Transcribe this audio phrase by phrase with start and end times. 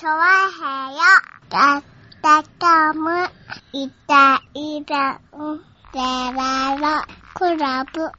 [0.00, 1.00] チョワヘヨ
[1.50, 1.82] だっ
[2.22, 3.10] たかむ
[3.74, 5.58] いたいたん
[5.92, 5.98] で
[6.34, 8.10] ららクラブ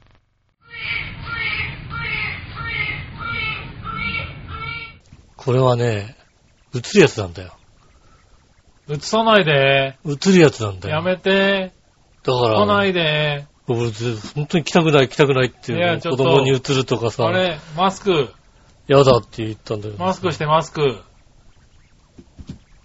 [5.36, 6.16] これはね、
[6.72, 7.52] 映るやつなんだよ。
[8.88, 9.98] 映さないで。
[10.06, 10.94] 映るやつなんだよ。
[10.94, 11.72] やめて。
[12.22, 13.48] だから、来ないで。
[13.66, 18.32] 俺ず本当に来たくない来たくないっていうのい子供に映るとかさ、あれ、マスク。
[18.86, 19.94] やだって言ったんだよ。
[19.98, 21.02] マスクしてマスク。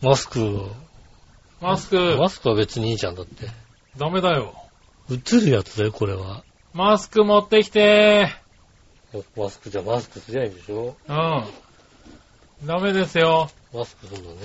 [0.01, 0.69] マスクを、
[1.59, 2.17] マスク。
[2.19, 3.47] マスクは別にいいじゃんだって。
[3.97, 4.53] ダメだよ。
[5.09, 6.43] 映るやつだよ、これは。
[6.73, 8.29] マスク持ってきて。
[9.35, 10.95] マスクじゃマスクすりゃいいんでしょ？
[11.07, 11.45] うん。
[12.67, 13.49] ダメですよ。
[13.73, 14.39] マスクするのね。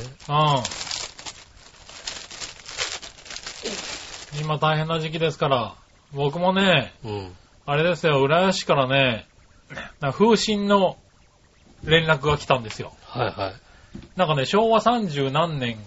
[4.35, 4.41] うん。
[4.41, 5.75] 今大変な時期ですから。
[6.15, 7.35] 僕もね、うん。
[7.67, 9.27] あれですよ、浦安市からね、
[10.01, 10.97] 風疹の
[11.85, 12.93] 連絡が来たんですよ。
[13.03, 13.55] はいはい。
[14.17, 15.79] なんかね、昭和30何年、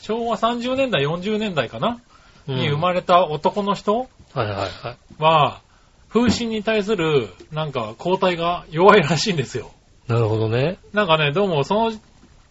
[0.00, 2.00] 昭和30年代、40年代かな、
[2.48, 5.22] うんに生まれた男の人はいはいはい。
[5.22, 5.60] は、
[6.08, 9.70] 風疹に対する、なんか、抗体が弱いらしいんですよ。
[10.08, 10.78] なるほどね。
[10.92, 11.92] なんかね、どうも、その、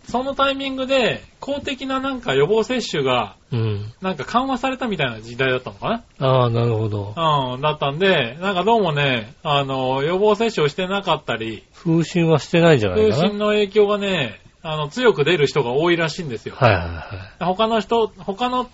[0.08, 3.94] そのタイミングで、公的ななんか予防接種が、うん。
[4.02, 7.14] なんか緩和されたみたいな時代だったのかああ、なるほど。
[7.18, 13.30] なうん、だったんで、なんかどうもね、あの、予防接種をしてなかったり、風疹はしてないんじゃない風かな？
[13.30, 16.56] 疹の影響がね、あの、強く出る人が多いらしいんですよ。
[16.58, 17.44] はいはいはい。
[17.44, 18.70] 他の人、他の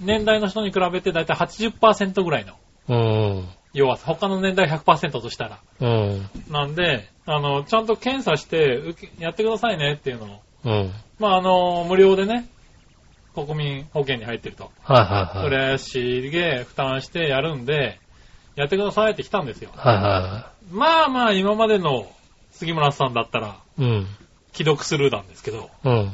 [0.00, 2.54] 年代の人に比べてだいたい80%ぐらいの
[2.88, 2.94] う
[3.40, 3.48] ん。
[3.72, 4.06] 弱さ。
[4.06, 5.58] 他の年代100%としたら。
[5.80, 6.30] うん。
[6.50, 10.40] なんで、あの、ちゃんと検査して、やってくださいねっていうのを。
[10.64, 10.92] うん。
[11.18, 12.46] まあ、あの、無料でね、
[13.34, 14.70] 国民保険に入ってると。
[14.82, 15.46] はいはいはい。
[15.48, 17.98] 浦安市で負担してやるんで、
[18.54, 19.70] やってくださいって来たんですよ。
[19.74, 22.06] はいはまあまあ、今までの
[22.52, 23.90] 杉村さんだったら、いはい。
[23.90, 24.06] うん。
[24.54, 26.12] 既読スルーなんですけど、うん。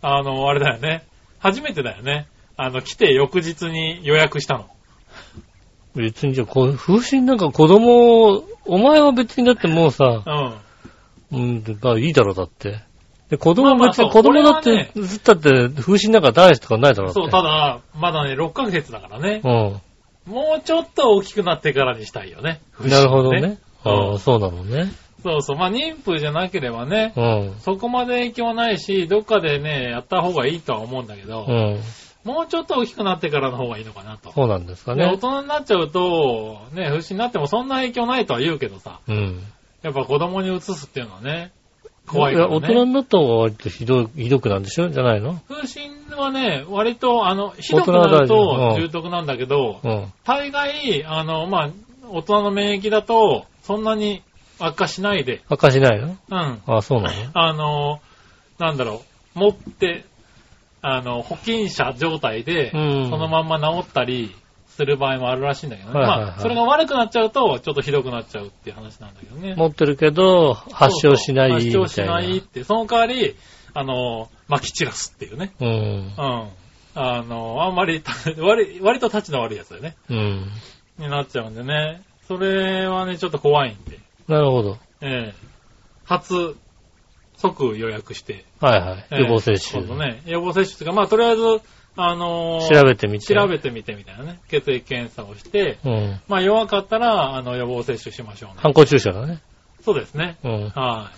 [0.00, 1.04] あの、あれだよね。
[1.40, 2.28] 初めてだよね。
[2.56, 4.66] あの、来て翌日に予約したの。
[5.94, 10.54] 別にじゃあ、こう風疹なんか子供、お前は別にだってもうさ、うん。
[11.32, 12.80] うん、まあいいだろうだって。
[13.28, 17.20] で、子供別にまあ子供だって、ずっとだって風疹なんか大事とかないだろうだって。
[17.20, 19.40] そう、ただ、まだね、6ヶ月だからね。
[19.44, 20.32] うん。
[20.32, 22.60] もうちょっと大きくなってからにしたいよね。
[22.80, 23.40] なるほどね。
[23.40, 24.90] うんああ、そうなのね。
[25.24, 25.56] そうそう。
[25.56, 27.54] まあ、妊婦じゃなければね、うん。
[27.60, 31.80] そこまで影響ないし、どっかでね、やった方がいいとは思うんだけど、うん。
[32.24, 34.30] もうちょっと大きくなってからの方がいいのかなと。
[34.32, 35.16] そうなんですかね、大ね。
[35.18, 39.42] 人になっちゃうと、ね、不死になってもそんな影響ないとは言うけどさ、うん。
[39.82, 41.52] やっぱ子供に移すっていうのはね、
[42.06, 44.90] 怖いから大人になった方が割とひどい、ひどくなんでしょ？
[44.90, 45.40] じゃないの？
[45.48, 50.12] 風疹はね、割と、あの、ひどくなる大人だと重篤なんだけど、うん。
[50.24, 51.70] 大概、あの、まあ、
[52.10, 54.22] 大人の免疫だと、そんなに
[54.58, 56.06] 悪化しないで、明かしないの？
[56.30, 56.62] うん。
[56.66, 57.30] ああ、そうなの？
[57.34, 58.00] あの、
[58.58, 59.02] なんだろ
[59.34, 60.04] う、持って、
[60.82, 64.34] あの、保菌者状態で、うんそのまんま治ったり
[64.68, 66.00] する場合もあるらしいんだけどね。
[66.00, 69.54] はいはいはいまあ、それが悪くなっちゃうと、ちょっとひどくなっちゃうっていう話なんだけどね。
[69.56, 71.80] 持ってるけど、発症しないみたいな。
[71.80, 73.36] 発症しないって、その代わり、
[73.72, 75.52] あの、撒き散らすっていうね。
[75.60, 75.68] うん。
[75.68, 76.48] うん。
[76.96, 78.02] あの、あんまり、
[78.38, 79.96] 割割と立ちの悪いやつだよね。
[80.10, 80.50] うん。
[80.98, 82.02] になっちゃうんでね。
[82.28, 83.98] それはね、ちょっと怖いんで。
[84.28, 84.78] なるほど。
[85.00, 85.34] ええ
[86.04, 86.56] 初、
[87.36, 88.44] 即予約して。
[88.60, 89.06] はいはい。
[89.10, 89.86] ええ予防接種。
[89.86, 90.22] そうだね。
[90.26, 91.42] 予防接種というか、まあ、とりあえず、
[91.96, 93.34] あのー調べてみて。
[93.34, 94.40] 調べてみてみたいなね。
[94.48, 96.20] 血液検査をして、うん。
[96.28, 98.56] まあ、弱かったら、あの、予防接種しましょうね。
[98.58, 99.40] ハンコ注射だね。
[99.82, 100.38] そうですね。
[100.42, 100.52] うん。
[100.52, 100.70] はい。
[100.72, 101.10] ハ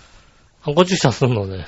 [0.71, 1.65] ンコ注射すんのね。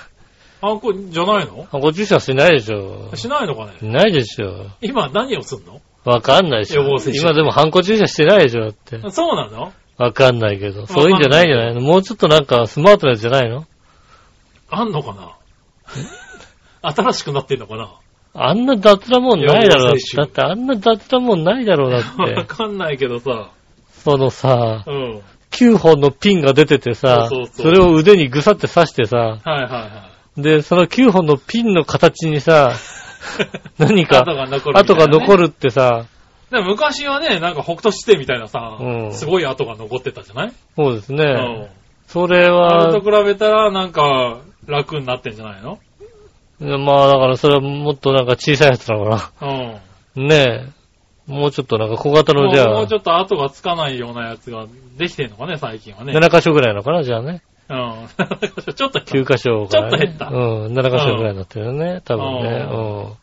[0.61, 1.63] あ、これ、じゃないの？
[1.71, 3.15] ハンコ注射しないでしょ。
[3.15, 3.79] しないのかね？
[3.79, 4.67] しないでしょ。
[4.81, 5.81] 今何をすんの？
[6.03, 6.83] わかんないでしょ。
[6.83, 8.99] 予防接種今でもハンコ注射してないでしょ、だって。
[9.11, 9.73] そうなの？
[9.99, 10.87] わかんないけど。
[10.87, 13.67] そういうんじゃないんじゃないのもうちょっとなんかスマートなやつじゃないの？
[14.69, 15.35] あんのかな？
[16.93, 17.91] 新しくなってんのかな？
[18.33, 19.97] あんな雑なもんないだろう。
[20.15, 22.45] だってあんな雑なもんないだろう、だっわて。
[22.45, 23.49] かんないけどさ。
[23.91, 25.21] そのさ、うん。
[25.51, 33.79] 9本のピンが出ててさ、そうそうそうれを腕にぐさって刺してさ、はいはいはで、その9本のピンの形にさ、い。
[33.83, 34.23] 何か
[34.73, 36.05] 跡が残るってさ、
[36.51, 41.23] でも昔はね、なんか北斗七星みたいなさ、うんすごい跡が残ってたじゃない、そうですね。
[41.23, 41.27] う
[41.65, 41.67] ん。
[42.07, 45.79] それあはれと、比べたらなんか楽になってんじゃないの？
[46.59, 49.49] まあだからそれはもっとなんか小さいやつだかうん。
[49.49, 49.79] ら。
[50.15, 50.79] ねえ。
[51.31, 54.65] もうちょっとなんか小型のじゃあもうち、ょっと跡がつかないようなやつが
[54.97, 56.13] できてんのかね、最近はね。
[56.13, 57.43] 7箇所ぐらいのかな、じゃあね。
[57.69, 58.07] うん。
[58.73, 59.91] ちょっと9箇所から、ね。
[59.91, 62.67] ちょっと減ったうん、7箇所ぐらいになってるよね、多分ね。
[62.71, 63.13] ううん。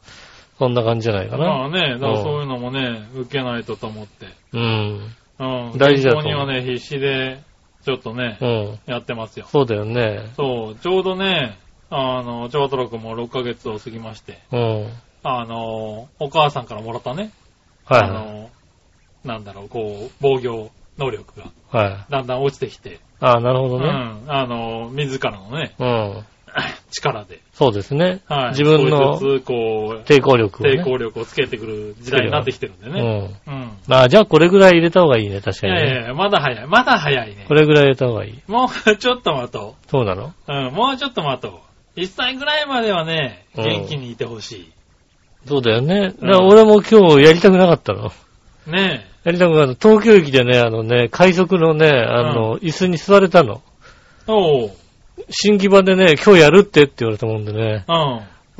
[0.58, 1.46] そんな感じじゃないかな。
[1.46, 4.26] まあね、だからそういうのもね、受けないとと思って。
[4.52, 5.14] うん。
[5.38, 5.44] う
[5.74, 5.78] ん。
[5.78, 7.42] 大事だと思う健康にはね、必死で、
[7.84, 8.78] ちょっとねう、ん。
[8.86, 9.46] やってますよ。
[9.48, 10.32] そうだよね。
[10.36, 11.58] そう、ちょうどね、
[11.90, 14.88] あの、長太郎くんも6ヶ月を過ぎまして、うん。
[15.22, 17.30] あの、お母さんからもらったね、
[17.86, 18.50] あはいはの、
[19.24, 21.50] なんだろう、こう、防御能力がい。
[21.70, 22.12] はい。
[22.12, 23.88] だんだん落ちてきて、ああ、なるほどね。
[23.88, 26.24] うん、あの、自らのね、うん。
[26.90, 28.20] 力で、そうですね。
[28.28, 28.50] はい。
[28.50, 30.80] 自分の少しずつこう、抵抗力をね。
[30.80, 33.00] 抵抗力をつけてくる時代になってきてるんでね。
[33.46, 33.54] うん。
[33.54, 33.70] うん。
[33.86, 35.80] まあ、じゃあこれぐらい入れた方がいいね、確いかにね。
[35.80, 36.66] やいやいや、まだ早い。
[36.66, 37.54] まだ早いねこ。
[37.54, 38.34] れぐらい入れた方がいい。
[38.48, 40.32] もうちょっと待とそうなの？
[40.48, 40.52] う。
[40.52, 41.48] うん、もうちょっと待と
[41.96, 42.00] う。
[42.00, 44.70] 1歳ぐらいまではね、うん元気にいてほし
[45.46, 46.00] そうだよね。
[46.00, 48.10] だうんから俺も今日やりたくなかったの。
[48.66, 48.70] い。
[48.70, 49.88] ねやりたくなかった。
[49.88, 53.62] 東京駅でね、あのね、快速のね、あの、椅子に座れたの。
[54.28, 54.32] え。
[54.32, 54.70] おう。
[55.30, 57.94] 新規版でね、今日やるってって言われたもんでね、うん。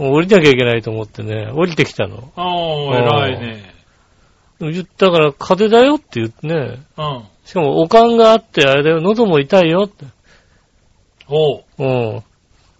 [0.05, 2.33] もう降りなきゃいけないと思ってね、降りてきたの。
[2.37, 3.75] おー、偉いね。
[4.61, 7.23] 言ったから、風邪だよって言ってね、うん。
[7.45, 10.07] しかも、おかんがあって、あれだよ、喉も痛いよって。
[11.29, 11.65] おう。
[11.79, 11.85] う
[12.17, 12.23] ん。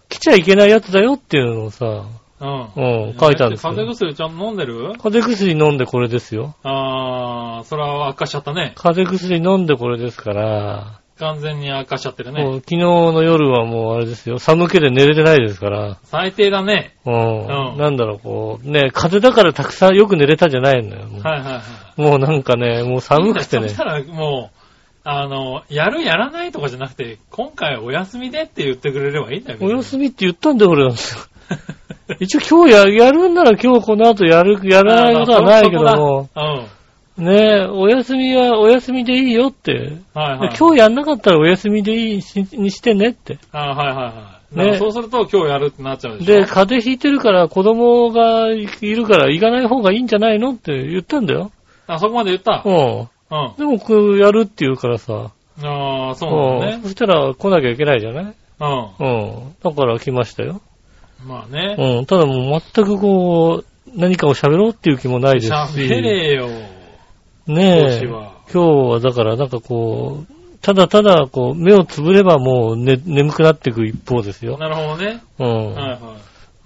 [0.09, 2.05] 来ちゃいけないやつだよっていうのをさ、
[2.39, 2.49] うん。
[2.75, 3.71] うん、書いたんですよ。
[3.71, 4.93] 風邪薬ちゃんと飲んでる？
[4.97, 6.55] 風邪薬飲んでこれですよ。
[6.63, 8.73] あー、それは悪化しちゃったね。
[8.75, 12.43] 風邪薬飲んでこれですから、完全に悪化しちゃってるね。
[12.43, 16.95] もう昨日の夜はもうあれですよ、寒気で寝れてないですから、最低だね。
[17.05, 17.71] うん。
[17.71, 21.05] うんなんだろう、こう、ね、風邪だからたくさんよく寝れたじゃないのよ。
[21.07, 21.61] もうはいはいは
[21.97, 22.01] い。
[22.01, 23.77] もうなんかね、もう寒くてねそし。
[23.77, 24.57] たらもう、
[25.03, 29.59] あの、やるやらないとかじゃなくて、今回お休みでって言ってくれればいいんだよ。
[29.61, 31.21] お休みって言ったんだよ、俺なんですよ。
[32.19, 36.76] 一応今日ややるんなら今日この後やる、やらないことはないけども、あー。
[37.17, 39.97] ねえ、お休みはお休みでいいよって。
[40.13, 40.55] はいはい。
[40.57, 43.39] 今日やんなかったらお休みでいいしにしてねって。
[43.51, 44.57] あーはいはいはい。
[44.57, 46.39] ねね、そうすると今日やるってなっちゃうでしょ。
[46.41, 51.51] で、風邪ひいてるから子供がいるから行かない方がいいんじゃないのって言ったんだよ。
[51.87, 52.69] あ、そこまで言ったう。
[52.71, 52.99] ん。
[53.01, 53.07] うん。
[53.57, 55.31] でもこうやるって言うからさ。
[55.63, 56.75] ああ、そうなんだね。
[56.77, 56.81] ん。
[56.83, 58.33] そしたら来なきゃいけないじゃない？
[58.59, 58.87] うん。
[58.99, 59.07] う
[59.49, 59.55] ん。
[59.63, 60.61] だから来ましたよ。
[61.25, 61.75] まあね。
[61.77, 62.05] うん。
[62.05, 65.51] ただもう全くこう、何かを喋ろうっていう気もないですし。
[65.51, 66.47] 喋れよ。
[67.47, 68.01] ねえ。
[68.03, 74.57] 今日はだからなんかこう、ただただこう、目をつぶればもう、ね、眠くなっていく一方ですよ。
[74.57, 75.21] なるほどね。
[75.39, 75.73] うん。
[75.73, 75.99] はいはい。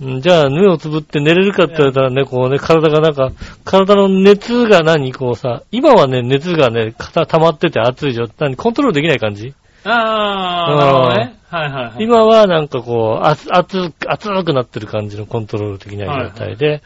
[0.03, 3.31] うんじゃあ、目をつぶって寝れるかって言われたらね、こうね、体がなんか、
[3.63, 9.53] 体の熱が何こうさ、今はね、熱がね、か溜まってて熱い状態、何コントロールできない感じ
[9.83, 11.35] ああ、なるほどね。
[11.49, 12.03] はいはいはい。
[12.03, 16.81] 今はなんかこう、熱、熱、熱くなってる感じのコントロールできない状態で、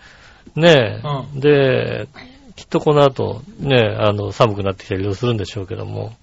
[0.55, 2.07] ねえ、うで、
[2.55, 6.13] きっとこの後、ね、あの、寒くなってきたりするんでしょうけども。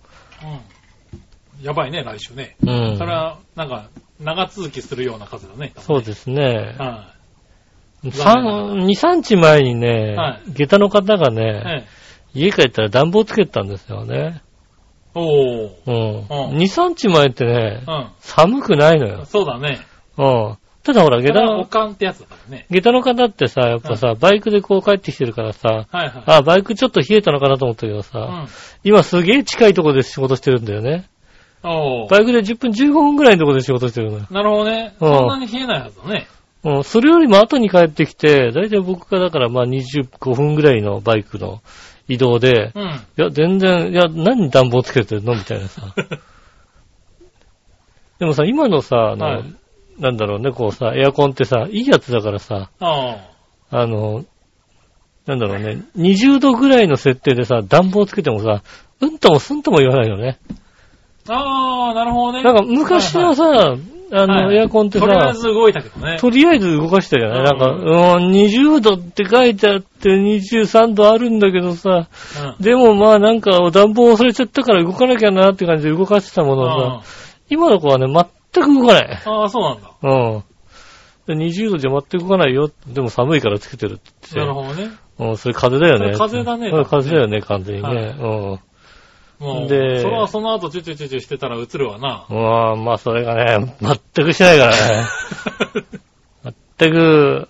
[0.42, 1.64] うん。
[1.64, 2.56] やばいね、来週ね。
[2.64, 2.98] うん。
[2.98, 3.88] それは、なんか、
[4.18, 5.72] 長続きするような風だね。
[5.78, 6.76] そうですね。
[6.78, 7.12] は
[8.10, 11.34] 三2、3日前にね、はい下駄の方がい。
[11.34, 11.88] ね、ええ。
[12.34, 14.42] 家帰ったら暖房つけてたんですよね。
[15.14, 15.70] おー。
[15.86, 15.94] うん。
[16.18, 19.26] うん2、3日前ってね、う寒くないのよん。。
[19.26, 19.78] そうだね。
[20.18, 20.58] うん。
[20.82, 22.66] ただほら、下駄、かんってやつだからね。
[22.70, 26.22] 下駄の方ってさ、やっぱさ、バイクでこう帰ってきてるからさ、はいはい。
[26.26, 28.48] あ、バイクちょっと冷えたのかなと思ったけどうさ、ん。
[28.82, 31.08] 今すげえ近いところで仕事してるんだよね。
[31.62, 34.26] バイクで10分15分ぐらいのところで仕事してるのよ。
[34.30, 34.96] なるほどね。
[34.98, 36.26] うんそんなに冷えないはずだね。
[36.64, 41.60] うん、それよりも後に帰ってきて、だいたい僕がだからまあ25分ぐらいのバイクの
[42.08, 42.82] 移動で、うん。
[42.82, 45.94] いや、全然、いや、何暖房つけてるのみたいなさ。
[48.18, 49.54] でもさ、今のさ、あの、はい
[49.98, 53.30] なんだろうね、こうさ、エアコンってさ、いいやつだからさ、あ
[53.70, 54.24] あの、
[55.26, 58.62] なんだろうね、20度ぐらいの設定でさ、暖房つけてもさ、
[59.00, 60.38] うんともすんとも言わないよね。
[61.28, 61.34] あ。
[61.34, 62.42] ああ、なるほどね。
[62.42, 63.76] なんか昔はさ、
[64.14, 66.18] あの、はいエアコンってさとりあえず、動いたけどね。
[66.18, 72.08] とりあえず動かしたじゃない、うんなんか、うん、20度って書いてあって23度あるんだけどさ、
[72.58, 72.62] うん。
[72.62, 76.62] でもまあなんか暖房忘れちゃったから動かなきゃなって感じで動かしてたもの
[76.98, 77.06] をさ、
[77.48, 78.06] 今の子はね、
[78.52, 79.22] 全く動かない。
[79.24, 79.90] ああ、そうなんだ。
[80.02, 80.44] うん。
[81.26, 82.70] で20度じゃ全く動かないよ。
[82.86, 84.38] でも寒いからつけてるって言って。
[84.40, 84.90] なるほどね。
[85.18, 86.14] うん、それ風だよね。
[86.14, 88.14] それ風だねうん風だよね、完全にはいね。
[88.14, 92.26] もう、でそれはその後チュチュチュチュしてたら映るわな。
[92.28, 92.72] うん。
[92.72, 95.04] うん、まあそれがね、全くしないからね。
[96.78, 97.48] 全く、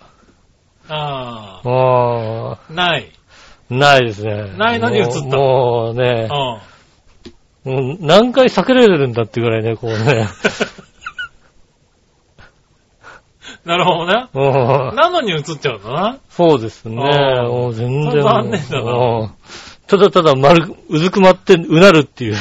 [0.88, 3.10] ああ、もない。
[3.70, 4.52] う、ないですね。
[4.56, 6.28] ないのに映ったもうもうね
[7.64, 7.72] う、ん。
[7.72, 9.96] もう何回避けられるんだってぐらいね、こうね。
[13.66, 14.26] なるほどね。
[14.34, 16.18] うんなのに映っちゃうんだな。
[16.30, 16.96] そうですね。
[16.96, 18.22] もう全然。
[18.22, 19.30] 残念だなうん
[19.86, 22.36] ただただ丸、うずくまってうなるっていう。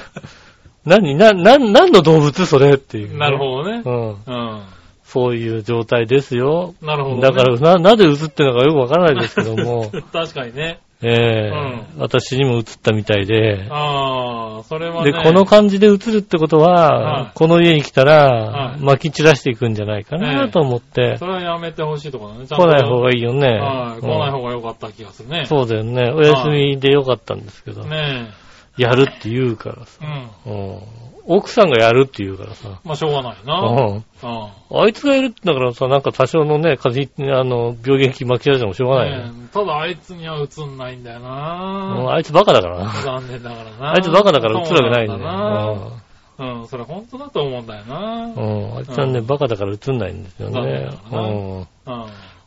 [0.84, 3.82] 何な、な、何の動物それっていう、なるほどね。
[3.82, 3.90] ど。
[3.90, 4.34] うん。
[4.34, 4.62] うん。
[5.02, 6.74] そういう状態ですよ。
[6.82, 7.22] なるほど、ね。
[7.22, 9.90] だから、な、なぜ映ってるのかよくわからないですけども。
[10.12, 10.80] 確かにね。
[11.02, 15.12] ええ私にも映ったみたいで、ああ、それはね。
[15.12, 22.46] で、この感じで映るってことは、はいこの家に来たら、はい撒き散らしていくんじゃないかえなえと思って、それはやめてほしいところだね。
[22.46, 23.46] 来とない方がいいよね。
[23.46, 24.00] はい。
[24.00, 25.44] 来うんない方が良かった気がするね。
[25.44, 26.10] そうだよね。
[26.12, 28.30] お休みでよかったんですけど、ね
[28.78, 30.50] やるって言うからさ、え。
[30.50, 30.80] うん。
[31.28, 33.60] うん奥さんがやるって言うからさ、まあ、しょうがないな。
[33.60, 34.82] うんうん。
[34.82, 39.24] あいつがやるってだからさ、なんか多少のね、風邪、あの、病原菌巻き出してもしょうがないよね。
[39.30, 42.12] ねえただあいつには映んないんだようんな。
[42.12, 42.92] あいつバカだからな。
[43.02, 43.92] 残念だからな。
[43.94, 45.18] あいつバカだから映るわけないんだよ。
[45.18, 46.06] な
[46.38, 47.96] うん、それ本当だと思うんだよな。
[47.96, 51.66] うんうんあいつはね、うんバカだから映んないんですよねうんうん。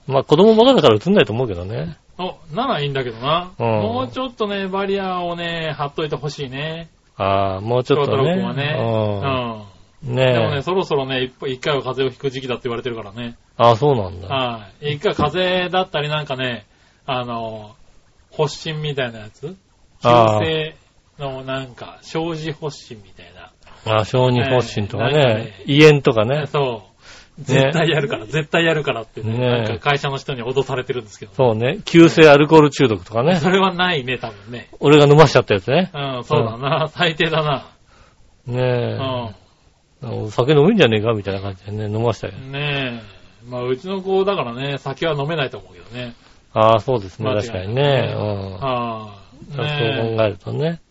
[0.08, 1.98] まあ子供バカだから映んないと思うけどね。
[2.20, 3.52] お、ならいいんだけどな。
[3.58, 6.90] うんもうちょっとね、バリアをね、貼っといてほしいね。
[7.20, 8.18] ああ、もうちょっとね。
[8.18, 9.66] 京太郎君はうんね。
[10.08, 10.16] うん。
[10.16, 10.62] でもねえね、。
[10.62, 13.38] そろそろね、一一回は風邪をひく時期だって言われてるからね。
[13.58, 14.28] ああ、そうなんだ。
[14.30, 14.94] はい。
[14.96, 16.66] 一回風邪だったりなんかね、
[17.06, 17.76] あの、
[18.36, 19.56] 発疹みたいなやつ？
[20.02, 20.76] 急性
[21.20, 23.52] のなんか、生じ発疹みたいな。
[23.94, 25.64] ああ、小児発疹とかねね。
[25.66, 26.46] 胃炎とかね。
[26.48, 26.89] そう。
[27.40, 31.34] 絶対やるから、絶対やるからってね、ねなんか会社の人に脅されてるんですけど。
[31.34, 31.80] そうね。
[31.86, 33.38] 急性アルコール中毒とかね。
[33.42, 34.70] それはないね、多分ね。
[34.80, 35.92] 俺が飲ましちゃったやつね。
[35.94, 36.88] うん、そうだな。
[36.90, 37.66] 最低だな。
[38.48, 38.62] うねん。
[38.62, 39.40] え。
[40.02, 42.34] お酒飲むんじゃねえかみたいな感じでね、飲ましたよ。
[42.34, 43.02] ね
[43.46, 43.50] え。
[43.50, 46.14] まあ、うちの子だからね、酒は飲めないと思うけどね。
[46.54, 47.34] ああ、そうですね。
[47.34, 48.14] 確かにね。
[48.16, 48.54] うん。
[48.60, 49.16] は
[49.56, 50.82] そう考えるとね。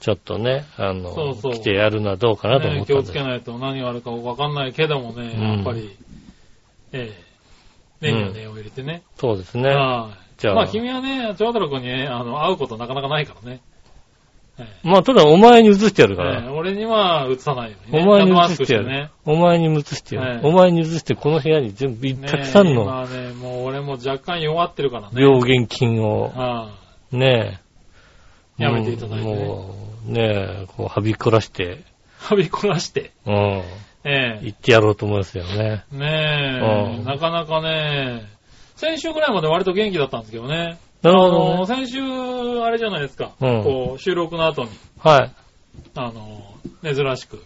[0.00, 5.96] ちょっとね、あの、そうそう来てやるのはどうかなと思ったんですえ気をつけないと何があるかわかんないけどもね、うんやっぱり、
[6.92, 7.28] ええ。
[8.00, 9.02] 念には念を入れてね。
[9.16, 9.70] そうですね。
[9.70, 10.40] はい。
[10.40, 13.60] じゃあまあ、君はね、長太郎君にね、あの、会うことなかなかないからね。
[14.60, 16.42] ええまあ、ただお前に移してやるから。
[16.42, 18.02] ええ俺には映さないようにね。
[18.02, 18.86] お前に移してやる。
[18.86, 19.10] ね。
[19.24, 20.30] お前に移してやる。
[20.30, 25.22] はいお前に移してこの部屋に全部、たくさんの今ね、もう俺も若干弱ってるからね。
[25.22, 26.70] 病原菌を、は
[27.10, 27.67] ねえ。
[28.58, 29.74] やめていただいてねも
[30.06, 30.20] う、ね
[30.62, 31.76] え、こう、はびこらして、い。
[32.18, 33.12] はびこらして。
[33.26, 33.34] うん、
[34.04, 35.84] ええ行ってやろうと思いますよね。
[35.92, 38.26] ねえ、うんなかなかね、
[38.76, 40.78] 先週ぐらいまで割と元気だったんですけどね。
[41.02, 41.86] なるほあの、ど、ね。
[41.86, 42.00] 先週、
[42.62, 43.32] あれじゃないですか。
[43.40, 45.32] うんこう、収録の後に、はい。
[45.94, 47.42] あの、珍しく、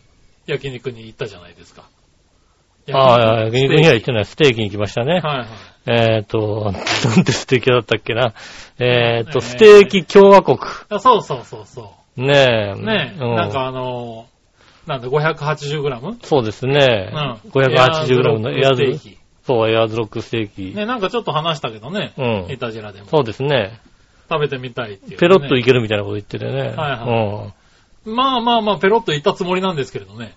[0.46, 1.84] 焼肉に行ったじゃないですか。
[2.92, 4.22] ああ、焼肉には行ってない。
[4.22, 4.24] ない。
[4.24, 5.14] ステーキに行きましたね。
[5.14, 5.46] はいはい。
[5.86, 6.72] えっ、と、
[7.16, 8.34] なんてステーキだったっけな。
[8.78, 10.58] えっ、ーステーキ共和国。
[10.88, 12.72] あそうそうそうそねえ。
[12.76, 12.84] う。
[12.84, 14.26] ねえ、うなんかあの、
[14.86, 16.16] なんだ、580g?
[16.22, 17.10] そうですね。
[17.12, 17.50] うん。
[17.50, 19.18] 580g のエアーズステーキ。
[19.44, 20.76] そう、エアーズロックステーキ。
[20.76, 22.12] ね、なんかちょっと話したけどね。
[22.16, 23.06] うんイタジラでも。
[23.08, 23.80] そうですね。
[24.30, 25.16] 食べてみたいっていう、ね。
[25.18, 26.74] ペロッといけるみたいなこと言っててね。
[26.76, 27.52] は
[28.06, 28.14] うん。
[28.14, 30.36] まあまあまあ、ペロッといったつもりなんですけれどね。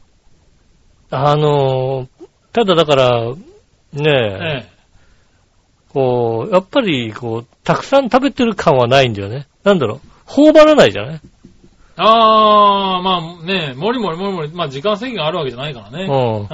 [1.12, 3.36] あのー、ただだから、ね
[3.94, 4.75] え、ええ。
[5.96, 9.48] こう、やっぱり、こう、たくさん食べてる感はないんだよね。
[9.64, 11.22] なんだろう、頬張らないじゃない？
[11.96, 16.04] あー、まあね、もりもりもりもり、まあ時間制限があるわけじゃないからね。
[16.04, 16.40] うん。
[16.42, 16.48] うん。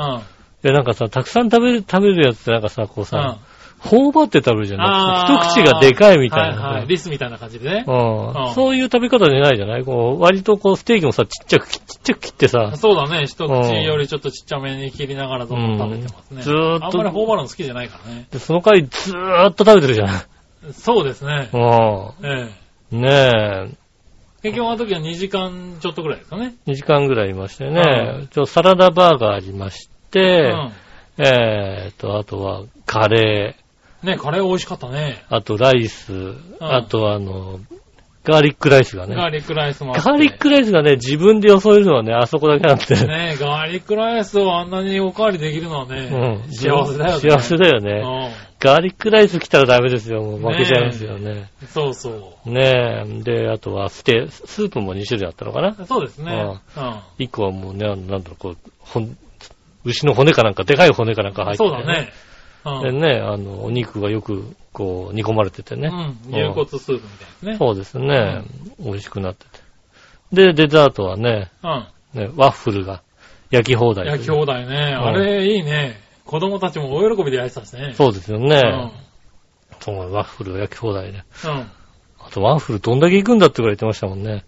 [0.62, 3.05] で、なんかさ、たくさん食べる、食べるやつってなんかさ、こううん。
[3.05, 3.38] さ、
[3.83, 6.61] 頬張って食べるじゃなくて、一口がでかいみたいなさ。
[6.61, 6.88] はいはい。
[6.88, 7.83] リスみたいな感じでね。
[7.88, 9.83] うんうんそういう食べ方じゃないじゃない？
[9.83, 13.25] こう、割とこう、ステーキもさ、ちっちゃく、ちっちゃく切ってさ、そうだね。
[13.25, 16.38] 一うん口よりちょっとちっちゃめに切りながらどんどん食べてますね。
[16.38, 18.27] うんずーっとあんまり頬張るの好きじゃないからね。
[18.31, 20.21] でその回ずーっと食べてるじゃない
[20.73, 21.50] そうですね。
[21.53, 21.57] う
[22.23, 22.50] え
[22.91, 22.95] え。
[22.97, 23.01] ん。
[23.01, 23.69] ねえ。
[24.43, 26.55] 結局あの時は2時間ちょっとぐらいですかね。
[26.67, 28.27] 2時間ぐらいいましたようね。
[28.31, 30.71] ちょサラダバーガーありましうて、ん。
[31.17, 33.61] えーと、あとはカレー、
[34.03, 35.24] ね、カレー美味しかったね。
[35.29, 37.60] あとライス、あとあの、
[38.24, 39.15] ガーリックライスがね。
[39.15, 40.08] ガーリックライスもあって。
[40.08, 43.08] ガーリックライスがね、自分でよそえるのはね、あそこだけなんで。
[43.08, 46.53] ねガーリックライスをあんなにおかわりできるのはね、うん。
[46.53, 47.20] 幸せだよね。
[47.20, 48.01] 幸せだよね。
[48.01, 50.22] うガーリックライス来たらダメですよ。
[50.22, 51.50] もう負けちゃいますよね。
[51.63, 51.67] ん。
[51.67, 52.50] そうそう。
[52.50, 53.24] ねえ。
[53.24, 55.75] で、あとはステ、スープも2種類あったのかな？
[55.88, 56.60] そうですね。
[56.77, 57.25] うん。
[57.25, 59.17] ?1 個はもうね、なんだろう、こう、ほん、
[59.84, 62.10] 牛の骨かなんか、でかい骨かなんか入ってて、そうだね。
[62.65, 63.00] うん。
[63.00, 65.89] でね、あの、お肉がよく、こう、煮込まれててね。
[65.89, 66.34] うん。
[66.34, 67.58] 牛骨スープみたいですね。
[67.58, 68.44] そうですね、
[68.80, 69.60] 美味しくなってて。
[70.32, 71.88] で、デザートはね、うん。
[72.13, 73.01] ねワッフルが
[73.50, 74.08] 焼き放題。
[74.08, 74.75] 焼き放題ね。
[74.77, 76.00] あれ、いいね。
[76.25, 77.94] 子供たちも大喜びで焼いてたしね。
[77.96, 78.48] そうですようん。
[78.48, 78.91] ね。
[79.80, 81.25] そう、ワッフル焼き放題ね。
[81.44, 81.72] うん。
[82.20, 84.46] あとワッフルどんだけ行くんだってぐらい言ってましたもんね。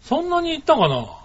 [0.00, 1.23] そんなに行ったかな？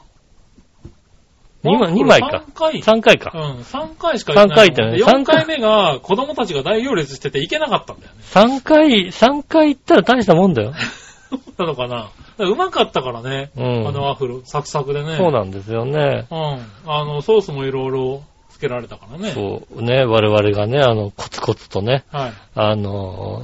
[1.63, 2.74] 二枚二枚か3回。
[2.82, 3.32] 3回か。
[3.34, 4.56] うん、3回しか行ってないもん。
[4.56, 8.20] 三回行ったねで4三回回目が子供たちが大行列してて行けなかったんだよね。
[8.24, 10.74] 3回、3回行ったら大したもんだよ。
[11.58, 13.51] なのかなうまかったからね。
[13.56, 15.18] うんあのワッフル、サクサクでね。
[15.18, 16.28] そうなんですよね。
[16.32, 16.38] うん。
[16.86, 19.32] あの、ソースもいろいろつけられたからね。
[19.32, 22.32] そうね、我々がね、あの、コツコツとね、はい。
[22.56, 23.44] あの、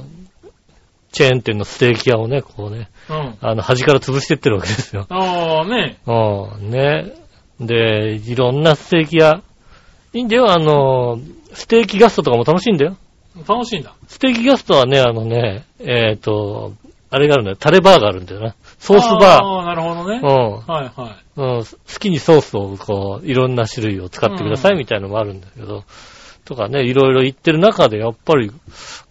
[1.12, 3.34] チェーン店のステーキ屋をね、こうね、うん。
[3.40, 5.06] あの、端から潰してってるわけですよ。
[5.08, 5.98] ああ、ね。
[6.06, 7.12] うん、ね。
[7.60, 9.42] で、いろんなステーキ屋。
[10.12, 11.18] いいんだよ、あの、
[11.52, 12.96] ステーキガストとかも楽しいんだよ。
[13.46, 13.94] 楽しいんだ。
[14.08, 16.72] ステーキガストはね、あのね、えっ、と、
[17.10, 17.56] あれがあるんだよ。
[17.56, 18.54] タレバーがあるんだよな。
[18.78, 20.20] ソースバああ、なるほどね。
[20.22, 20.26] ー。
[20.26, 20.66] うん。
[20.66, 21.16] はいはい。
[21.36, 25.84] うん、好きにソースをこう、いろんな種類を使ってくださいうんみたいなのもあるんだけど、
[26.44, 28.50] とかね、いろいろ言ってる中で、やっぱり、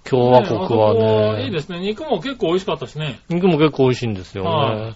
[0.04, 1.80] 共和国はねあそこいいね、ですね。
[1.80, 3.20] 肉も結構美味しかったしね。
[3.30, 4.96] 肉も結構美味しいんですよはね。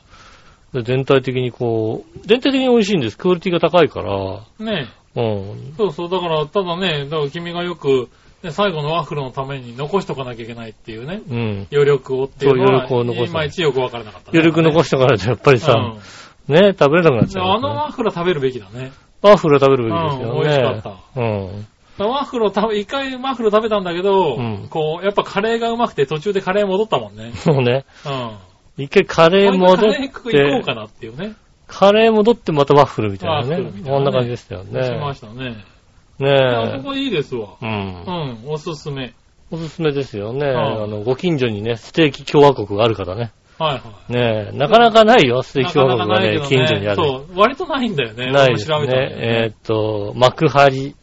[0.73, 3.17] で全体的にこう、全体的に美味しいんです。
[3.17, 5.73] クオリティが高いから、ねうん。
[5.77, 6.09] そうそう。
[6.09, 8.09] だから、ただね、だから君がよく、
[8.43, 11.67] ね、最後のワッフルのために残しとかなきゃいけないっていうね、うん。
[11.71, 18.91] 余力をっていうのは、そう余力を残すいまいちよくわからなかった、余力残ししとかないとやっぱりさ、うんね、食べれなくなっちゃう、あのワッフルは食べるべきだね。
[19.21, 20.31] ワッフルは食べるべきですよね。
[20.31, 20.81] うん美味しかっ
[21.15, 21.67] たうん。
[22.07, 27.33] ワッフルを食べ、一回ワッフル食べたんだけど、うんこう、やっぱカレーがうまくて途中でカレー戻ったもんね。
[27.45, 28.31] もうね、うん。
[28.83, 31.35] 一回カレー戻っカレー行こうて、かなっていうね。
[31.67, 33.73] カレー戻ってまたワッフルみたいなワッフルねみ。
[33.73, 35.13] たいなねこんな感じでしたよしまね。
[35.13, 35.65] したね。
[36.19, 36.83] ねあそえ。
[36.83, 37.55] こいいですわ。
[37.61, 38.47] うんう。
[38.47, 39.13] ん、おすすめ。
[39.51, 40.45] おすすめですよね。
[40.47, 43.31] はいあの、ご近所にね、ステーキ共和国がある方ね。
[43.57, 44.13] はいはい。
[44.13, 46.95] ねえ、なかなかないよ、ステーキ共和国がね、なかなかないけど近所にある。
[46.95, 48.31] そう、割とないんだよね。
[48.31, 48.75] ないですね。
[48.75, 50.95] よねえーっと、幕張、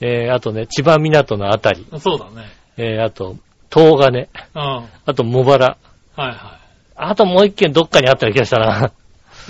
[0.00, 2.46] えー、あとね、千葉港のあたり、そうだね。
[2.76, 3.36] えー、あと、
[3.74, 4.60] 東金、うん。
[4.60, 5.76] はいあと、茂原。
[6.16, 6.59] は
[7.08, 8.92] あともう一軒どっかにあった気がしたな。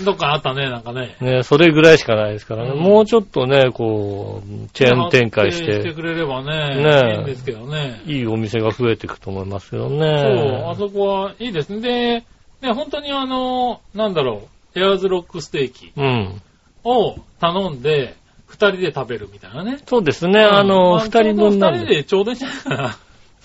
[0.01, 0.05] い。
[0.05, 1.17] どっかあったね、なんかね。
[1.21, 2.71] ねそれぐらいしかないですからね。
[2.71, 8.01] うんもうちょっとね、こう、チェーン展開し発展してて、くれればね、ねえいいんですけどね。
[8.07, 10.65] いいお店が増えていくと思いますけどそう、ね。
[10.67, 11.81] あそこはいいですね。
[11.81, 16.41] で、ね、本当にあの、なんだろう、エアーズロックステーキうん。
[16.85, 18.17] を頼んで、
[18.47, 19.79] 二人で食べるみたいなね。
[19.87, 21.97] そうですね、あうの、ん二人分な二人んで。
[21.97, 22.97] でちょうどいいんじゃないかな。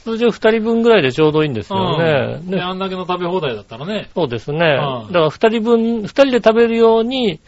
[0.06, 2.38] 通常二人分ぐらいでちょうどいいんですよね。
[2.42, 2.50] うん。
[2.52, 4.60] で、ねあんだけの食べ放題だったらね、そうですね。
[4.60, 4.62] う
[5.10, 7.40] んだから二人分、二人で食べるように、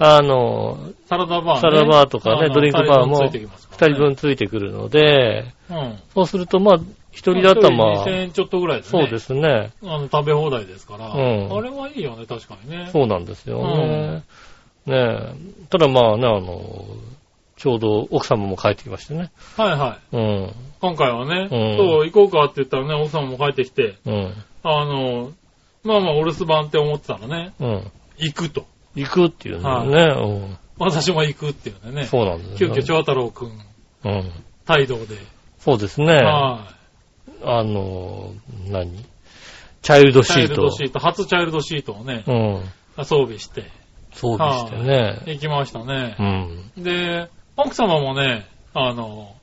[0.00, 0.76] あの、
[1.06, 1.60] サラダバーね。
[1.60, 5.98] サラダバーとかねドリンクバーも二人分ついてきますからね二人分ついてくるので、うん。
[6.12, 6.78] そうすると、まあ、
[7.12, 8.88] 一人だったらま一人2000あ、円ちょっとぐらいでね。
[8.88, 9.70] そうですね。
[9.84, 11.10] あの、食べ放題ですから。
[11.10, 12.88] うんあれはいいよね、確かにね。
[12.92, 14.24] そうなんですよね。
[14.86, 15.34] ねえ。
[15.68, 16.84] ただまあね、あの、
[17.60, 19.30] ちょうど奥様も帰ってきましてね。
[19.58, 20.16] はいはい。
[20.16, 20.54] うん。
[20.80, 24.34] 今回はね、うんそう、行こうかって言ったらね、奥さんも帰ってきて、うん。
[24.62, 25.32] あの、
[25.84, 27.90] まあまあ、お留守番って思ってたらね、うん。
[28.16, 28.64] 行くと。
[28.94, 30.58] 行くっていうんだよね。
[30.78, 31.94] 私も行くっていう。
[31.94, 32.06] ね。
[32.06, 33.50] そうなんですよ、急遽、長太郎くん、
[34.04, 34.32] うん。
[34.66, 35.16] 帯同で。
[35.58, 36.14] そうですね。
[36.14, 36.66] は
[37.44, 38.32] あの、
[38.70, 39.04] 何？
[39.82, 40.24] チャイルドい。
[40.24, 40.62] チャイルシート。
[40.62, 42.32] ドシート、初チャイルドシートをね、う
[43.02, 43.04] ん。
[43.04, 43.64] 装備して、
[44.14, 45.22] そうでしてね。
[45.26, 46.80] 行きましたねう。
[46.80, 46.82] ん。
[46.82, 47.28] で、
[47.62, 49.34] 奥様もね、あの、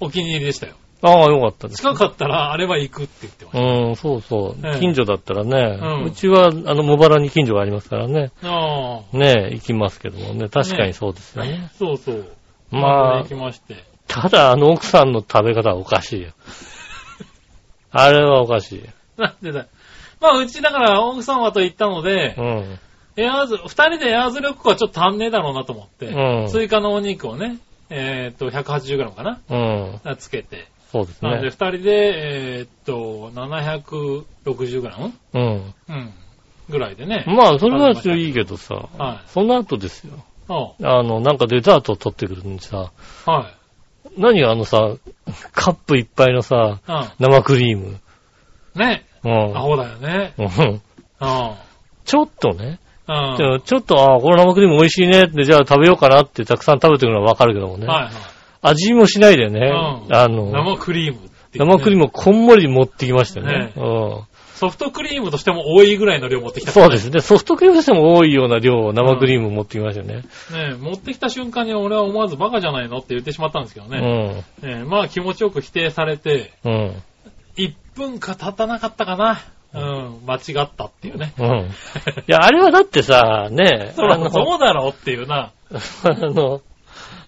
[0.00, 0.74] お気に入りでしたよ。
[1.02, 1.82] ああ、よかったです。
[1.82, 4.80] 近かったら、あれは行くって言ってましうん、そうそうええ。
[4.80, 8.30] 近所だったらね、うんうちは、あの、茂原に近所がありますからね。
[8.40, 8.48] た。
[8.48, 9.16] ああ。
[9.16, 11.70] ね行きますけどもね、確かにそうですよね。
[11.78, 12.34] そうそう。
[12.70, 13.84] まあ行きまして。
[14.08, 16.30] ただ、あの奥さんの食べ方はおかしいよ。
[17.92, 18.86] あれはおかしいよ。
[19.18, 19.66] なんでだ。
[20.20, 22.78] まあ、うちだから奥様と行ったのでう、ん。
[23.16, 27.58] エアーズ、二人でエアーズ旅行はちょっと足んねえだろうなと思って、うん追加のお肉をね、
[27.90, 30.16] えーっと、180g かなうん。
[30.16, 30.68] つけて。
[30.90, 31.56] そうですなので、ね二。
[31.56, 31.90] 人で、
[32.58, 35.12] えーっと、760g?
[35.34, 35.74] うん。
[35.88, 36.12] うん。
[36.68, 37.24] ぐらいでね。
[37.26, 39.28] まあ、それはいいけどさ、はい。
[39.28, 40.24] その後ですよ。
[40.48, 42.92] おあの、なんかデザートを取ってくるのにさ、
[43.26, 43.50] は
[44.16, 44.20] い。
[44.20, 44.96] 何あのさ、
[45.52, 47.86] カップいっぱいのさ、う生クリーム。
[47.86, 48.00] ん。
[48.74, 49.06] ね。
[49.24, 49.60] うんア。
[49.60, 50.34] ホだよね。
[50.38, 50.80] うんうん。
[52.04, 53.36] ちょっとね、うん。
[53.36, 57.86] でもちょっと、ああ、この生クリーム美味しいねって、じゃあ食べようかなってたくさん食べてくるのはわかるけどもね。
[57.86, 58.12] はいはい。
[58.62, 63.52] 味見もしないでね、うんあの、生クリームっていうね生クリームをこんもり持ってきましたよね。
[63.66, 66.70] ねうんソフトクリームとしても多いぐらいの量持ってきた。
[66.70, 67.20] そうですね。
[67.20, 70.22] ソフトクリームとしても多いような量、生クリーム持ってきましたよね。
[70.52, 73.98] ね持ってきた瞬間に俺は思わずバカじゃないのって言ってしまったんですけどうね。
[73.98, 74.44] ん。
[74.62, 77.02] ねまあ気持ちよく否定されて、うん。
[77.56, 79.40] 1分か経たなかったかな。
[79.74, 81.34] うん、間違ったっていうね。
[81.36, 81.46] うん。
[81.46, 81.70] い
[82.28, 85.50] や、あれはだってさ、ね、そうあの、そうだろうっていうな。
[86.04, 86.60] あの、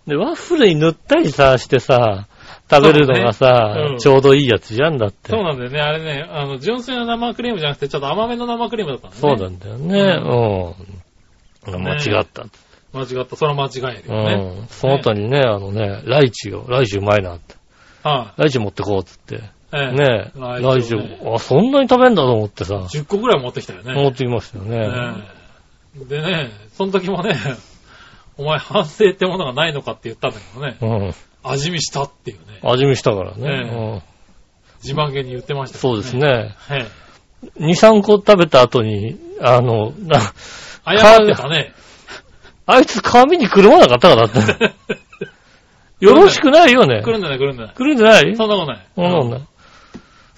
[0.07, 2.29] で、ワッフルに塗ったりさ、してさ、
[2.71, 5.31] 食べるのがさ、ねうんちょうどいいやつじゃんだって。
[5.31, 5.81] そうなんだよね。
[5.81, 9.21] あれね、あの、純粋な生クリームじゃなくて、ちょっと甘めの生クリームだったんだね。
[9.21, 10.01] そうなんだよね。
[11.67, 11.83] うん。
[11.83, 12.47] 間違った。
[12.93, 13.37] 間違った。
[13.37, 14.63] それは間違えるうよね。
[14.63, 14.67] ん。
[14.69, 17.57] その他にね、あのね、ライチを、ライチうまいなって。
[18.05, 19.43] はライチ持ってこうっつって。
[19.73, 19.77] い。
[19.77, 23.95] ええねライライチチをねを、あ、そんなに食べんだと思ってさ、10個ぐらい持ってきたよね。
[23.95, 24.77] 持ってきましたよね。
[24.77, 25.37] ええ
[26.05, 27.35] でね、その時もね、
[28.37, 31.15] お前反省ってものがないのかって言ったんだけどね、うん。
[31.43, 34.03] 味見したっていうね、味見したからえね。
[34.83, 36.17] 自慢げに言ってましたけどそうです。
[36.17, 36.55] ね。
[36.71, 36.87] え
[37.59, 40.21] 2、3個食べた後に、あの、な、
[40.85, 41.73] 謝ってたね。
[42.67, 44.75] あいつ髪にくるまなかったからだって。
[46.05, 47.03] よろしくないよね。
[47.03, 47.73] 来るんだね、来るんだね。
[47.75, 48.37] くるんでない？
[48.37, 48.87] そんなことない。
[48.95, 49.41] そんなことない。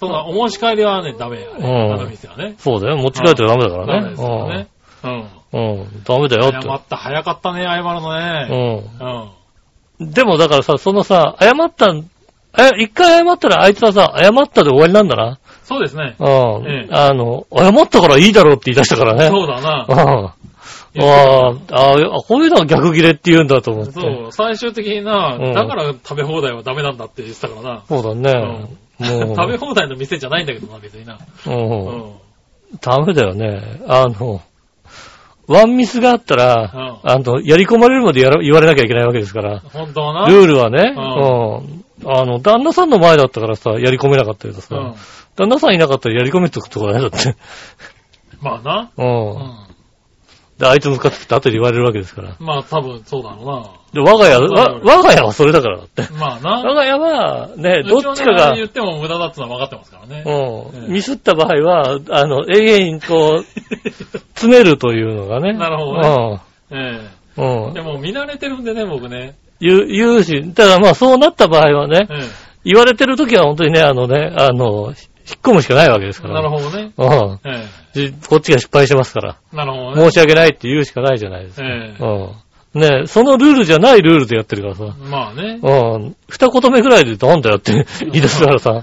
[0.01, 1.53] そんな、お持ち帰りはね、ダメやね。
[1.59, 2.55] うんあの店はね。
[2.59, 2.97] そうだよ。
[2.97, 4.23] 持ち帰ったらダメだからねダメです。
[4.23, 4.69] からね。
[5.03, 5.11] うん。
[5.13, 5.81] うん。
[5.81, 6.05] うん。
[6.05, 6.69] ダメだよって。
[6.69, 8.87] 謝った、早かったね、謝るのね。
[9.01, 9.05] う
[10.01, 10.07] うん。
[10.07, 10.13] ん。
[10.13, 12.09] でもだからさ、そのさ、謝ったん、
[12.57, 15.39] え、一回謝ったらあいつはさ、謝ったで終わりなんだな。
[15.65, 16.17] そうですね。
[16.19, 16.27] うん。
[16.67, 19.29] ええあの、謝ったからいいだろうって言い出したからね。
[19.29, 19.93] そうだなう。
[19.93, 20.48] ん。
[20.97, 23.93] ああ、ああ、こういうのは逆切れって言うんだと思って。
[23.93, 27.83] そう、最終的にな、うんだから食べ放題はダメなんだって言ってたからな。
[27.89, 28.69] そうだね。
[28.99, 29.37] もう。
[29.37, 31.19] 食べ放題の店じゃないんだけどな、別にな。
[31.47, 31.51] う。
[31.51, 31.57] うん
[32.11, 32.13] ん。
[32.81, 33.81] ダメだよね。
[33.87, 34.43] あの、
[35.47, 39.61] ワンミスがあったら、うんあの、やり込まれるまでやら言われなきゃいけないわけですから。
[39.61, 40.29] 本当はな。
[40.29, 42.11] ルールはね、ううん。
[42.11, 44.95] あの、旦那さんの前だったからさ、やり込めなかったけどさ、うん。
[45.37, 47.37] 旦那さんいなかったらやり込めとくとこだね、だって。
[48.41, 48.91] まあな。
[48.97, 49.03] う。
[49.03, 49.09] うん
[49.65, 49.68] ん。
[50.59, 52.35] で、あいつムカつくって後で言われるわけですから。
[52.41, 56.03] まあ多分そうだろで、我が家、我が家はそれだからだって。
[56.03, 56.19] うな。
[56.19, 56.51] まあな。
[56.63, 60.25] 我が家は、ね、どっちかがね、言っても無駄だってのは分かってますからね。
[60.27, 63.45] うん、ええミスった場合は、あの、永遠にこう、
[64.35, 65.53] 詰めるというのがね。
[65.53, 66.41] なるほど
[66.73, 67.01] えね。
[67.39, 67.41] え。
[67.41, 67.67] うん。
[67.69, 67.81] うんで。
[67.81, 69.37] も見慣れてるんでね、僕ね。
[69.61, 72.15] 言う、言うし、ただまあそうなった場合はね、え
[72.65, 74.93] 言われてる時は本当にね、あのね、あの、
[75.29, 76.23] 引っ込むしかないわけですえ。
[76.23, 76.35] から。
[76.35, 76.93] なるほどね。
[76.97, 77.39] うん。
[77.93, 79.37] じこっちが失敗してますから。
[79.53, 79.57] え。
[79.57, 80.11] なるほどね。
[80.11, 81.67] 申し訳ないって言うしかないじゃないですか。
[81.67, 82.03] ええ。
[82.03, 82.33] うん。
[82.75, 84.97] ねそのルールじゃないルールでやってるからさ。
[85.11, 85.59] まあね。
[85.63, 86.17] うん。
[86.29, 88.71] 二言目ぐらいでなんだよって言い出すからさ。
[88.71, 88.83] うん。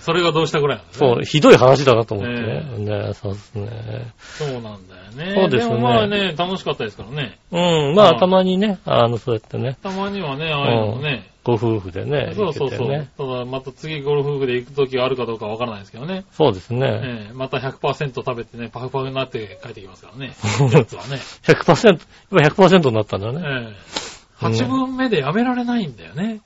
[0.00, 2.66] それがどうしたぐらいねそう、ひどい話だなと思ってね。
[2.76, 4.12] えねそうですね。
[4.18, 5.34] そうなんだよね。
[5.34, 7.38] そうですねもまあね、楽しかったですからね。
[7.50, 11.30] うん、まあ、うんたまにね、あの、そうやってね、たまにはね、ああいうのもね。
[11.44, 12.88] ご夫婦でね、そうそうそう。
[12.88, 13.08] ね。
[13.16, 16.24] ただ、また次ゴルフ部で行く時があるかどうかわからないですけどね。
[16.32, 17.00] そうですね。
[17.02, 20.34] ええまた100%食べてね、パフパフになって帰ってきますからね。
[20.72, 21.16] やつはね。
[21.44, 22.00] 100%、
[22.30, 23.42] 今100%になったんだね。
[23.44, 26.40] ええ8分目でやめられないんだよね。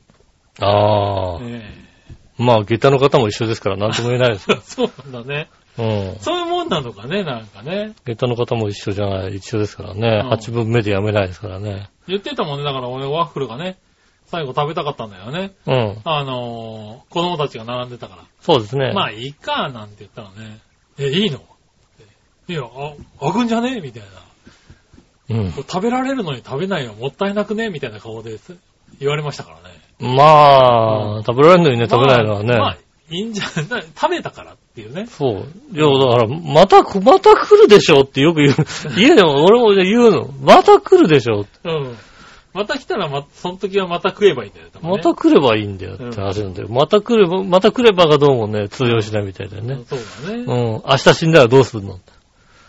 [0.61, 1.63] ああ、え
[2.39, 4.61] まあ、下駄の方も一緒ですから、なんとも言えないですえよ。
[4.65, 5.49] そうなんだね。
[5.79, 6.17] うん。
[6.21, 7.95] そういうもんなのかね、なんかね。
[8.05, 10.23] 下駄の方も一緒じゃない、一緒ですからね。
[10.25, 11.91] うん8分目でやめないですからね。
[12.09, 13.79] 言ってたもんね、だから俺ワッフルがね、
[14.27, 15.53] 最後食べたかったんだよね。
[15.67, 16.01] うん。
[16.05, 18.23] あのー子供たちが並んでたから。
[18.41, 18.93] そうですね。
[18.93, 20.59] まあいいか、なんて言ったらね、
[20.99, 21.39] え、いいの？
[21.39, 21.41] っ
[22.47, 23.81] ていや、あ、開くんじゃね？
[23.81, 24.03] みたい
[25.31, 25.37] な。
[25.37, 25.53] うん。
[25.53, 27.71] これ食べられるのに食べないのもったいなくね？
[27.71, 28.57] みたいな顔です。
[29.01, 30.17] 言われましたからね。
[30.17, 32.49] まあ、うん食べられるのにね、食べないのはね。
[32.49, 32.77] まあ、まあ
[33.11, 35.07] いいんじゃない食べたからっていうね。
[35.07, 35.33] そう。
[35.33, 38.55] いや、だから、また、また来るでしょってよく言う。
[38.99, 40.31] 家でも俺も言うの。
[40.41, 41.45] また来るでしょ。
[41.65, 41.97] うん。
[42.55, 44.67] また来たらま、その時はまた食えばいいんだよ。
[44.67, 46.69] ねまた来ればいいんだよって話なんだよ。
[46.71, 49.79] また来れば、また来ればがどうもね、通用しないみたいだよね。
[49.87, 50.39] そうだね。
[50.41, 50.47] うん。
[50.47, 51.99] 明日死んだらどうするの？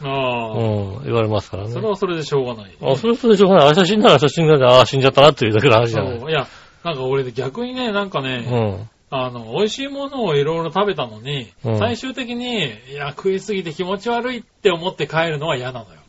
[0.04, 1.04] ああ、うん。
[1.06, 1.72] 言われますからね。
[1.72, 2.78] それはそれでしょうがない。
[2.82, 3.68] あ、それはそれでしょうがない。
[3.76, 6.20] 明日死んだら明日死んだら、ああ、死んじゃったなっていうだけの話じゃない。
[6.20, 6.30] そう。
[6.30, 6.48] いや、
[6.84, 8.89] なんか俺逆にね、なんかね、うん。
[9.15, 15.99] あの、美味しいものをいろいろ食べたのに、うん最終的に、いや、食いすぎて気持ち悪いって思って帰るのは嫌なのよ。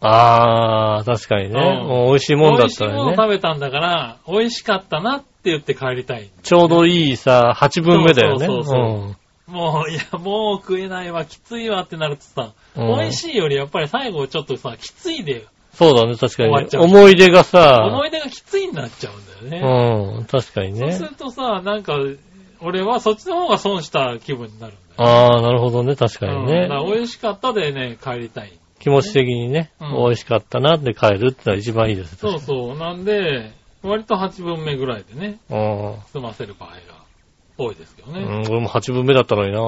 [0.00, 1.78] ああ、確かにね。
[1.80, 2.98] うんもう美味しいもんだ美味しいったらね。
[2.98, 6.30] もの食べたんだから、美味しかったなって言って帰りたい。
[6.42, 8.46] ちょうどいいさ、8分目だよね。
[8.46, 9.16] そうそうそう
[9.50, 16.80] もう、いや、もう食えないわ、きついわってなるとさ、うん美味しいよりやっぱり最後ちょっとさ、きついで、そうだね、確かに終わっちゃ。
[16.80, 20.16] う思い出がさ、思い出がきついになっちゃうんだよね。
[20.18, 21.12] うん、確かにねそうす。
[21.12, 21.94] るとさ、なんか、
[22.62, 25.10] 俺はそっちの方が損した気分になるんだよ。
[25.10, 26.68] ああ、なるほどね、確かにうんねだ。
[26.68, 28.52] から美味しかったでね、帰りたい。
[28.78, 32.16] 気持ち的にね、うん美味しかったなって帰るってのは一番いいです。
[32.16, 32.78] そうそう。
[32.78, 35.96] なんで、割と8分目ぐらいでね、うん。
[36.12, 36.76] 済ませる場合が
[37.58, 38.22] 多いですけどね。
[38.22, 39.58] うん、俺も8分目だったのにな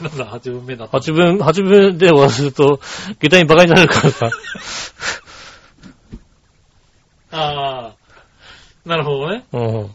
[0.00, 0.98] なんだ、8分目だった。
[0.98, 2.80] 8分、8分で終わると、
[3.20, 4.30] 下駄に馬鹿になるからさ。
[7.30, 8.03] ああ、
[8.84, 9.44] なるほどね。
[9.52, 9.60] うん。
[9.60, 9.68] うん。
[9.78, 9.88] も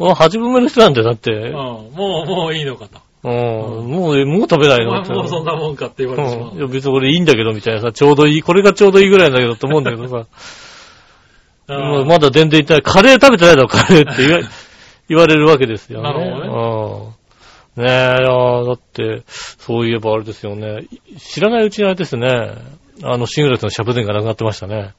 [0.00, 1.32] う8分目の人なんだよ、だって。
[1.32, 1.52] うん。
[1.52, 3.00] もう、もういいのかと。
[3.24, 3.32] うん。
[3.90, 5.12] もう、もう食べないのって。
[5.12, 6.56] もうそんなもんかって言われてしまうん。
[6.56, 6.68] いや、う。
[6.68, 10.26] 別に俺いいんだけど、みたいなさ、ちょうどいい、これがちょうどいいぐらいなんだけどと思うんだけどさ。
[11.68, 12.82] うーまだ全然言ってない。
[12.82, 14.42] カレー食べてないだろ、カレーって言わ
[15.08, 16.04] 言われるわけですよね。
[16.04, 17.16] なるほど
[17.76, 17.84] ね。
[17.84, 20.86] ねえ、いやーだって、そういえばあれですよね。
[21.18, 22.28] 知らないうちにあれですね。
[23.02, 24.94] あの、シングレットのシャブデンがなくなってましたね。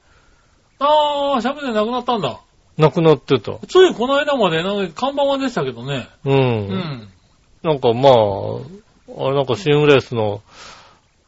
[0.80, 2.40] あー、シャブでなくなったんだ。
[2.76, 3.58] なくなってた。
[3.68, 6.08] ついこの間までなんか看板は出てたけどね。
[6.24, 6.34] うん。
[6.34, 6.40] う
[6.72, 7.08] ん。
[7.62, 10.42] なんかまあ、あれなんかシングレースの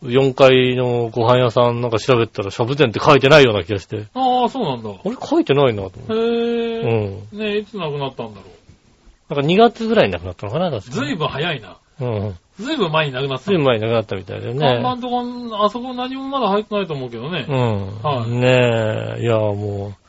[0.02, 4.06] 4階のご飯屋さんなんか調べたらシャブデンって書いてないような気がして。
[4.14, 4.90] ああ、そうなんだ。
[4.90, 6.14] へあれ書いてないなと思って。
[6.14, 6.16] え。
[7.32, 7.38] うん。
[7.38, 8.46] ねえ、いつなくなったんだろ
[9.30, 9.34] う。
[9.34, 11.06] なんか2月ぐらいになくなったのかな、確かに。
[11.06, 11.78] ずいぶん早いな。
[12.00, 12.36] うん。
[12.58, 14.60] ずいぶん前になくなってたずいぶん前になくなったみたいでね。
[14.60, 17.46] 看板とか、あそこ何もまだ入ってないと思うけどね。
[17.48, 18.02] うん。
[18.02, 20.05] はいねえ、いや、もう、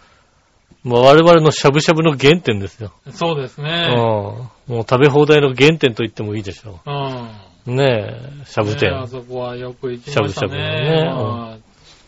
[0.87, 2.93] まあ、我々のしゃぶしゃぶの原点ですよ。
[3.11, 3.67] そうですうん。
[3.67, 3.89] ね。
[3.95, 7.73] もう食べ放題の原点と言ってもいいでしょうん。
[7.73, 7.75] う。
[7.75, 8.89] ねえ、しゃぶ店。
[8.89, 10.29] ねあそこはよく行きましたね。
[10.29, 11.57] しゃぶしゃぶのねま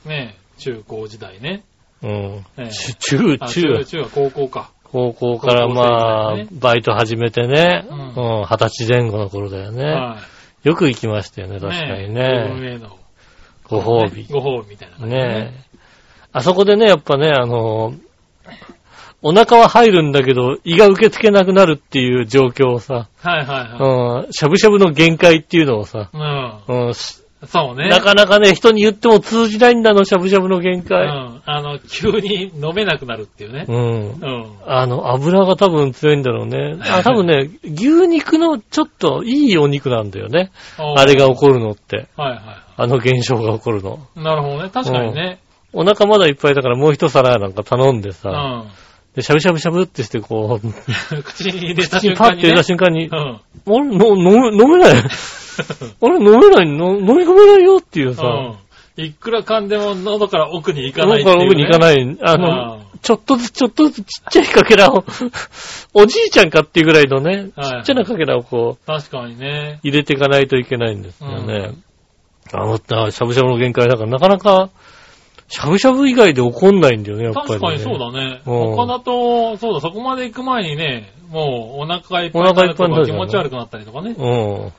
[0.06, 1.64] あね中高時代ね。
[2.02, 2.10] うん。
[2.58, 4.72] ええち中、あ中中、、中は高校か。
[4.86, 9.84] 高校からまあね、バイト始めてね、ううんん、二十歳前後の頃だよね。
[9.84, 10.18] は
[10.64, 11.60] よく行きましたよね、い。
[11.60, 12.22] 確かにね。
[12.76, 12.98] への
[13.68, 14.26] ご褒美。
[14.32, 15.80] ご褒美みたいな感じでねえ。
[16.32, 17.94] あそこでね、やっぱね、あの、
[19.22, 24.26] お腹は入るんだけど、胃が受け付けなくなるっていう状況をさ、はいはいはい。
[24.26, 26.18] うん、しゃぶしゃぶの限界っていうのをさ、う
[26.74, 26.88] ん。
[26.88, 27.88] うん、しそうね。
[27.88, 31.08] なかなかね、人に言っても通じないんだの、しゃぶしゃぶの限う界。
[31.08, 31.42] ん。
[31.46, 33.72] あの、急に飲めなくなるっていうねう。
[33.72, 33.76] ん。
[33.76, 34.48] うん。
[34.66, 36.78] あの、油が多分強いんだろうね。
[36.82, 40.52] あ、 多分ね、牛肉のちょっといいお肉なんだよね。
[40.78, 42.08] あれが起こるのって。
[42.18, 44.00] はいはあの現象が起こるの。
[44.18, 44.22] い。
[44.22, 44.70] なるほどね。
[44.70, 45.40] 確かにね。
[45.74, 48.72] お腹まだいっぱいだからもう一皿なんか頼んでうさ、ん。
[49.16, 50.74] で、しゃぶしゃぶしゃぶってしてこう、
[51.24, 52.64] 口に入れた瞬間にねパッて入れた。
[52.64, 53.18] 瞬間に、うん。
[53.18, 54.94] あれ、の飲め、飲めない。
[54.98, 56.98] あれ、飲めないの？
[56.98, 58.24] 飲み込めないよっていうさ、
[58.98, 59.04] うん。
[59.04, 61.40] いくら噛んでも喉から奥に行か喉ないっていう、ね。
[61.40, 62.18] から奥に行かない。
[62.22, 65.06] あの、うんちょっとずつちょっとずつちっちゃいかけらを、
[65.94, 69.80] おじいちゃんかっていうぐらいのね、ちはいっちゃなかけらをこう、確かにね。
[69.84, 71.72] 入れていかないといけないんですよね。
[72.52, 72.74] あの、
[73.06, 74.70] あしゃぶしゃぶの限界だから、なかなか、
[75.50, 77.60] しゃぶしゃぶ以外で起こんないんだよね、やっぱり、ね。
[77.60, 78.42] 確かにそうだね。
[78.46, 84.72] うん他だと、そうだ、そこまで行く前にね、もうお腹がいっぱいおになるとか腹いっぱいになる気持ち悪くなったりとかね、うん。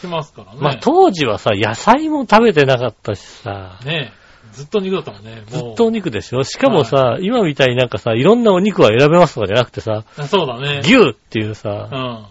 [0.00, 0.58] しますからね。
[0.60, 4.12] まあ当時はさ、野菜も食べてなかったしさ、ね
[4.52, 5.42] ずっと肉だったもんね。
[5.46, 10.80] ずっとお肉でしょしかもさ、今みたいになんかさ、いろんなお肉は選べますとかじゃなくてさ、そうだね。
[10.82, 12.26] 牛っていううさ、ん。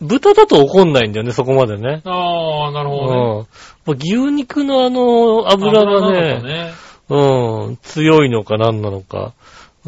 [0.00, 2.02] 豚だと怒んないんだよね、そこまでね。
[2.04, 2.96] ああ、なるうん。
[2.96, 3.16] ほどね。
[3.16, 3.46] も
[3.86, 6.83] う牛肉のあの、油がね、ね。
[7.08, 9.34] うん、強いのか何なのか、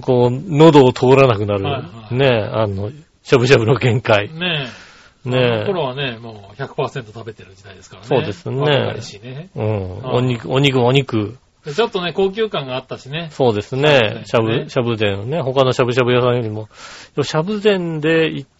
[0.01, 2.91] こう、喉を通らなくなる、はいはいね、あの、
[3.23, 4.33] しゃぶしゃぶの限界。
[4.33, 4.69] ね
[5.27, 5.29] え。
[5.29, 8.09] ねあの頃はね、もう100%食べてる時代ですからね。
[8.09, 9.49] そうですね若かりしね。
[9.57, 10.01] うん。
[10.05, 11.39] お肉、お肉、お肉。
[11.65, 13.29] でちょっとね、高級感があったしね。
[13.33, 15.41] そうですねしゃぶ、しゃぶ膳ね。
[15.41, 16.69] 他のしゃぶしゃぶ屋さんよりも。
[17.23, 18.56] しゃぶ膳で行って、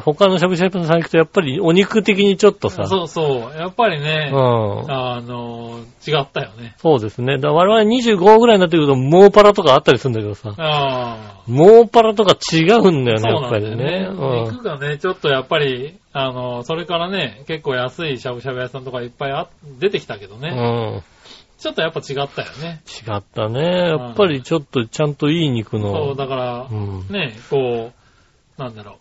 [0.00, 2.86] 他のしゃぶしゃぶ屋さん行くと、やっぱりお肉的にちょっとさ。
[2.86, 3.56] そうそう。
[3.56, 4.90] やっぱりね、うん。
[4.90, 6.74] あの、違ったよね。
[6.78, 7.38] そうですね。
[7.38, 10.54] だ我々25ぐらいになってくると、モーパラとかあったりするんだけどさ。
[10.58, 11.42] ああ。
[11.46, 13.84] モーパラとか違うんだよね、やっぱなんだよね。
[13.84, 14.08] りね。
[14.08, 14.54] うん。
[14.54, 20.48] 肉がね、ちょっとやっぱり、あの、それからね、結構安いしゃぶしゃぶ屋さんとかいっぱいあ出てきたけどね。
[20.48, 20.52] う
[20.98, 21.02] ん。
[21.58, 22.80] ちょっとやっぱ違ったよね。
[23.06, 23.90] 違ったね。
[23.90, 26.14] やっぱりちょっとちゃんといい肉そう、の。
[26.16, 27.06] だからう、ん。
[27.10, 27.92] ね、こ
[28.58, 28.96] う、なんだろう。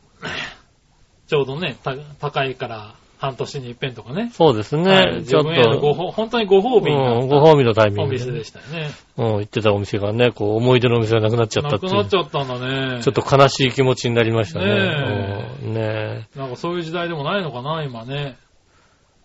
[1.29, 4.31] ちょうどね、た高いから半年に一遍とかね。
[4.33, 5.19] そうですはね。
[5.19, 8.43] いちょっと、褒本当にご褒美になうん、ご褒美のタイミングでお店で。
[8.43, 8.89] したよね。
[9.17, 11.91] うん、行ってたお店がね、こう、思い出のお店がなくなっちゃったなっていう。
[11.91, 13.03] くなっちゃったんだね。
[13.03, 14.65] ちょっと悲しい気持ちになりましたね。
[14.65, 18.35] ねうんねなんかそういう時代でもないのかな、今ね。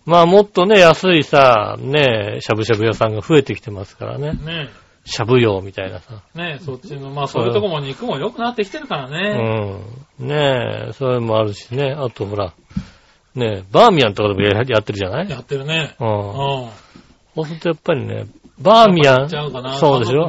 [0.04, 4.32] まあもっとね、安いさ、ねしゃぶしゃぶ屋さんが増えてきてますからね。
[4.32, 4.68] ね
[5.04, 6.22] しゃぶ用みたいなさ。
[6.34, 9.78] ねそっちの、まあそういうとこも肉も良くなってきてるからうね。
[10.20, 10.26] ん。
[10.26, 11.92] ねえ、それもあるしね。
[11.96, 12.52] あとほら、
[13.34, 15.28] ねえ、バーミヤンとかでもややってるじゃない？
[15.30, 15.94] やってるね。
[16.00, 16.04] う。
[16.04, 16.70] うんん。
[17.34, 18.26] そうするとやっぱりね、
[18.58, 19.28] バーミヤン、
[19.62, 19.76] な。
[19.78, 20.28] そうでしょ？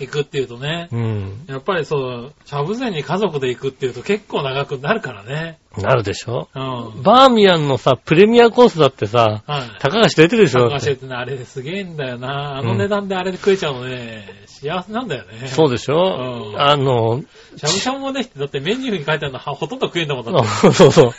[0.00, 0.88] 行くっていうとね。
[0.90, 1.44] うん。
[1.48, 5.58] やっぱりそう、しゃぶ膳に家族で行くっていうと結構長くなるからね。
[5.78, 6.48] なるでしょ？
[6.54, 7.02] うん。
[7.02, 9.62] バーミヤンのさ、プレミアコースだってさ、はい。
[9.80, 10.68] 高橋出てるでしょ？
[10.68, 12.58] 高橋ってね、あれですげえんだよな。
[12.58, 15.48] あの値段であれで食えちゃうのね、幸せなんだよね。
[15.48, 16.52] そうでしょ？
[16.52, 17.22] うんあの、
[17.56, 20.72] しゃぶしゃぶもね、だってメニューに書いてあるのはほとんど食えんだもんだって。
[20.72, 21.12] そうそう。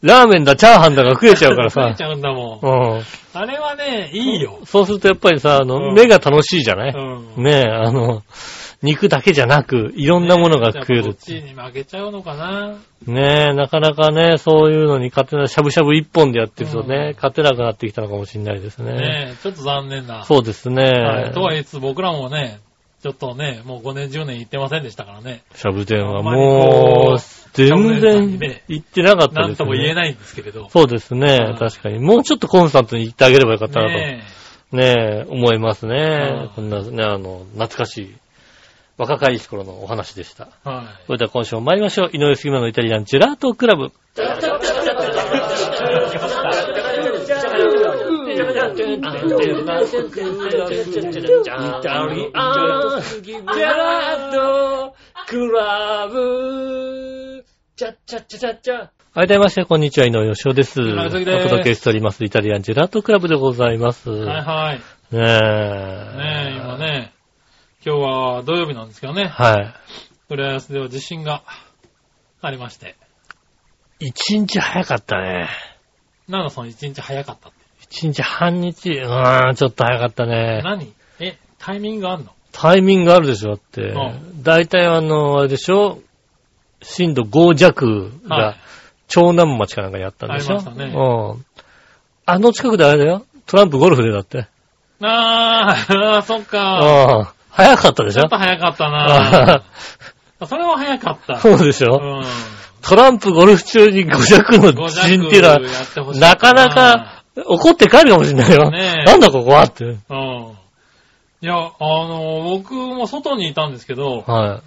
[0.00, 2.04] ラーメンだ、チャーハンだが食えちゃうからさ食えち。
[2.04, 2.66] ゃうんだもん。
[2.94, 3.02] うん。
[3.34, 4.60] あれはね、いいよ。
[4.64, 7.42] そうするとやっぱりさ、あの、うん目が楽しいじゃない、うん。
[7.42, 8.22] ねえ、あの、
[8.82, 11.24] 肉だけじゃなく、いろんなものが食えるやっぱこっ。
[11.24, 12.76] ちに負けちゃうのかな。
[13.06, 18.92] ねえ、なかなかね、そういうのに勝てない、しゃぶしゃぶ一本でやってるとね、勝てなくなってきたのかもしれないですね。
[18.92, 20.24] ねえ、ちょっと残念な。
[20.24, 20.84] そうですね。
[20.84, 21.32] はい。
[21.32, 22.60] とは言いつつ僕らもね、
[23.02, 25.42] ちょっとね、もう5年10年行ってませんでしたからね。
[25.54, 27.18] しゃぶ店はもこうう、
[27.52, 29.42] 全然ね行ってなかったですね。
[29.42, 30.68] なんとも言えないんですけれど。
[30.70, 31.54] そうですねう。
[31.54, 32.00] ん確かに。
[32.00, 33.92] もうちょっとコンスタントに行ってあげればよかったなと。
[33.92, 34.22] ね
[34.70, 36.48] ねえ、思いますねうん。
[36.56, 38.14] こんなね、あの、懐かしい、
[38.98, 40.48] 若かりし頃のお話でした。
[40.66, 40.68] え。
[40.68, 40.86] はい。
[41.06, 42.10] それでは今週も参りましょう。
[42.12, 43.92] 井上杉村のイタリアンジェラートクラブ。
[59.14, 64.10] 改めまして、こんにちは、井上義雄ですお届けしております、イタリアンジェラートクラブでございます。
[64.10, 64.76] はいはい。
[64.76, 64.82] ね
[65.12, 65.18] え。
[65.20, 66.78] ねえ、今。
[66.78, 67.12] ね、
[67.84, 69.74] 今日は土曜日なんですけどね、はい。
[70.34, 71.42] 浦安では地震が
[72.42, 72.96] ありまして、
[74.00, 75.48] 一日早かったね。
[76.28, 77.58] なんだその一日早かったって。
[77.82, 80.60] 一日半日、うーん、ちょっと早かったね。
[80.62, 80.92] 何？
[81.20, 82.32] え、タイミングあんの？
[82.52, 83.80] タイミングあるでしょ、だって。
[83.82, 83.94] う
[84.42, 86.00] 大体あの、あれでしょ？
[86.82, 88.56] 震度5弱はが
[89.08, 90.56] 長南町かなんかにあったんでしょ？
[90.56, 91.44] ありましたねうん。
[92.26, 93.24] あの近くであれだよ。
[93.46, 94.46] トランプゴルフでだって。
[95.00, 96.60] あー、あ ーそっか。
[96.60, 97.34] ああ。
[97.58, 98.20] 早かったでしょ？
[98.20, 98.90] ちょっと早かったあ
[100.40, 101.38] な それは早かった。
[101.40, 102.24] そうでしょ、うん。
[102.82, 105.58] トランプゴルフ中に5弱の地震っていうのは、
[106.14, 108.70] なかなか怒って帰るかもしれないよ。
[108.70, 109.84] ねえなんだここはって。
[109.84, 109.96] うん。
[111.40, 114.62] いや、あの、僕も外にいたんですけど、はい。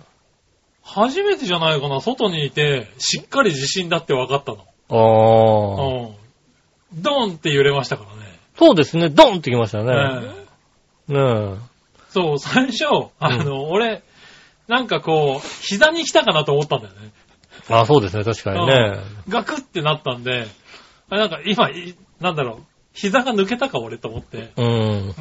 [0.83, 4.57] 初めてじゃないかな、外にいて、しっかり地震だって分かったの。
[4.89, 4.95] あ
[5.81, 5.87] あ。
[5.87, 7.01] うん。
[7.01, 8.37] ドーンって揺れましたからね。
[8.57, 9.85] そうですね、ドンってきましたね。
[9.85, 10.21] ね
[11.09, 11.55] えね
[12.11, 12.85] そう、最初、
[13.19, 14.03] あの、俺、
[14.67, 17.11] なんかこう、膝に来たかなと思ったんだよね。
[17.69, 17.73] え。
[17.73, 18.99] あそうですね、確かにね。
[19.29, 20.47] ガクってなったんで、
[21.09, 24.65] あなんか今、いなんだろう、膝が抜けたか俺と思って、うん。
[24.65, 25.13] うん。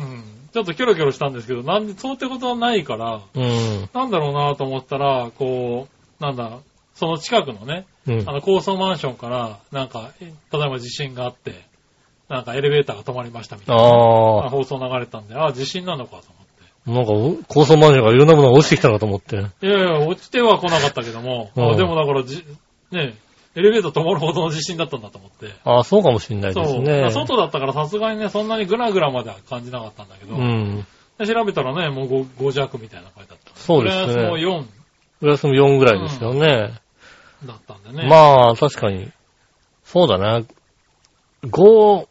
[0.53, 3.89] ちょっとキョロキョロしたんですけど、なんで、そうってことはないから、うん。
[3.95, 5.89] なんだろうなと思ったら、こ
[6.21, 6.59] う、なんだ、
[6.95, 8.33] その近くのね、うんあ。
[8.33, 11.55] の高層マンションから、なんか、え例えば地震があって、
[12.29, 13.83] なんかエレベーターが止まりましたみたいな。
[13.83, 14.51] ああ。
[14.51, 16.40] 放送流れたんで、あ、地震なのかと
[16.87, 19.37] なんかお、高層マンションがいろんなものが落ちてきたのかと思って。
[19.37, 22.45] いやいや、落ちては来なかったけども、うんあでもだからじ、
[22.91, 23.15] ね、
[23.57, 25.55] エレベーター止まるほどの地震だったんだと思って。
[25.65, 26.65] ああ、そうかもしれないそう。
[26.65, 27.11] ですね。
[27.11, 30.87] 外だったからさすがにね、そんなにグラグラまでは感じなかったんだけど、うん。
[31.19, 33.53] で調べたらね、もう 5, 5弱みたいな感じだった。
[33.57, 34.65] そうですね浦安も4
[35.21, 36.73] プラスも4ぐらいですよね。
[37.45, 38.09] だったんでね。
[38.09, 39.11] まあ、確かに。
[39.85, 40.43] そうだな。
[41.43, 42.07] 5、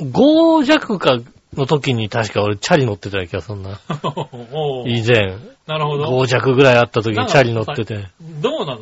[0.00, 1.18] 5弱か
[1.56, 3.80] の時に確か俺チャリ乗ってたよ気がするな。
[4.86, 5.36] 以前。
[5.66, 6.04] なるほど。
[6.04, 8.06] 5弱ぐらいあった時にチャリ乗ってて。
[8.40, 8.80] どうなの？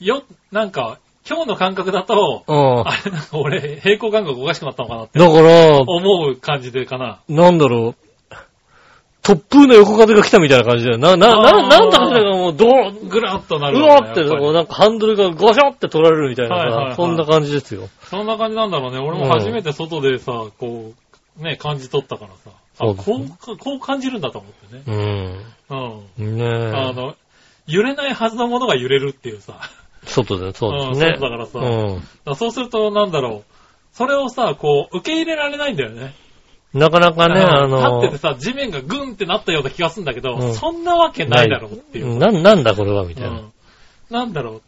[0.00, 2.80] よ、なんか、今日の感覚だと、うん。
[2.80, 7.20] あれなんか俺、平行感覚おかしくなったのかなってだから、思う感じでかな。
[7.28, 8.04] なんだろう。
[9.22, 10.98] 突風の横風が来たみたいな感じだよ。
[10.98, 17.88] な、な、な、なんだかそれがもう、どう、ぐらっとなるうわって、なんかハンドルがゴショって取られるみたいなはいはいはいさ、そんな感じですよ。
[18.02, 18.98] そんな感じなんだろうね。
[18.98, 21.03] 俺も初めて外でさ、こう、
[21.36, 22.50] ね、感じ取ったからさ。
[22.50, 24.82] あ、そうですねこうか、こう感じるんだと思ってね。
[24.86, 26.06] うん。
[26.18, 26.36] うん。
[26.38, 26.72] ねえ。
[26.72, 27.14] あの、
[27.66, 29.60] 揺れないはずのものが揺れるっていうさ。
[30.04, 31.16] 外で、そうですうんね。
[31.18, 31.94] 外だからさうん。
[31.96, 33.54] だからそうすると、なんだろう。
[33.92, 36.14] それをさ、こう、受け入れられないんだよね。
[36.72, 42.18] なかなかね、あうんの、立っててさ、地面がグンってなったような気がするんだけど、うんそんなわけないだろうっていう。
[42.18, 43.30] な、なんだこれは、みたいな。
[43.30, 43.52] うん
[44.10, 44.62] なんだろう。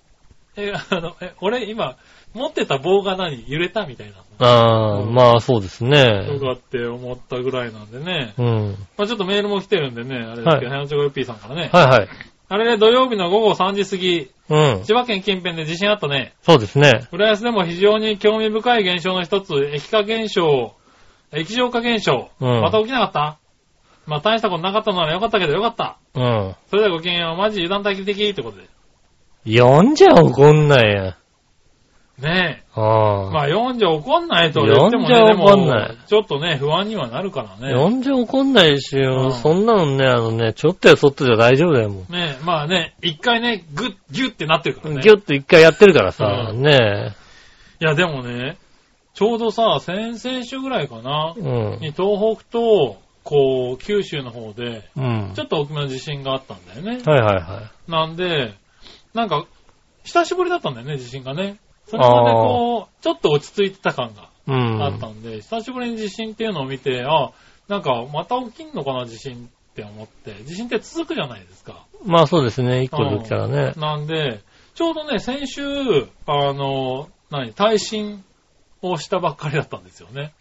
[0.56, 1.96] え、あの、え、俺今、
[2.36, 4.16] 持ってた棒が何揺れたみたいな。
[4.38, 6.38] ああ、うんまあそうですねよ。
[6.38, 8.34] かって思ったぐらいなんでね。
[8.38, 8.76] うん。
[8.96, 11.70] まあちょっとメールも来てるんでね、あれですけど、ヘナチョコヨッピーさんからね。
[11.72, 12.08] はいはい。
[12.48, 14.84] あれね、土曜日の午後3時過ぎ、うん。
[14.84, 16.34] 千葉県近辺で地震あったね。
[16.42, 17.08] そうですね。
[17.10, 20.74] 浦安でも非常に興味深い現象の一つ、液化現象、
[21.32, 22.28] 液状化現象。
[22.40, 23.38] うんまた起きなかった？
[24.06, 25.98] まあ大したことなかったのならよかったけどよかった。
[26.14, 26.54] うん。
[26.68, 28.68] それではごきげんよう、マジ油断大敵的ってことで。
[29.44, 31.16] 読んじゃ怒んないや。
[32.18, 32.80] ねえ。
[32.80, 33.30] ああ。
[33.30, 37.74] まあ読んじゃ怒んないと言ってもね、読でんじゃ怒んないも、ちょっとね、不安にはなるからね。
[37.74, 42.12] 読んじゃ怒んないしうんそんなのね、あのね、ちょっとやそっとじゃ大丈夫だよ、もう。
[42.12, 45.02] ねえ、まあね、一回ね、グッ、ギュッってなってるからね。
[45.02, 47.14] ギュッと一回やってるからさ、うんね
[47.80, 48.56] いや、でもね、
[49.12, 51.80] ちょうどさ、先々週ぐらいかなえ。、うん。
[51.80, 55.32] に東北と、こう、九州の方で、うん。
[55.34, 57.02] ちょっと大きめの地震があったんだよね。
[57.04, 58.54] はいはいはなんで、
[59.14, 59.46] なんか、
[60.04, 61.56] 久しぶりだったんだよね、地震がね。
[61.86, 64.30] それまでこう、ちょっと落ち着いてた感が。
[64.48, 67.32] あったんで、久しぶりに地震っていうのを見て、あ、
[67.68, 70.34] なんか、また起きんのかな、地震って思って。
[70.44, 71.84] 地震って続くじゃないですか。
[72.04, 73.72] まあそうですね、一個できたらね。
[73.76, 74.40] なんで、
[74.74, 75.62] ちょうどね、先週、
[76.26, 78.24] あの、何、耐震
[78.82, 80.32] をしたばっかりだったんですよね。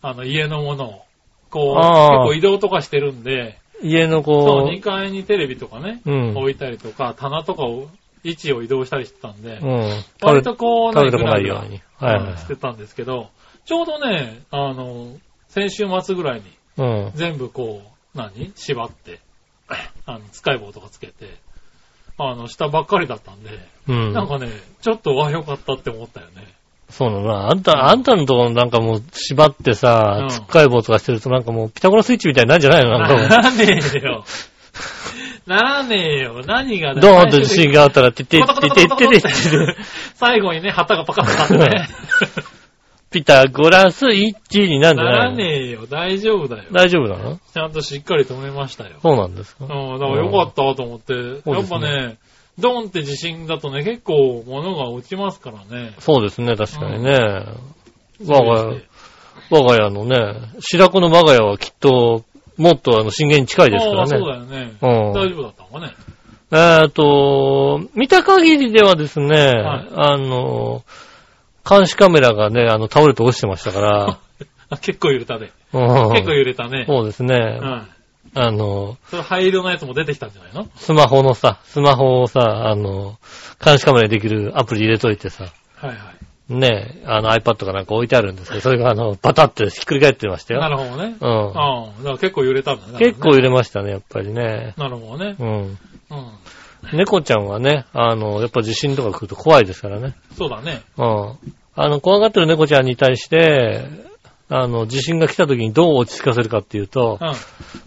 [0.00, 1.02] あの、家のものを。
[1.50, 1.84] こう、結
[2.24, 6.36] 構移動とかしてるんで、家のそう、こ2階にテレビとかね、う、うん。
[6.36, 7.88] 置いたりとか、棚とかを、
[8.24, 10.04] 位置を移動したりしてたんで、うん。
[10.22, 11.80] 割とこう、食べてこないように。
[11.98, 13.30] はいはいうんしてたんですけど、
[13.64, 15.16] ちょうどね、あの、
[15.48, 16.46] 先週末ぐらいに
[16.78, 17.12] うん。
[17.14, 18.52] 全部こう、何？
[18.56, 19.20] 縛って、
[20.06, 21.36] あの、使い棒とかつけて、
[22.18, 23.50] あの、したばっかりだったんで、
[23.88, 24.12] うん。
[24.12, 24.48] なんかね、
[24.80, 26.54] ちょっと、あ、よかったって思ったよね。
[26.90, 27.50] そうだな。
[27.50, 32.98] あんた、あんたのところなんかもう縛ってさうん、つっかい棒とかしてるとなんかもうピタゴラスイッチみたいになるんじゃないの？
[32.98, 33.28] なんかもう。
[33.28, 33.64] なんで
[34.04, 34.24] よ。
[35.46, 36.42] ならねえよ。
[36.46, 39.76] 何がドーンと地震があったら、てってててててて、
[40.14, 42.52] 最後にね、旗がパカッと立って。
[43.12, 45.86] ピタゴラスイッチになんじゃないのらねえよ。
[45.86, 46.70] 大丈夫だよ。
[46.72, 48.96] 大丈夫なのちゃんとしっかり止めましたよ。
[49.02, 51.12] そうなんですかうん、だからよかったと思って。
[51.12, 52.16] やっぱね、
[52.58, 55.94] ドンって地震だとね、結構物が落ちますからね。
[55.98, 57.18] そうですね、確かにね。
[58.26, 58.82] 我が家、
[59.50, 60.16] 我が家のね、
[60.60, 62.24] 白子の我が家はきっと、
[62.56, 64.26] もっとあの震源に近いですからああ、そうね。
[64.26, 64.72] だよね。
[64.80, 65.94] うん大丈夫だったのかね。
[66.54, 70.84] えーと、見た限りではですね、はいあの、
[71.68, 74.18] 監視カメラがね、あの、倒れて落ちてましたから、
[74.68, 75.50] あ 結構揺れたね。
[75.72, 76.84] うん結構揺れたね。
[76.86, 77.88] そうですね、うん。
[78.34, 80.68] あの、それ灰色のやつも出てきたんじゃないの？
[80.76, 83.18] スマホのさ、スマホをさ、あの、
[83.64, 85.44] 監視カメラにできるアプリ入れといてさ、
[85.76, 85.98] はいはい。
[86.48, 90.60] ね、あの iPad かなんか置いてあるんですけど、 それがあの、バタってひっくり返ってましたよ。
[90.60, 91.16] なるほどね。
[91.20, 91.58] うん。
[91.58, 92.98] ああ、だから結構揺れたんだね。
[92.98, 94.74] 結構揺れれましたね、やっぱりね。
[94.76, 95.36] なるほどね。
[95.38, 95.48] うん。
[95.48, 95.78] うん。
[96.92, 100.14] 猫ちゃんはね、あの、やっぱ地震とか来ると怖いですからね。
[100.36, 100.82] そうだね。
[100.98, 101.34] うん。
[101.74, 103.84] あの、怖がってる猫ちゃんに対して、
[104.48, 107.32] あの、地震が来た時にどう落ち着かせるかっていうとう、ん。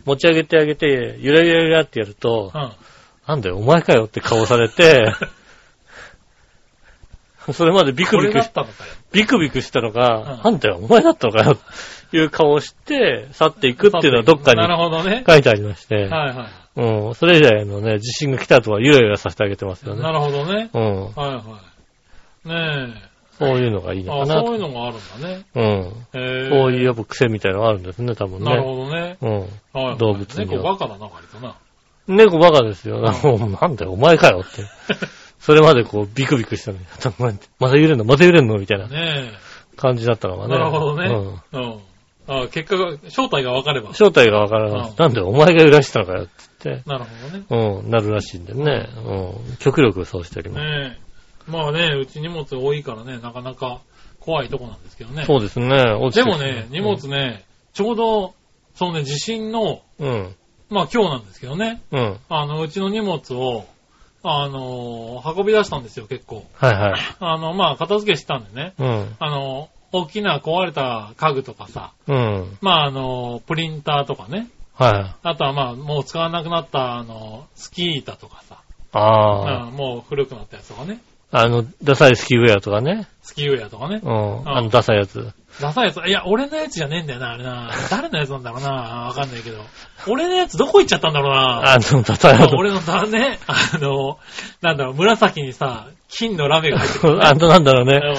[0.05, 2.71] 持ち上げてあげて、ゆらゆらゆらってやると、うん。
[3.27, 5.13] なんだよ、お前かよって顔されて、
[7.53, 8.91] それまでビクビクし、たのかよ。
[9.11, 11.57] ビクビクしたのが、うんなんだよ、お前だったのかよ、
[12.11, 15.23] という顔をして、去っていくっていうのはどっかになるほどね。
[15.27, 19.97] 書いてありまして、はいはうん、それ以来のね、地震が来た後はゆらゆらさせてあげてますよい。
[19.97, 20.03] ね。
[20.03, 20.69] なるほどね。
[20.73, 21.05] うん。
[21.05, 21.43] はいは
[22.45, 22.49] い。
[22.49, 24.47] ねそういうのがいいのかなと。
[24.47, 25.45] そういうのがあるんだね。
[25.55, 25.63] うん。
[25.63, 26.49] へえ。
[26.49, 28.45] こういうやっぱ癖みたいなのがあるんですね、多分ね。
[28.45, 29.17] なるほどね。
[29.21, 29.31] うん。
[29.31, 29.41] はい
[29.73, 31.55] はい動物には猫バカだな、割とな。
[32.07, 32.99] 猫バカですよ。
[32.99, 34.63] もう なんだよ、お前かよって。
[35.39, 36.85] それまでこう、ビクビクしたのに、
[37.59, 38.03] また揺れんの？
[38.03, 38.57] また揺れんの？
[38.57, 39.31] みたいなね
[39.75, 40.37] 感じだったのえ。
[40.39, 40.57] がね。
[40.57, 41.41] なるほどね。
[41.53, 41.61] うん。
[41.61, 41.79] うん。
[42.27, 43.93] あ結果が、正体が分かれば。
[43.93, 44.89] 正体がわからない。
[44.89, 46.31] うんなんでお前が揺らしたのかよって
[46.63, 47.81] 言って、なるほどね。
[47.81, 48.89] うん、なるらしいんでね。
[49.05, 49.57] うん。
[49.59, 50.61] 極力そうしております。
[50.61, 51.51] ねえ。
[51.51, 53.81] まあね、うち荷物多いからね、なかなか
[54.19, 55.25] 怖いとこなんですけどね。
[55.25, 55.67] そうですね。
[55.67, 58.33] 落ちてでもね、荷物ね、ちょうど、
[58.73, 60.35] そのね、地震の、うん。
[60.69, 62.17] まあ今日なんですけどね、うん。
[62.29, 63.65] あの、うちの荷物を、
[64.27, 66.45] あの、運び出したんですよ、結構。
[66.55, 66.93] はいはい。
[67.19, 69.15] あの、まあ片付けしたんでね、うん。
[69.19, 72.57] あの、大きな壊れた家具とかさ、うん。
[72.61, 75.15] まああの、プリンターとかね、はい。
[75.23, 78.57] あとはまあもう使わなくなった、あの、スキー板とかさ、
[78.91, 79.63] ああ。
[79.67, 80.99] うんもう古くなったやつとかね、
[81.37, 83.07] あの、ダサいスキーウェアとかね。
[83.21, 84.07] スキーウェアとかねう。
[84.07, 84.49] ん。
[84.49, 85.33] あの、ダサいやつ。
[85.59, 85.97] ダサいやつ。
[86.07, 87.71] いや、俺のやつじゃねえんだよな、あれな。
[87.89, 88.69] 誰のやつなんだろうな。
[88.69, 89.57] わかんないけど。
[90.07, 91.73] 俺のやつどこ行っちゃったんだろうな。
[91.73, 92.51] あの、ダサいやつ。
[92.55, 94.17] 俺のだね、あの、
[94.61, 97.19] なんだろう、紫にさ、金のラメが入ってくる、ね。
[97.27, 97.99] あとなんだろうね。
[98.01, 98.15] うん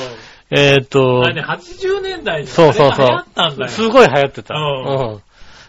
[0.49, 3.69] えーっとあ、れね、80年代にそうそうそう流行ったんだよ。
[3.69, 4.55] すごい流行ってた。
[4.55, 5.23] うんうん。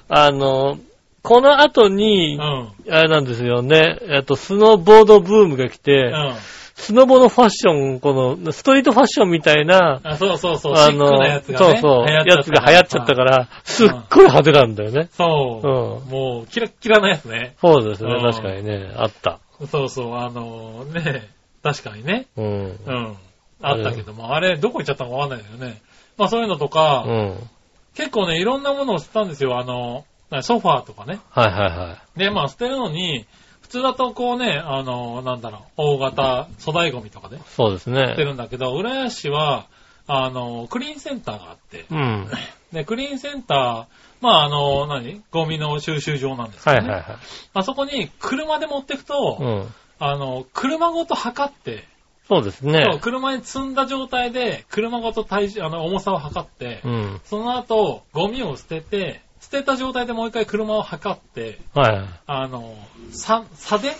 [0.07, 0.77] あの、
[1.23, 2.93] この後にう、ん。
[2.93, 3.97] あれなんですよね。
[4.03, 6.35] えっと、スノーボードブームが来うて、ん。
[6.77, 11.65] スノボのファッション、この、ストリートファッションみたいな、あ、そうそうそう、あシックなやつがね。
[11.65, 15.09] そうそう、流行っちゃやつが流行っちゃったから、すっごい派手なんだよね。
[15.11, 16.11] そうう。
[16.11, 17.55] もう、キラッキラなやつね。
[17.59, 19.39] そうですね、うん確かにね、あった。
[19.69, 21.27] そうそう、あのね、
[21.63, 22.27] 確かにね。
[22.37, 22.45] うん。
[22.45, 23.17] うん。
[23.63, 25.81] あったけども、あれ、どこ行っちゃったのかわかんないんだよね。
[26.15, 27.49] まあそういうのとか、うん。
[27.95, 29.57] 結構ね、いろんなものを捨てたんですよ。
[29.57, 30.05] あの、
[30.43, 31.19] ソファーとかね。
[31.31, 32.19] はいはいはい。
[32.19, 33.25] で、まあ捨てるのに、
[33.67, 38.23] 普通だとこうね、あの、なんだろう、大型粗大ゴミとかでそうです捨てね。
[38.23, 39.65] るんだけど、浦安市は、
[40.07, 42.27] あの、クリーンセンターがあって、うん。
[42.71, 43.85] で、クリーンセンター、
[44.21, 46.87] まああの、何ゴミの収集場なんですけどね。
[46.87, 47.17] はいはいはい。
[47.55, 49.67] あそこに車で持ってくと、うん。
[49.99, 51.83] あの、車ごと測って、
[52.29, 52.85] そうですね。
[52.89, 57.21] そう車に積んだ状態で、車ごと体重、あの、重さを測って、うん。
[57.25, 62.05] その後、ゴミを捨てて、捨てた状態でもう一回車を測って、はい。
[62.27, 62.75] あの、
[63.11, 63.93] 差、差で、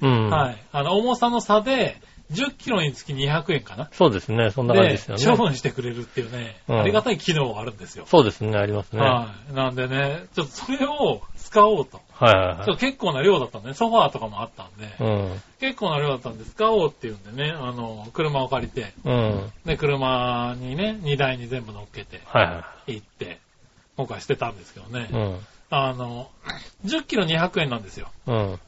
[0.00, 0.30] うん。
[0.30, 0.56] はい。
[0.72, 2.00] あの、重さの差で、
[2.32, 3.88] 10キロにつき200円かな？
[3.92, 5.24] そうですね、そんな感じですよね。
[5.24, 8.04] 処分してくれるっていうね、うんありがたい機能があるんですよ。
[8.06, 9.00] そうですね、ありますね。
[9.00, 9.54] ははい。
[9.54, 11.98] なんでね、ちょっとそれを使おうと。
[11.98, 15.60] いはいちょっと結構な量だったんでね、ソファーとかもあったんで、はい。
[15.60, 19.12] 結構な量だったんで使おうっていうんでね、あの、車を借りて、うん。
[19.12, 19.52] うん。
[19.64, 23.38] で、車にね、荷台に全部乗っけてはいは行って、
[23.96, 25.14] 今回捨てたんですけどね、い。
[25.14, 25.38] うん。
[25.70, 26.30] あの、
[26.84, 28.08] 10キロ200円なんですよ。
[28.26, 28.60] うん。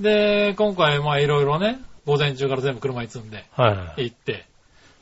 [0.00, 4.04] で、今回まあいろいろね、午前中から全部車に積んではいはい。
[4.04, 4.46] 行って、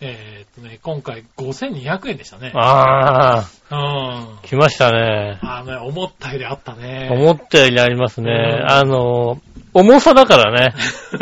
[0.00, 2.52] えーっとね、今回5200円でしたね。
[2.54, 3.78] あうん。
[3.78, 5.38] あ、来ましたね。
[5.42, 7.08] あのね、思ったよりあったね。
[7.10, 8.30] 思ったよりありますね。
[8.30, 9.40] うんあの、
[9.74, 10.74] 重さだからね。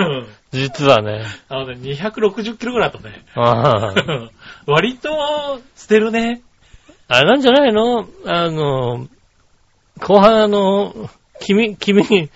[0.53, 1.25] 実はね。
[1.49, 3.25] あのね、260キロぐらいあったね。
[3.35, 3.95] ああ
[4.67, 6.43] 割と捨てるね。
[7.09, 8.07] あれなんじゃないの？
[8.27, 9.07] あの、
[10.01, 10.95] 後半あの、
[11.41, 12.31] 君、君に、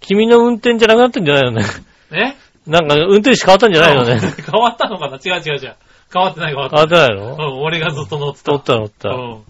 [0.00, 1.64] 君の運転じゃなくなってんじゃないのね？
[2.12, 2.34] え？
[2.70, 4.18] なんか運転手変わったんじゃないのね？
[4.50, 5.16] 変わったのかな？
[5.16, 5.76] 違う違う違う。
[6.12, 6.98] 変わってない変わって変ない。
[6.98, 7.56] わってないの？
[7.56, 8.52] うん、俺がずっと乗ってた。
[8.52, 9.08] 乗った乗った。
[9.10, 9.42] うん。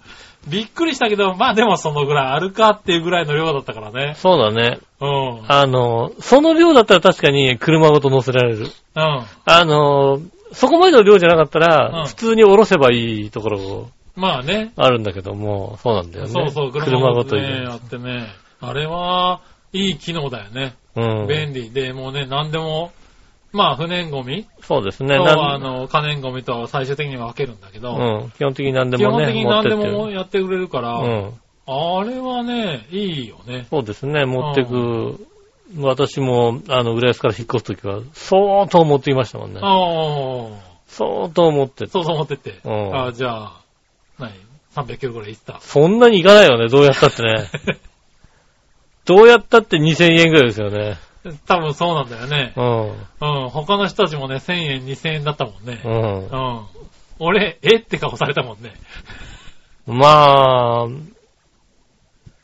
[0.48, 4.14] びっくりしたけど、まあでもそのぐらいあるかっていうぐらいの量だったからね。
[4.16, 4.78] そうだね。
[5.00, 5.08] うん。
[5.38, 5.44] うん。
[5.48, 8.68] あの、その量だったら確かに車ごと乗せられる。
[8.94, 9.24] あ
[9.64, 10.20] の、
[10.52, 14.72] そこまでの量じゃなかったうんら、普通に降ろせばいいところまあね。
[14.76, 16.30] あるんだけども、そうなんだよね。
[16.30, 18.28] そうそう、車ごとね、入れやってね。
[18.60, 19.40] あれは、
[19.72, 20.74] いい機能だよね。
[20.94, 21.26] うん。
[21.26, 22.92] 便利で、もうね、何でも、
[23.52, 25.16] まあ、不燃ゴミそうですね。
[25.16, 28.30] と、あの、可燃ゴミと最終的に分けるんだけど、うん。
[28.30, 31.32] 基本的に何でもね、基本的に何でもやってくれるから、うん。
[31.66, 33.66] あれはね、いいよね。
[33.70, 35.26] そうですね、持ってく。
[35.78, 39.60] 私も、あの、浦安から引っ越すときは、相当持ってきましたもんね。
[39.62, 42.60] ああ、相当持ってってそうそう持ってって。
[42.64, 43.63] うんあじゃあ、
[44.18, 44.32] 何
[44.74, 45.60] ?300 キロぐらい行った。
[45.60, 47.48] そんなにいかないよね、どうやったってね。
[49.04, 50.98] どうやったって2000円ぐらいですよね。
[51.46, 52.62] 多分そうなんだよねう。
[52.62, 53.44] ん。
[53.44, 53.48] うん。
[53.50, 55.80] 他の人たちもね、1000円、2000円だったもんね。
[55.84, 56.66] ううん。
[57.18, 58.74] 俺、えって顔されたもんね。
[59.90, 59.98] ん。
[59.98, 60.86] まあ、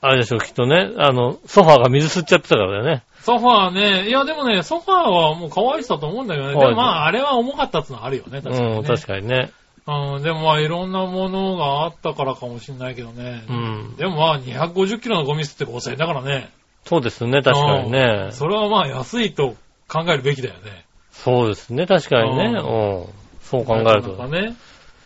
[0.02, 0.92] あれでしょう、きっとね。
[0.96, 3.04] あの、ソファーが水吸っちゃってたからだよね。
[3.20, 6.54] ソファーね、いやでもね、ソファーはもう可愛さと思うんだけどね。
[6.54, 8.76] はいでもまあ、あれは重かったってのはあるよね、確かに、ね。
[8.78, 9.50] うん、確かにね。
[9.90, 13.44] うん、でもまあ、いろんなものがあったからかもしれないけどね。
[13.48, 13.96] うん。
[13.96, 16.50] でもまあ、250キロのゴミ捨て5000円だからね。
[16.84, 18.32] そうですね、確かにねうん。
[18.32, 19.56] それはまあ、安いと
[19.88, 20.84] 考えるべきだよね。
[21.10, 22.44] そうですね、確かにね。
[22.44, 23.06] うんうん。
[23.42, 24.56] そう考えるとかね。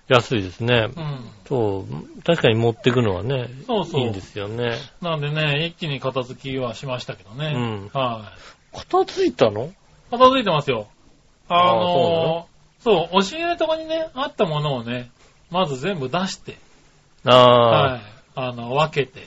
[0.08, 0.88] 安いですね。
[0.94, 1.30] うん。
[1.48, 4.76] そう、確かに持ってくのはね、そうそういいんですよね。
[5.00, 7.52] なんでね、一気に片付きはしましたけどね。
[7.54, 8.32] うんは
[8.74, 8.76] い。
[8.76, 9.70] 片付いたの？
[10.10, 10.88] 片付いてますよ。
[11.48, 12.53] あのー
[12.84, 15.10] そう、押し入れとかにね、あったものをね、
[15.50, 16.58] まず全部出して、
[17.24, 18.00] ああ、はい。
[18.34, 19.26] あの、分けて、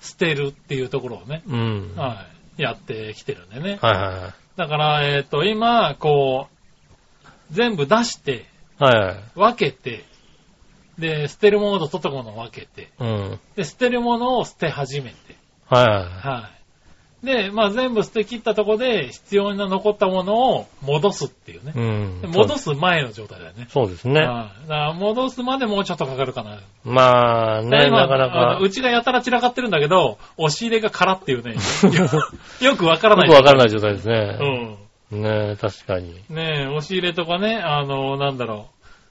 [0.00, 1.96] 捨てるっていうところをね、うん。
[1.96, 2.26] はは
[2.56, 2.62] い。
[2.62, 3.80] やってきてるんでね。
[3.82, 4.34] いはいはい。
[4.56, 8.46] だから、えっ、と、今、こう、全部出して、
[8.78, 9.16] はいはい。
[9.34, 10.04] 分けて、
[10.96, 13.40] で、捨てるものと取ったものを分けて、うん。
[13.56, 15.16] で、捨てるものを捨て始めて、
[15.68, 15.94] はいはい。
[15.96, 16.53] はい。
[17.24, 21.72] で、まあ全部捨て切ったとこで必要な残ったものを戻すっていうね。
[21.74, 22.28] うんで。
[22.28, 23.66] 戻す前の状態だよね。
[23.70, 24.20] そうですね。
[24.20, 26.60] はいだから戻すまでもうちょっとかかるかな。
[26.84, 31.54] まあね、今なかなかうちがやたら散らかってるんだけど、押し入れが空っていうね、
[32.62, 33.28] よ よくわからない。
[33.28, 34.38] よくわからない状態ですね。
[35.10, 35.22] うん。
[35.22, 36.14] ね確かに。
[36.28, 38.68] ねえ、押し入れとかね、あの、なんだろ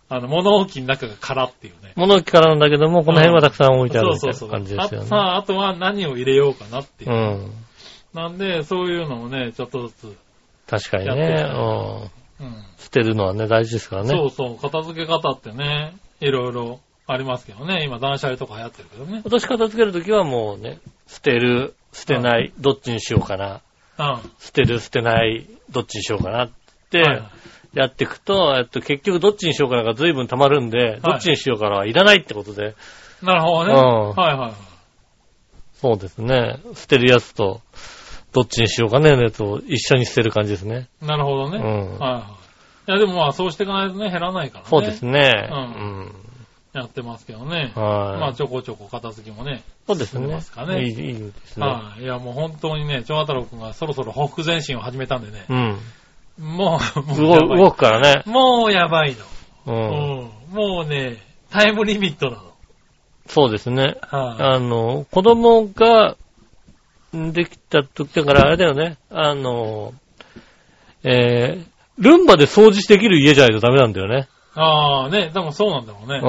[0.09, 1.93] う、あの、物置の中が空っていうね。
[1.95, 4.49] 物置からなんだけども、この辺はたくさん置いてあるみたいなそうそうそう。
[4.49, 5.05] 感じですよね。
[5.07, 7.16] あさあ、あとは何を入れようかなっていうう。
[7.16, 7.51] ん。
[8.14, 10.18] なんで、そういうのもね、ちょっとずつ、
[10.68, 11.45] 確かにね。
[12.39, 12.45] うん。
[12.45, 12.66] うん。
[12.78, 14.09] 捨てるのはね、大事ですからね。
[14.09, 17.84] そうそう、片付け方ってね、いろいろありますけどね。
[17.84, 19.22] 今、断捨離とか流行ってるけどね。
[19.24, 23.61] 私片付けるときはもうね、捨てる、捨てない、どっちにしようかな。
[23.99, 24.32] うん。
[24.39, 26.49] 捨てる、捨てない、どっちにしようかなっ
[26.89, 27.24] てはいはい
[27.74, 32.76] やっていくと、えっと、結局どっちにしようかなが随分溜まるんで、どっちにしようかなはいらないってことで、
[33.24, 33.74] なるほどね。
[33.74, 34.53] うんはいはいはい。
[35.74, 36.59] そうですね。
[36.76, 37.61] 捨てるやつと、
[38.34, 40.90] どっちにしようかねのやつを一緒に捨てる感じですね。
[41.02, 41.58] なるほどね。
[41.58, 42.38] うんはいは
[42.88, 42.92] い。
[42.92, 44.70] いや、でもまあ、そうしていかないとね、減らないからね。
[44.70, 45.50] そうですね。
[45.50, 45.62] ううん
[46.08, 46.16] ん。
[46.74, 47.72] やってますけどね。
[47.76, 48.20] はい。
[48.20, 49.64] まあ、ちょこちょこ片付けもね。
[49.88, 50.66] そうですねますか。
[50.66, 51.66] ねいい、いいですね。
[51.66, 52.04] はい。
[52.04, 55.46] いや、もう本当にね、長太郎くんがそろそろほふ前進を始めたんでね。
[55.50, 55.78] うん。
[56.40, 58.24] もう、 もう動くからね。
[58.26, 59.16] もうやばい
[59.66, 59.74] の。
[59.74, 59.78] う。
[59.78, 60.56] うんん。
[60.56, 61.20] もうね、
[61.52, 62.54] タイムリミットなの。
[63.28, 63.96] そうですね。
[64.02, 64.44] はい。
[64.44, 66.18] あの、子供が
[67.14, 68.97] できた時だからあれだよね。
[69.09, 69.93] あの、
[71.03, 71.66] えー、
[71.99, 74.28] ルンバで掃除できる家じゃないとダメなんだよね。
[74.55, 76.22] ああ、ね、でもそうなんだろうね。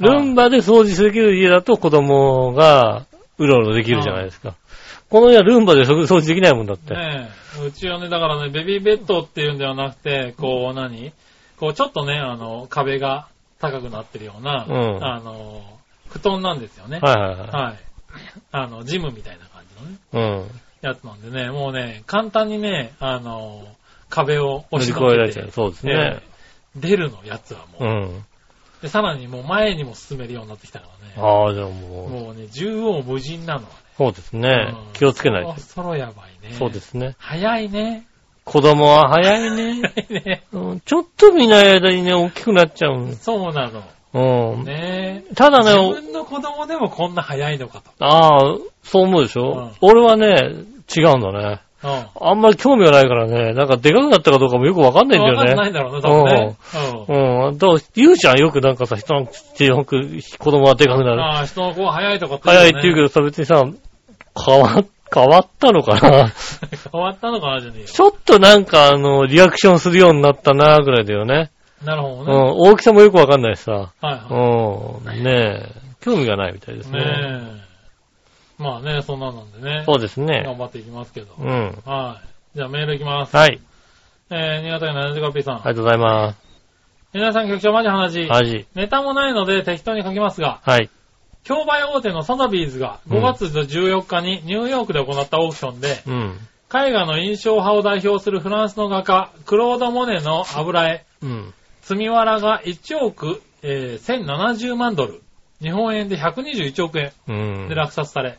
[0.00, 0.06] うん。
[0.06, 3.06] ルンバで掃除できる家だと子供が
[3.38, 4.54] うろうろできるじゃないですか。
[5.08, 6.94] この家はルンバで掃除できないもんだって。
[6.94, 7.66] ねえ。
[7.66, 11.12] うちはね、だからね、ベビーベッドっていうんではなくて、こう何？
[11.58, 13.28] こうちょっとね、あの、壁が
[13.60, 15.62] 高くなってるような、うんあの、
[16.08, 16.98] 布団なんですよね。
[17.00, 17.76] はいはいははい。
[18.52, 19.45] あの、ジムみたいな
[19.80, 20.16] のね、い。
[20.16, 20.60] うん。
[20.82, 23.66] やつなんでね、もうね、簡単にね、あの、
[24.08, 25.50] 壁を乗り押し込めて越えられちゃう。
[25.50, 25.92] そうですね。
[25.92, 26.36] ええ
[26.76, 28.24] 出るのやつはもう、うん。
[28.82, 31.14] で、さらにもう前にも進めるようになってきたからね。
[31.16, 33.68] ああ、でももう、もうね、縦横無尽なのはね。
[33.96, 34.92] そうですねうん。
[34.92, 35.52] 気をつけないと。
[35.52, 36.54] そろそろやばいね。
[36.54, 37.16] そうですね。
[37.18, 38.06] 早いね。
[38.44, 39.80] 子供は早いね。
[40.08, 40.42] 早いね。
[40.52, 43.12] うんちょっと見ない間にね、大きくなっちゃう。
[43.14, 43.82] そうなの。
[44.16, 44.64] うん。
[44.64, 47.90] ねただ自ね、分の子供でもこんな早いのかと。
[48.04, 50.26] ああ、そう思うでしょ、うん俺はね、
[50.96, 51.60] 違うんだね。
[51.84, 52.06] うん。
[52.28, 55.70] あんまり興味がないからね、なんかでかくなったかどうかもよくわかんないんだわかんないよね。
[55.70, 56.56] んだろうね、多分ね。
[57.08, 57.48] うん。
[57.48, 57.58] うん。
[57.58, 60.00] だから言うじゃん、よくなんかさ、人の口よく
[60.38, 61.22] 子供はでかくなる。
[61.22, 63.62] ああ、人の子は早いとか早いって言うけどさ、別にさ、
[64.34, 66.32] 変わっ変わったのかな？
[66.92, 67.86] 変わったのかなじゃねえよ。
[67.86, 71.50] ちょっとなんかあの、リアクションするようになったなぐらいだよね。
[71.80, 72.52] うん、なるほどね。
[72.56, 73.72] 大きさもよくわかんないしさ。
[73.72, 75.86] はいはうん、ねえ。
[76.00, 76.92] 興味がないみたいですい。
[76.92, 77.00] ね。
[77.00, 77.06] ね
[77.62, 78.62] え。
[78.62, 79.82] まあね、そんなんなんでね。
[79.84, 80.56] そうですね頑。
[80.56, 81.34] 張っていきますけど。
[81.38, 81.82] うん。
[81.84, 82.20] は
[82.54, 82.56] い。
[82.56, 83.36] じゃあメールいきます。
[83.36, 83.60] はい。
[84.30, 85.54] えー、新潟県の 75P さん。
[85.56, 86.34] ありがとうございま
[87.12, 88.26] 皆さん局長マジ話。
[88.26, 88.30] す。
[88.30, 88.66] はい。
[88.74, 90.90] ネタもないので適当に書きますが、はい。
[91.44, 96.38] 競売大手のソザビーズが5月14日にニューヨークで行ったオークションで、うん。
[96.74, 101.54] 絵画の印象派を代表するフランスの画家、クロード・モネの油絵、うん。
[101.86, 105.22] 積みわらが1億、えー1070万ドル、
[105.62, 107.32] 日本円で121億円う
[107.66, 107.76] んで。
[107.76, 108.38] 落札され、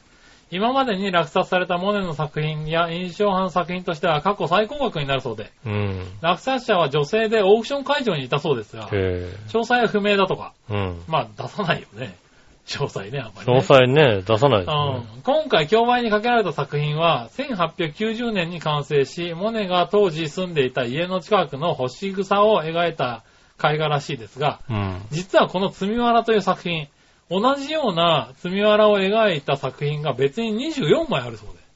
[0.51, 6.05] 今までに落札されたモネの作品や印象派の作品としては過去最高額になるそうで、うん。
[6.21, 10.73] 落札者は女性でオークション会場にいたそうですが、へ詳細は不明だとか、え。
[10.73, 11.03] うん。
[11.07, 12.17] まあ出さないよね。
[12.65, 13.61] 詳細ね、あんまり、詳ね。
[13.61, 14.65] 細ね、出さないね。
[14.67, 23.23] うん、今回競売にかけられた作品は1890年に完成し、モネが当時住んでいた家の近くの干し草を描いた
[23.63, 25.01] 絵画らしいですが、うん。
[25.11, 26.87] 実はこの積みわらという作品、
[27.29, 31.67] 同じような積みわらを描いた作品が別に24枚あるそうで。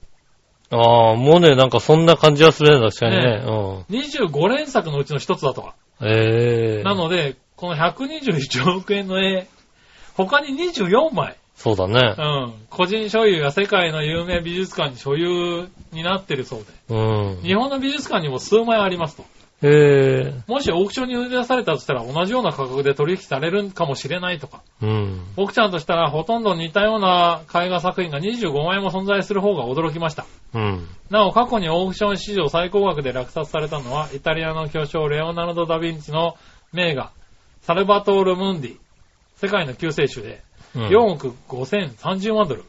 [0.78, 3.24] ああ、もうね、なんかそんな感じはするね、確かにね。
[3.40, 3.80] ねうん。
[3.90, 5.76] 25連作のうちの一つだとか。
[6.02, 9.48] ええなので、この121億円の絵、
[10.16, 12.22] 他に24枚、そうだねう。
[12.22, 16.96] ん、個人所有や世界の有名美術館に所有になってるそうで。
[16.96, 17.42] うん。
[17.44, 19.26] 日本の美術館にも数枚ありますと。
[19.64, 24.64] ええもしオークションに売り出されたとしたら同じような価格で取引されるかもしれないとか。
[24.82, 25.22] うん。
[25.36, 30.26] 僕ちゃんとしたらほとんど似たような絵画作品が25枚も存在する方が驚きました。
[30.55, 30.88] うん。
[31.12, 36.38] なお過去にオークション史上最高額で落札されたのはイタリアの巨匠レオナルド・ダ・ヴィンチの
[36.74, 37.12] 名画
[37.62, 38.78] サルバトール・ムンディ
[39.36, 40.41] 世界の救世主で
[40.76, 42.64] うん4億5030万ドル。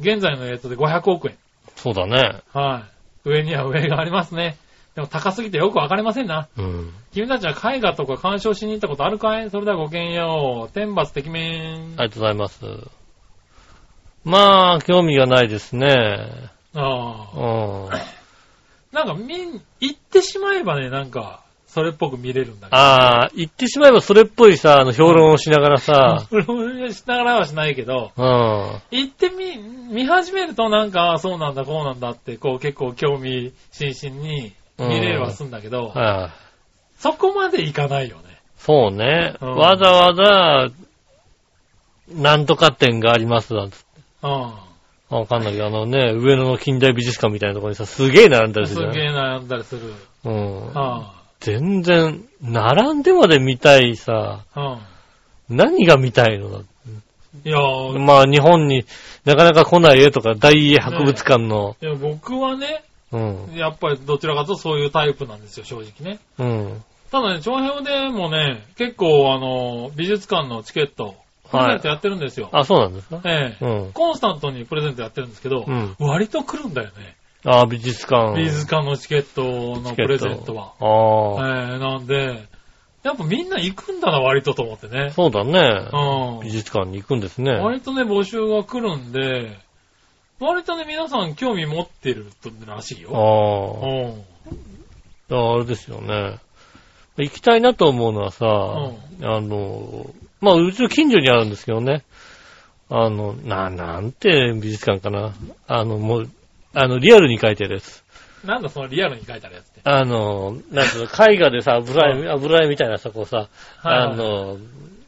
[0.00, 1.36] 現在のレートで500億円。
[1.76, 2.42] そうだね。
[2.52, 2.84] は
[3.24, 3.28] い。
[3.28, 4.56] 上には上がありますね。
[4.94, 6.48] でも高すぎてよくわかりませんな。
[6.56, 6.92] うん。
[7.12, 9.50] 君たちは絵画とか鑑賞しに行ったことあるかい？
[9.50, 10.72] それではごきげんよう。
[10.72, 11.94] 天罰的面。
[11.96, 12.64] ありがとうございます。
[14.24, 16.50] まあ、興味がないですね。
[16.74, 17.86] あうあ。
[17.86, 17.90] ん。
[18.92, 22.76] なんか、みん、行ってしまえばね、なんか、それっぽく見れるんだけど。
[22.76, 28.24] ああ、言ってしまえばそれっぽいさ、あの、評論をしながらさ、それもしながらはしないけど、うん。
[28.24, 34.52] 行ってみ、見始めるとなんか、あそうなんだ、こうなんだって、こう結構興味津々に
[34.88, 37.00] 見れるはすんだけど、はい。
[37.00, 38.22] そこまでいかないよね。
[38.58, 39.34] そうね。
[39.40, 40.68] うんわざわざ、
[42.08, 43.84] なんとか店がありますなんつって
[44.22, 44.52] うん。
[45.18, 49.04] わかんないけど、あのね、上野の近代美術館みたいなところにさ、すげえ並んだりすするじゃん。
[49.04, 49.94] げえ悩んだりする。
[50.24, 50.70] うん。
[50.74, 54.78] あ全然、並んでまで見たいさ、あ。
[55.48, 55.56] うん。
[55.56, 56.60] 何が見たいのだ
[57.44, 58.84] いやーまあ、日本に
[59.24, 63.54] なかなか来ない絵とか、大英博物館の、いや僕はね、うん。
[63.54, 66.18] やっぱりどちらかとそういうタイプなんですよ、正直ね。
[66.38, 66.84] うん。
[67.10, 71.14] ただね、長編でもね、結構あの、美術館のチケット、
[71.50, 72.48] プレゼントやってるんですよ。
[72.52, 73.20] あ、そうなんですか？
[73.26, 73.92] ええうん。
[73.92, 77.16] コンスタントにプレゼントやってるんですけど、うん割と来るんだよね。
[77.44, 78.34] あ、美術館。
[78.36, 79.42] 美術館のチケット
[79.80, 80.72] のプレゼントは。
[80.80, 82.48] ああ、ええなんで、
[83.02, 85.10] やっぱみんな行くんだな、割とと思ってね。
[85.10, 85.60] そうだね。
[85.60, 87.52] う美術館に行くんですね。
[87.58, 87.60] ん。
[87.60, 89.58] 割とね、募集が来るんで、
[90.40, 92.26] 割とね、皆さん興味持ってる
[92.66, 93.10] らしいよ。
[93.14, 93.86] あ
[95.30, 95.36] うん。
[95.36, 95.54] あ。
[95.54, 96.38] あれですよね。
[97.16, 100.06] 行きたいなと思うのはさ、あの、
[100.40, 102.02] まあ、うちの近所にあるんですけどね。
[102.88, 105.32] あの、な、なんて美術館かな。
[105.66, 106.30] あの、もう、
[106.74, 108.02] あの、リアルに描いてるやつ。
[108.44, 109.80] なんだそのリアルに書いてあるやつって。
[109.84, 113.48] あの、なんつうの、絵画でさ、油絵、油絵みたいなさ、こうさ、
[113.82, 114.58] あの、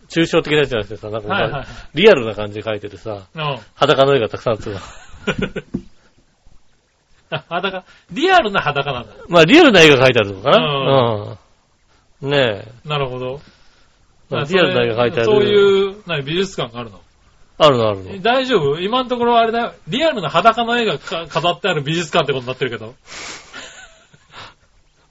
[0.09, 3.59] 抽象的なやつじゃなくてさ、なんかはいはいリアルな感じで描いてるさ、うん。
[3.75, 4.81] 裸の絵がたくさんあってさ。
[7.31, 9.11] あ 裸、リアルな裸なんだ。
[9.29, 11.39] まあ、リアルな絵が描いてあるのかな
[12.23, 12.31] うん。
[12.31, 13.41] ねなるほど。
[14.31, 14.45] え。
[14.49, 15.27] リアルな絵が描いてある。
[15.27, 17.01] そういう、何、美術館があるの？
[17.57, 18.21] あるのあるの。
[18.21, 18.81] 大丈夫？
[18.81, 19.75] 今のところあれだよ。
[19.89, 22.95] リアルな裸の絵がか飾ってある美術館ってことになってるけど。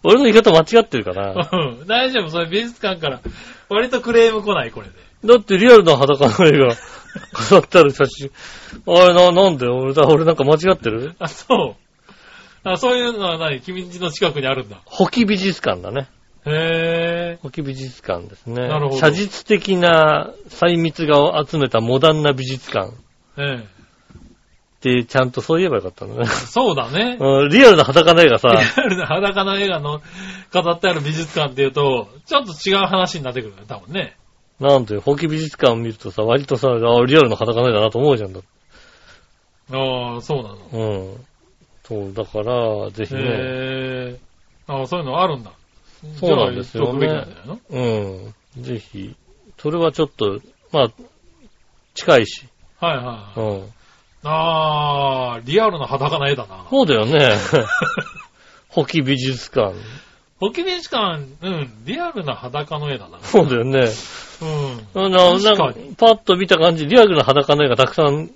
[0.04, 1.32] 俺の言い方間違ってるかな。
[1.52, 2.30] うん大丈夫？
[2.30, 3.22] それ美術館から。
[3.70, 4.94] 割とクレーム来ないこれで。
[5.26, 6.76] だってリアルな裸の絵が
[7.34, 8.32] 飾ってある写真。
[8.88, 9.68] あれな、なんで？
[9.68, 11.16] 俺だ、俺なんか間違ってる？
[11.20, 11.76] あ、そう。
[12.66, 14.82] あそういうのは何君んちの近くにあるんだ。
[14.86, 16.08] ホキ美術館だね。
[16.46, 18.68] へホキ美術館ですね。
[18.68, 22.94] なるほど写実的な細密画を集めたモダンな美術館。
[23.38, 26.22] えってちゃんとそう言えばよかったんだね。
[26.24, 26.26] え。
[26.26, 27.18] そうだね。
[27.20, 30.02] うんリアルな裸の絵がさリ、アルな裸の絵がの
[30.52, 34.16] 飾ってある美術館っていうと、ちょっと違う話になってくるね、多分ね。
[34.60, 38.40] なんて、ホキ美術館を見るとさ、割とさ、あリアルな裸の絵だなと思うじゃんだ。
[38.40, 38.44] う
[39.76, 40.58] ああ、そうなの。
[40.72, 41.26] うん。
[41.84, 43.26] そう、だから、ぜひね、へ
[44.14, 44.20] え。
[44.68, 45.52] ああ、そういうのあるんだ。
[46.20, 47.26] そうなんですよね
[47.70, 48.64] うん。
[48.64, 49.16] ぜひ、
[49.58, 50.40] それはちょっと、
[50.72, 50.92] まあ、
[51.94, 52.48] 近いし。
[52.80, 53.40] はいはいはい。
[53.40, 53.74] うん。
[54.24, 56.66] ああ、リアルな裸の絵だな。
[56.70, 57.38] そうだよね。
[58.70, 59.76] ホキ美術館。
[60.44, 63.18] ホキ美術館、うん、リアルな裸の絵だな。
[63.22, 63.88] そうだよね。
[64.42, 65.06] うん。
[65.06, 68.30] あの、なんかパッと見た感じ、リアルな裸の絵がたくさん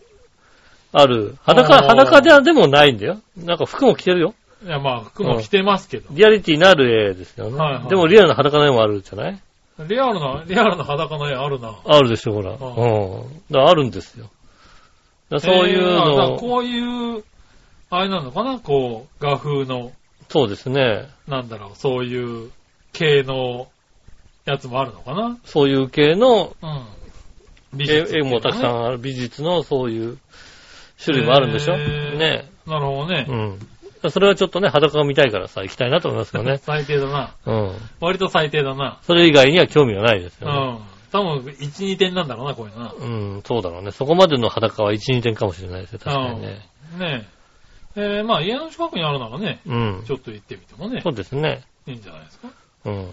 [0.93, 1.36] ある。
[1.43, 3.18] 裸、裸ではでもないんだよ。
[3.36, 4.34] なんか服も着てるよ。
[4.66, 6.08] いや、まあ、服も着てますけど。
[6.12, 7.58] リアリティのある絵ですよね。
[7.58, 9.39] はいはいでもリアルな裸の絵もあるじゃない？
[9.88, 11.76] リアルな、リアルな裸の絵あるな。
[11.86, 12.51] あるでしょ、ほら。
[12.53, 12.58] うん。
[12.58, 14.30] んだあるんですよ。
[15.39, 17.24] そういうえーこういう、
[17.89, 18.60] あれなのかな？
[18.60, 19.91] こう、画風の、
[20.30, 21.09] そうですね。
[21.28, 22.51] なんだろう、そういう
[22.93, 23.67] 系の
[24.45, 25.38] やつもあるのかな？
[25.45, 26.86] そういう系のうん。
[27.73, 28.75] 美絵術絵もたくさん。
[28.75, 28.97] んある。
[28.97, 30.17] 美術のそういう
[31.03, 31.75] 種類もあるんでしょ？
[31.75, 32.49] へーね。
[32.65, 33.25] なるほどね。
[33.28, 33.59] うん。
[34.09, 36.57] それはちょっとね、裸が見たいからさ、行きたいなと思いますよね。
[36.63, 37.36] 最低だな。
[37.45, 37.71] うん。
[37.99, 38.99] 割と最低だな。
[39.01, 40.53] それ以外には興味がないですよね。
[40.53, 40.97] うん。
[41.11, 42.93] 多分、1、2点なんだろうな、こういうのな。
[42.93, 43.05] う
[43.38, 43.91] ん、そうだろうね。
[43.91, 46.59] そこまでの裸は1、2点かもしれないですよ、確かにね。
[46.99, 47.28] ね
[47.98, 48.02] え。
[48.02, 50.04] えー、まあ、家の近くにあるならね、うん。
[50.06, 51.64] ちょっと行ってみてもねそ、うですね。
[51.86, 52.48] いいんじゃないですか？
[52.86, 53.06] うん。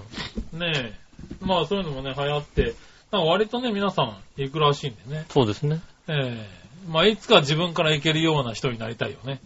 [0.59, 0.93] ねえ。
[1.41, 2.75] まあ、そういうのもね、流行って、
[3.11, 5.25] なんか割とね、皆さん行くらしいんでね。
[5.31, 5.81] そうですね。
[6.09, 9.41] ええまあ、いつか自分から行けるような人になりたいよね。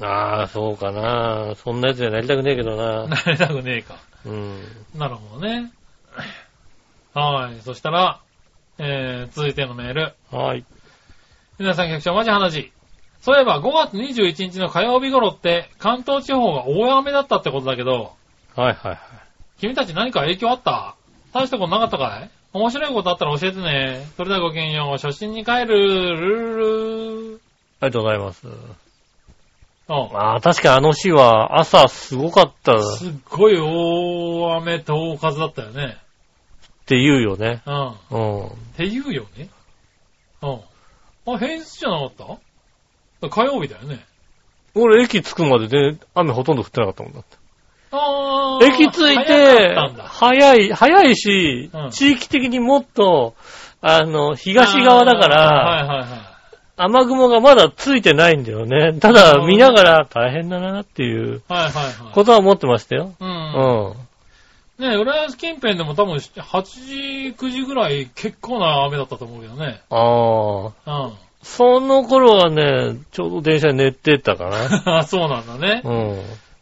[0.00, 1.54] ああ、そうかな。
[1.56, 3.06] そんなやつにはなりたくねえけどな。
[3.08, 3.96] なりたくねえか。
[4.26, 4.60] うん。
[4.94, 5.72] なるほどね。
[7.14, 7.60] はい。
[7.62, 8.20] そしたら、
[8.78, 10.14] えー、続いてのメール。
[10.32, 10.64] はい。
[11.58, 12.72] 皆さん局長、マジ話。
[13.24, 18.12] そういえば5月21日の火曜日頃って関東地方が大雨だったってことだけど、
[18.54, 18.98] はいはいはい。
[19.58, 20.94] 君たち何か影響あった？
[21.32, 22.30] 大したことなかったかい？
[22.52, 24.06] 面白いことあったら教えてね。
[24.18, 24.98] それではごきげんよう。
[25.02, 25.66] 初心に帰る。
[25.66, 26.58] ルル
[27.32, 27.40] ル
[27.80, 28.46] ありがとうございます。
[29.88, 35.96] あまあ、確かにあの日は朝すごかったっすっごい大雨と風だったよね。
[36.86, 37.62] て言うよね。
[37.66, 37.88] うん。
[37.88, 38.50] っうん。
[38.76, 39.48] て言うよね。
[40.42, 40.60] うん。
[41.34, 42.24] あ、平日じゃなかった？
[43.28, 44.04] 火曜日だよね。
[44.74, 47.36] 俺駅着くまでで雨ほとんど降ってなかったもんだって。
[47.92, 49.76] あー駅着い早て。
[50.02, 53.34] 早い、早いし、うん地域的にもっと、
[53.80, 56.34] あの、東側だから、あーはいはいはい。
[56.76, 58.98] 雨雲がまだついてないんだよね。
[58.98, 62.12] ただ、見ながら大変だなっていうはいはいはい。
[62.12, 63.14] ことは思ってましたよ。
[63.20, 63.24] う。
[63.24, 63.30] うん
[63.92, 63.94] ん。
[64.76, 69.82] ね浦安近辺でも多分8時、9時ぐらい結構な雨だったと思うけどね。
[69.88, 71.04] ああ。
[71.04, 71.12] うん。
[71.44, 74.98] その頃はね、ちょうど電車に寝てたかな。
[74.98, 75.82] あ、 そうなんだね。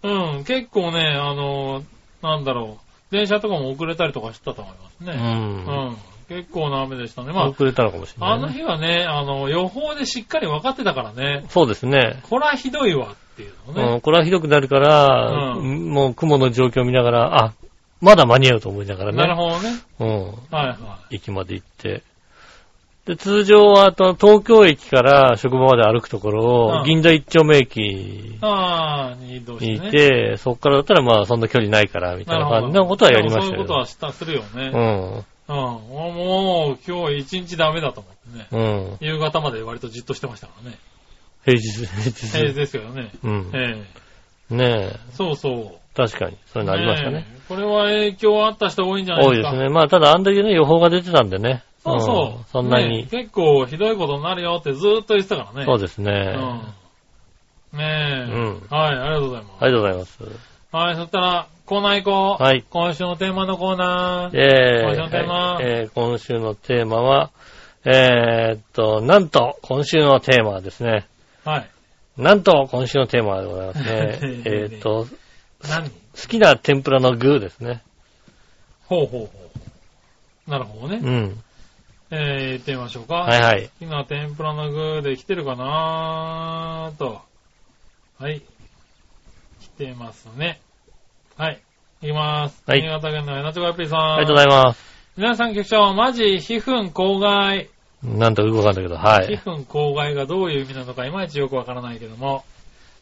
[0.03, 0.37] うん。
[0.37, 0.45] うん。
[0.45, 1.83] 結構ね、あの、
[2.21, 3.15] なんだろう。
[3.15, 5.05] 電車とかも遅れたりとかしてたと思いますう。
[5.05, 5.13] ね。
[5.13, 5.97] うんん。
[6.29, 7.33] 結構な雨でしたね。
[7.33, 11.45] ま遅れたのかもしれあ、あのないね、日はね、あの、予報でしっかり分かってたからね。
[11.49, 12.21] そうですね。
[12.29, 13.93] こらひどいわっていうのね。
[13.95, 17.53] うん、これはひどくなるから、うもう雲の状況を見ながら、あ、
[18.01, 19.19] まだ間に合うと思いながらね。
[19.19, 19.81] なるほどね。
[20.01, 20.27] うん。
[20.51, 20.75] はいは
[21.11, 21.17] い。
[21.17, 22.03] 駅まで行って。
[23.07, 29.91] で、通常は、東京駅から職場まで歩くところを、うん銀座一丁目駅に移動してね。
[29.91, 33.79] て、そこからだったらまあそんな距離ないから、みたいな感じのことはやりましたそういうことよ。
[33.81, 34.71] はした、するよね。
[34.73, 35.25] うん。
[35.49, 35.57] うん。
[35.57, 38.47] もう、今日一日ダメだと思ってね。
[38.53, 39.07] うん。
[39.07, 40.79] 夕方まで割とじっとしてましたからね。
[41.45, 42.55] 平日、平平日日。
[42.55, 43.11] ですけどね。
[43.25, 43.51] うん。
[43.53, 43.85] え
[44.51, 44.97] えねえ。
[45.13, 45.97] そうそう。
[45.97, 46.37] 確かに。
[46.47, 47.27] そういうのありましたね。
[47.29, 49.51] えこれは影響あった人多いんじゃないですか。
[49.51, 49.75] 多いですね。
[49.75, 51.65] まあただあんだけね、予報が出てたんでね。
[51.85, 52.41] そうそう。
[52.41, 53.07] んそんなねに。
[53.07, 55.65] 結構ひどいことになるよってずーっと言ってたからね。
[55.67, 56.37] そうですね。
[57.73, 57.79] うん。
[57.79, 58.33] ねえ。
[58.33, 59.65] うんはい、ありがとうございます。
[59.65, 60.19] ありがとうございます。
[60.73, 62.43] はい、そしたら、コーナー行こう。
[62.43, 64.39] はい今週のテーマのコーナー。
[64.39, 67.31] えー今週のテーマはいえー今週のテーマは、
[67.85, 71.09] えーっと、なんと、今週のテーマはですね、
[71.45, 71.71] はい。
[72.17, 73.87] なんと、今週のテーマでございますね
[74.39, 75.07] ねえっと、
[75.69, 75.91] 何？
[75.91, 77.83] 好きな天ぷらの具ですね。
[78.87, 79.31] ほうほうほ
[80.47, 80.51] う。
[80.51, 81.01] なるほどね。
[81.03, 81.43] うん。
[82.15, 83.15] えー、行ってみましょうか。
[83.15, 83.63] はいはい。
[83.81, 87.23] 好きな天ぷらの具で来てるかなーと。
[88.19, 88.43] はい。
[89.61, 90.61] 来てますね。
[91.39, 91.63] はい。
[92.03, 92.63] いきます。
[92.67, 94.13] はい新潟県のエナチョコアピーさん。
[94.17, 94.93] ありがとうございます。
[95.17, 97.71] 皆さん局長、マジ、皮膚口外。
[98.03, 99.27] なんとかよくわかんないけど、はい。
[99.29, 102.45] 皮膚口外がどういう意味なのかいまいちよくわからないけども。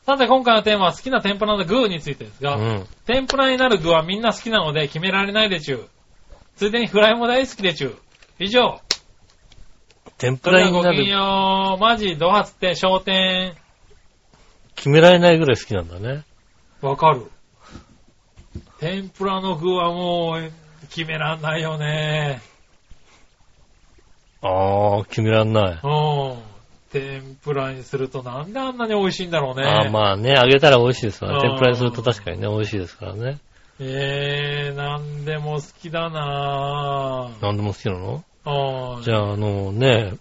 [0.06, 2.86] さて、今回のテーマは好きな天ぷらの具についてですが、うん。
[3.06, 5.88] 天ぷらになる具はみんな好きなので決められないでちゅう。
[6.54, 7.96] ついでにフライも大好きでちゅう。
[8.38, 8.80] 以上。
[10.20, 11.80] 天ぷらになではごきげんる、よう。
[11.80, 13.54] マジ、ドハツって商店。
[14.74, 16.24] 決められないぐらい好きなんだね。
[16.82, 17.30] わかる。
[18.80, 20.52] 天ぷらの具はもう、
[20.90, 22.42] 決めらんないよね。
[24.42, 25.80] あー、決めらんない。
[25.82, 25.88] う
[26.36, 26.38] ん。
[26.92, 29.66] 天ぷらにするとなんであんなに美味しいんだろうね。
[29.66, 31.32] あまあね、揚げたら美味しいですわ。
[31.32, 33.38] うん天ぷらにすると確かにね、美味しいですからね。
[33.78, 38.22] えー、なんでも好きだななんでも好きなの？
[38.44, 38.96] ぁ。
[38.96, 40.14] うんじゃあ、あのね、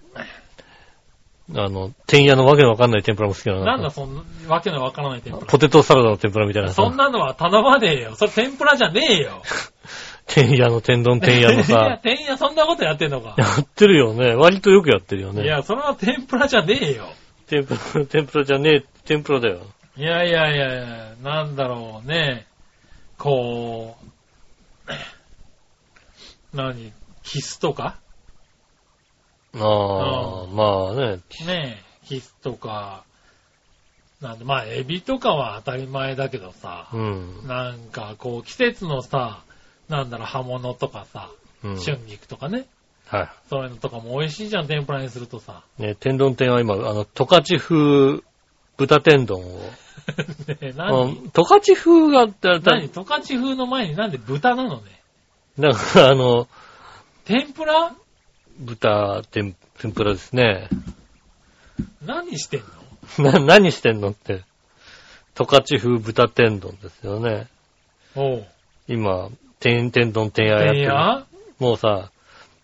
[1.55, 5.45] あの、天屋のわけのわかんない天ぷらも好きなのなんだそんな、わけのわからない天ぷら。
[5.47, 8.15] ポテトサラダの天ぷらみたいなさそんなのは頼まねえよ。
[8.15, 9.41] それ天ぷらじゃねえよ。
[10.27, 13.33] 天屋の天丼天屋のさ、 天屋そんなことやってんのか。
[13.37, 14.35] やってるよね。
[14.35, 15.43] 割とよくやってるよね。
[15.43, 17.09] いや、それは天ぷらじゃねえよ。
[17.47, 19.61] 天ぷら、天ぷらじゃねえ、天ぷらだよ。
[19.97, 22.45] いやいやいやいや、なんだろうね。
[23.17, 23.97] こ
[24.87, 24.91] う、
[26.55, 26.93] 何？
[27.23, 27.97] キスとか？
[29.55, 31.19] ああ、まあね。
[31.45, 33.03] ねえ、キスとか、
[34.21, 37.47] なんで、まあ、エビとかは当たり前だけどさ、うん。
[37.47, 39.43] なんかこう、季節のさ、
[39.87, 41.29] なんだろう、葉物とかさ、
[41.63, 41.75] うん。
[41.77, 42.67] 春菊とかね、
[43.07, 45.63] はそういうのとかも美味しいじゃん、天ぷらにするとさ。
[45.79, 45.81] い。
[45.81, 48.21] ね、天丼店は今、あの、十勝風
[48.77, 49.59] 豚天丼を。
[50.61, 51.31] ね何？
[51.31, 52.89] 十勝風が、何？
[52.89, 55.01] 十勝風の前になんで豚なのね？
[55.57, 56.47] だから、あの、
[57.25, 57.95] 天ぷら？
[58.59, 60.67] 豚天、天ぷらですね。
[62.05, 62.61] 何してん
[63.23, 63.31] の？
[63.31, 64.43] な、何してんのって。
[65.35, 67.47] 十勝風豚天丼ですよね。
[68.15, 68.47] おう。
[68.89, 69.29] 今、
[69.59, 70.93] 天、天丼天屋やってる。
[71.59, 72.11] もうさ、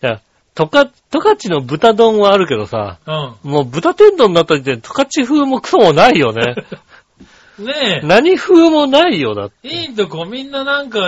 [0.04, 0.22] いや、
[0.56, 3.52] 十勝、十勝の豚丼はあるけどさ、うん。
[3.52, 6.56] もう豚天丼になった時点で十勝風もクソもないよね。
[7.58, 9.70] ね何風もないよ、だって。
[9.70, 11.00] え、いいとこみんななんか、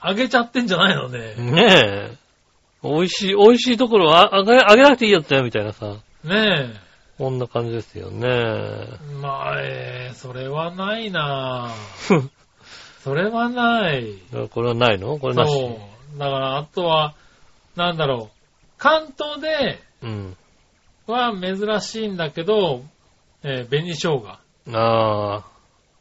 [0.00, 1.34] あげちゃってんじゃないのね。
[1.36, 2.23] ねえ。
[2.84, 5.96] 美味しい、美味しいところはあげ、あげなくていいやつだよ、みたいなさ。
[6.22, 6.74] ね
[7.16, 8.28] こんな感じですよね。
[8.28, 8.98] え。
[9.20, 12.28] まあ、えー、それはないなぁ。
[13.00, 14.14] それはない。
[14.50, 15.18] これはないの？
[15.18, 15.52] これなし？
[15.52, 15.78] そ
[16.16, 16.18] う。
[16.18, 17.14] だから、あとは、
[17.76, 18.36] なんだろう。
[18.78, 20.36] 関東でうん。
[21.06, 22.82] は珍しいんだけど、
[23.42, 24.26] えー、紅生姜。
[24.26, 24.38] あ
[24.72, 25.44] あ、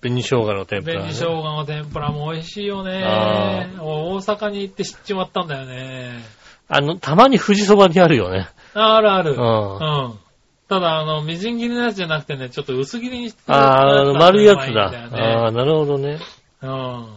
[0.01, 1.13] 紅生姜の天ぷら、ね。
[1.13, 3.75] 紅生姜の天ぷらも美味しいよあね。
[3.79, 6.42] 大阪に行って知っちまったんだよね。
[6.67, 8.47] あの、たまに富士そばにあるよね。
[8.73, 9.33] あるある。
[9.33, 9.73] うん。
[9.75, 10.19] うん。
[10.67, 14.85] ただ、あの、みじん切りのやつじゃなくてね、ちょっと薄切りにしてああ、あの丸いやつだ。
[15.11, 15.51] ああ。
[15.51, 16.19] なるほどね。
[16.61, 17.07] うん。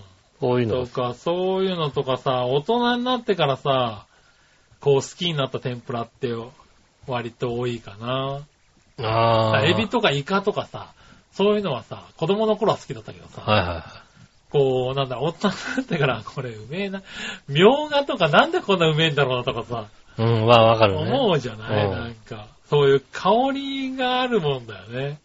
[0.41, 0.93] こういうのと。
[0.93, 4.07] か、そういうのとかさ、大人になってからさ、
[4.81, 6.35] こう好きになった天ぷらって
[7.07, 8.41] 割と多いかな。
[8.99, 9.67] ああ。
[9.67, 10.93] エビとかイカとかさ、
[11.33, 14.06] そういうのはさ、子供の頃は好きだったけどさ、はいはいは
[14.51, 17.03] こう、なんだ、大人になってから、 これうめえな。
[17.49, 19.87] みょうがとかなんでこんなうめえんだろうなとかさ、
[20.19, 20.23] い。
[20.23, 21.13] うん、まあわかるね。
[21.13, 22.47] 思うじゃない、うんなんか。
[22.71, 25.19] そういう香りがあるもんだよね。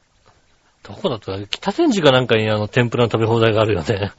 [0.84, 1.34] どこだった？
[1.34, 4.12] ら北千住かなんかにあの、天ぷらの食べ放題があるよね。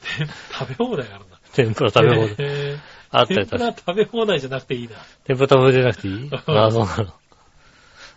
[0.53, 1.37] 食べ放題があるんだ。
[1.53, 2.47] 天ぷら食べ放題。
[2.47, 2.77] へ
[3.11, 4.95] あったー天ぷら食べ放題じゃなくていいな。
[5.25, 6.31] 天ぷら食べ放題じゃなくていい？
[6.57, 7.13] ああ、そうなの。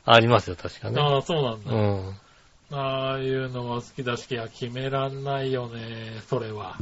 [0.05, 1.01] ありますよ、確かね。
[1.01, 1.71] ああ、そうなんだ。
[1.71, 2.17] うん。
[2.71, 5.81] ああいうのは好きだし、いや、決めらんないよね、
[6.27, 6.75] それは。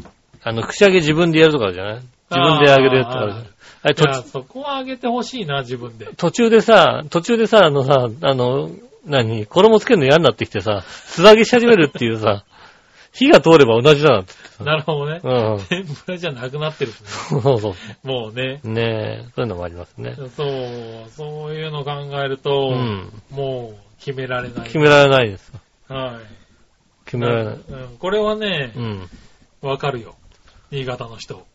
[0.43, 2.01] あの、串揚げ自分でやるとかじゃない？
[2.31, 3.43] 自分で揚げるやつとか
[3.84, 6.07] あれ途中そこはあげてほしいな、自分で。
[6.17, 8.71] 途中でさ、途中でさ、あのさ、あの、
[9.05, 9.45] 何？
[9.45, 12.43] 衣つけるの嫌になってきてさ、素揚げし始めるっていうさ、
[13.13, 14.63] 火が通れば同じだなってさ。
[14.63, 15.19] なるほどね。
[15.23, 15.59] うん。
[15.69, 17.07] 天ぷらじゃなくなってるしね。
[17.07, 18.59] そうそうそもうね。
[18.63, 18.67] う。
[18.69, 20.15] ねえ、そういうのもありますね。
[20.36, 23.11] そう、そういうの考えると、うん。
[23.29, 24.63] もう決められない。
[24.63, 25.51] 決められないです。
[25.88, 27.05] はい。
[27.05, 27.55] 決められない。
[27.55, 27.59] う
[27.93, 29.09] ん、これはねう、ん。
[29.61, 30.15] わかるよ。
[30.71, 31.45] 新潟の人。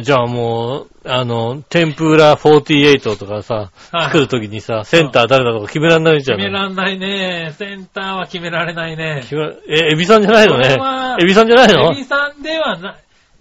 [0.00, 6.38] じゃあもう、あの、天ぷら48とかさ、はい作るときにさ、センター誰だとか決められないじゃん。
[6.38, 7.52] 決めらんないね。
[7.58, 9.24] センターは決められないね。
[9.68, 11.16] え、エビさんじゃないのねは。
[11.20, 11.92] エビさんじゃないの？
[11.92, 12.96] エビさんではない。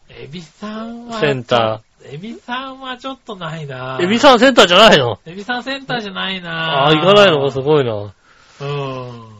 [0.09, 3.99] エビさんは、センタエビさんはちょっとないな。
[3.99, 4.05] ー。
[4.05, 5.19] エビさんセンターじゃないの？
[5.27, 6.49] エビさんセンターじゃないな。
[6.49, 7.93] ああ、行かないのか、すごいな。
[7.93, 9.36] うん。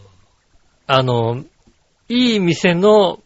[0.87, 1.43] あの、
[2.09, 3.19] いい店の、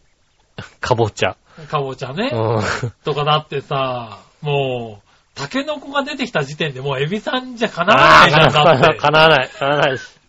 [0.80, 1.36] かぼちゃ。
[1.68, 2.30] かぼちゃね。
[2.32, 2.90] うん。
[3.04, 8.98] とかだってさ、もう、タケノコが出てきた時点でもうエビさんじゃかなわないじゃん、だああ、って。
[8.98, 9.48] かなわない。
[9.48, 10.20] かなわないです。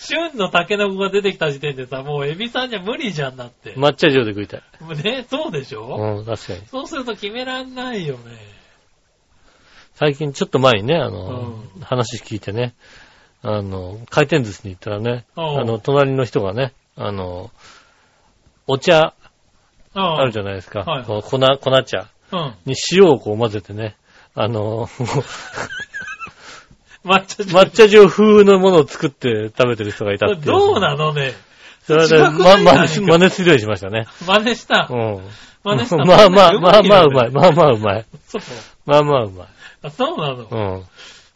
[0.00, 3.74] 旬のタケノコが出てきた時点でさ、もうエビさんじゃ無理じゃんだって。
[3.74, 4.62] 抹茶塩で食いたい。
[5.02, 6.66] ね、そうでしょ、うん、確かに。
[6.66, 8.38] そうすると決めらんないよね。
[9.94, 12.74] 最近ちょっと前にね、あの、う話聞いてね、
[13.42, 16.72] あの、回転寿司に行ったらね、うんあの、隣の人がね、
[17.02, 17.50] あの、
[18.66, 19.14] お茶
[19.94, 20.80] ああるじゃないですか。
[20.80, 22.54] はいこう粉、粉茶うん。
[22.66, 23.96] に塩をこう混ぜてね、
[24.34, 24.86] あの、
[27.02, 30.44] 抹茶汁抹茶塩風のものを作って食べてる人がいたっていう。
[30.44, 31.32] どうなのね
[31.84, 34.06] それで、ま、ないま、何か真似するようにしましたね。
[34.26, 34.94] 真似したう。
[34.94, 35.20] ん。
[35.64, 35.96] 真似した。
[35.96, 37.28] まあまあ、まあまあうまい。
[37.30, 37.32] い。
[37.32, 38.04] まあまあうまい。
[38.28, 38.42] そう。
[38.84, 39.48] まあまあうまい。
[39.84, 40.46] あそうなの。
[40.50, 40.84] うん。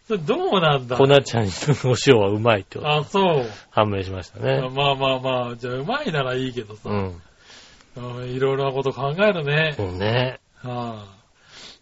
[0.06, 0.96] それどうなんだ？
[0.96, 3.46] 粉ちゃんのお塩はうまいってことあ、そう。
[3.70, 4.60] 判明しましたね。
[4.60, 6.90] まあまあまあ、じゃあうまいならいいけどさ。
[6.90, 7.22] うん。
[7.96, 9.74] うんいろいろなこと考えるね。
[9.76, 10.40] そうね。
[10.62, 11.06] は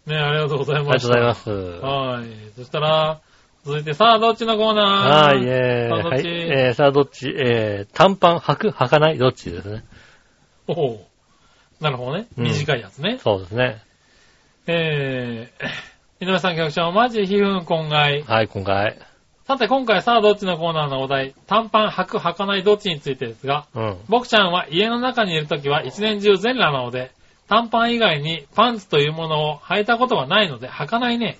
[0.07, 1.07] い、ねありがとうございありがとうました。
[1.09, 1.49] ございます。
[1.49, 2.51] はい。
[2.55, 3.19] そしたら、
[3.65, 5.35] 続いてさあ、どっちのコーナー？
[5.35, 7.27] はい、えー、はい、さあどっち？
[7.27, 8.67] えー、さあどっち、えー、短パン履く？
[8.69, 9.17] 履かない？
[9.17, 9.83] どっちですね。
[10.67, 10.99] おう
[11.81, 12.27] なるほどね。
[12.37, 13.19] うん短いやつね。
[13.23, 13.81] そうですね。
[14.67, 15.67] えー、
[16.23, 18.23] 井上さん局長、マジ皮膚今外。
[18.23, 18.97] はい、今回。
[19.45, 23.97] さて今回さあどっちのコーナーのお題、短パン履く履かないどっちについてですが、うん。
[24.07, 27.11] 僕ちゃんは家の中にいるときは一年中全裸なので、
[27.49, 31.37] 短パン以外にパンツというものを履いたことがないので履かないね。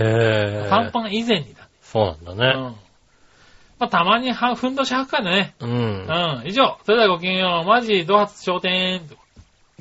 [0.00, 0.68] へー。
[0.70, 1.68] 短パン以前にだ。
[1.82, 2.52] そうなんだね。
[2.56, 2.62] うん。
[3.78, 5.54] まあ、たまには、ふんどし履くからね。
[5.60, 5.70] うん。
[5.70, 6.42] うん。
[6.46, 6.78] 以上。
[6.84, 7.68] それではごきげんよう。
[7.68, 9.02] マジ、ドハツ商店。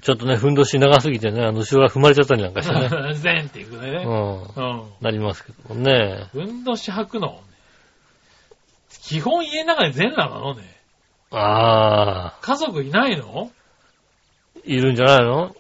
[0.02, 3.14] ちょっとね、ふんどし長すぎてね、あの、後ろが踏まれちゃったりなんかしてね。
[3.16, 4.04] 全っていくね。
[4.06, 4.42] うん。
[4.44, 4.84] うん。
[5.02, 6.28] なりますけどもね。
[6.32, 7.40] ふんどし履くの、
[9.04, 10.64] 基本家の中で全裸なのね。
[11.32, 13.52] あ家族いないの？
[14.66, 15.56] ー、いるんじゃないの？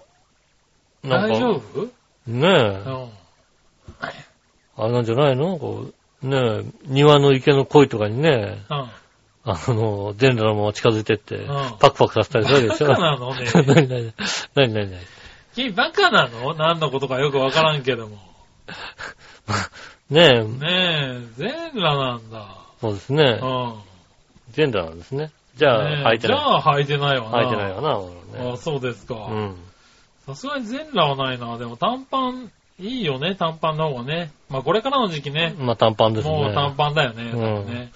[1.03, 1.85] なんか大丈夫？
[2.27, 2.49] ねえ。
[2.49, 3.09] うん。
[4.77, 5.57] あれなんじゃないの？
[5.57, 5.91] こ
[6.23, 8.89] う、ねえ、庭の池の鯉とかにね、うん。
[9.45, 11.47] あの、全裸のまま近づいてって、ん
[11.79, 12.87] パクパクさせたりするわけでしょ。
[12.87, 14.13] バカなのね何何何
[14.55, 15.01] 何何何
[15.55, 16.53] 君バカなの？
[16.55, 18.17] 何のことかよくわからんけども。
[20.09, 20.57] ねえ、ね
[21.15, 22.47] え、全裸なんだ。
[22.81, 23.39] そうですね。
[23.41, 23.73] うん。
[24.51, 25.31] 全裸なんですね。
[25.55, 26.37] じゃあ、履いてない。
[26.37, 27.41] じゃあ履いてないわな。
[27.43, 28.57] 履いてないわな、俺はあね。
[28.57, 29.15] そうですか。
[29.15, 29.55] うん。
[30.25, 31.57] さすがに全裸はないな。
[31.57, 34.31] でも短パン、いいよね、短パンの方がね。
[34.49, 35.55] まあこれからの時期ね。
[35.57, 36.35] まあ短パンですね。
[36.35, 37.31] もう短パンだよね。
[37.31, 37.91] うんね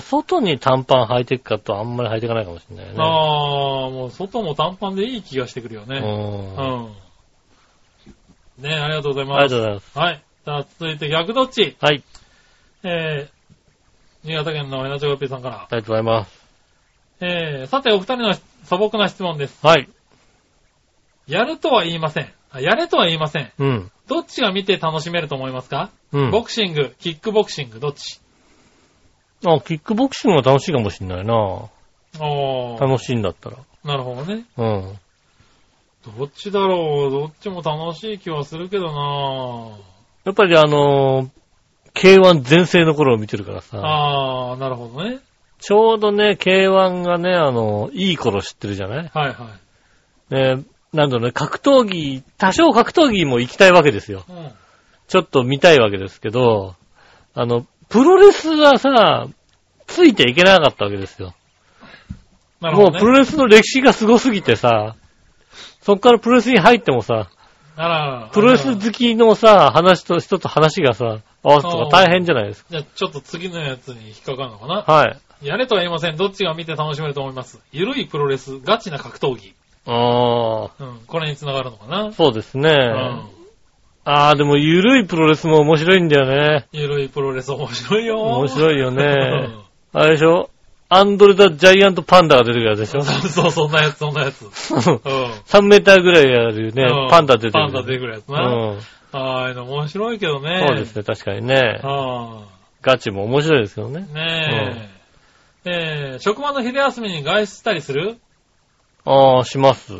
[0.00, 2.94] 外に短パン履いていくかとあんまり履いていかないかもしれないね。
[2.98, 5.98] ああ、もう外も短パンでいい気がしてくるよね。
[5.98, 6.56] うん。
[6.56, 8.62] うん。
[8.62, 9.54] ねありがとうございあます。
[9.54, 9.98] りがとうございます。
[9.98, 10.22] はい。
[10.44, 11.76] じゃあ続いて逆どっち？
[11.80, 12.02] はい。
[12.82, 15.56] えー、新潟県のエナチョコピーさんから。
[15.56, 16.44] ありがとうございます。
[17.20, 18.34] えー、さてお二人の
[18.64, 19.64] 素朴な質問です。
[19.64, 19.88] はい。
[21.26, 22.32] やるとは言いません。
[22.50, 23.52] あやれとは言いません。
[23.58, 23.90] うん。
[24.06, 26.30] どっちが見て楽しめると思いますか、うん。
[26.30, 28.20] ボクシング、キックボクシング、どっち？
[29.44, 31.34] あ、キックボクシングは楽しいかもしれないな。
[31.34, 32.78] おー。
[32.80, 33.56] 楽しいんだったら。
[33.84, 34.44] なるほどね。
[34.56, 34.98] うん。
[36.18, 39.70] どっちだろうどっちも楽しい気はするけどな
[40.24, 41.28] やっぱりあのー
[41.94, 45.20] K1 全盛の頃を見てるからさ、あー、なるほどね。
[45.60, 49.10] ちょうどね、K1 がね、あの、いい頃知ってるじゃない？
[49.14, 49.50] はいは
[50.30, 50.34] い。
[50.56, 54.24] ね、なんだろうね、格闘技、多少格闘技も行きたいわけですよ。
[54.28, 54.50] うん。
[55.06, 56.74] ちょっと見たいわけですけど、
[57.34, 57.64] あの、
[57.94, 59.28] プロレスはさ、
[59.86, 61.32] ついていけなかったわけですよ。
[62.60, 62.92] なるほど、ね。
[62.94, 64.96] もうプロレスの歴史がすごすぎてさ、
[65.80, 67.30] そっからプロレスに入ってもさ、
[67.76, 72.68] あら、プロレス好きのさ、話と、人と話がさ、合わせるとか大変じゃないですか。
[72.72, 74.82] じゃあちょっと次のやつに引っかかるのかな？
[74.82, 75.46] はい。
[75.46, 76.16] やれとは言いません。
[76.16, 77.60] どっちが見て楽しめると思います？
[77.70, 79.54] ゆるいプロレス、ガチな格闘技。
[79.86, 81.00] あうん。
[81.06, 82.06] これに繋がるのかな？
[82.08, 82.70] あ、そうですね。
[82.70, 83.43] うん。
[84.06, 86.66] ああ、でも、ゆるいプロレスも面白いんだよね。
[86.72, 88.20] ゆるいプロレス面白いよ。
[88.20, 89.64] 面白いよねうん
[90.00, 90.50] あれでしょ？
[90.90, 93.02] アンドレダ・ジャイアント・パンダが出てくるやつでしょ？
[93.02, 94.42] そうそんなやつ、そんなやつ。
[94.42, 94.50] うん。
[94.50, 97.64] 3メーターぐらいあるねうん、パンダ出てくる。
[97.64, 98.40] パンダ出てくるやつうな。
[98.74, 98.78] ん。
[99.12, 100.66] ああいうの面白いけどね。
[100.68, 101.80] そうですね、確かにね。
[101.82, 102.44] あ
[102.82, 104.14] ガチも面白いですよねあ。。
[104.14, 104.90] ね
[105.64, 106.10] え。
[106.12, 108.18] えー、職場の昼休みに外出したりする？
[109.06, 109.92] ああ、します。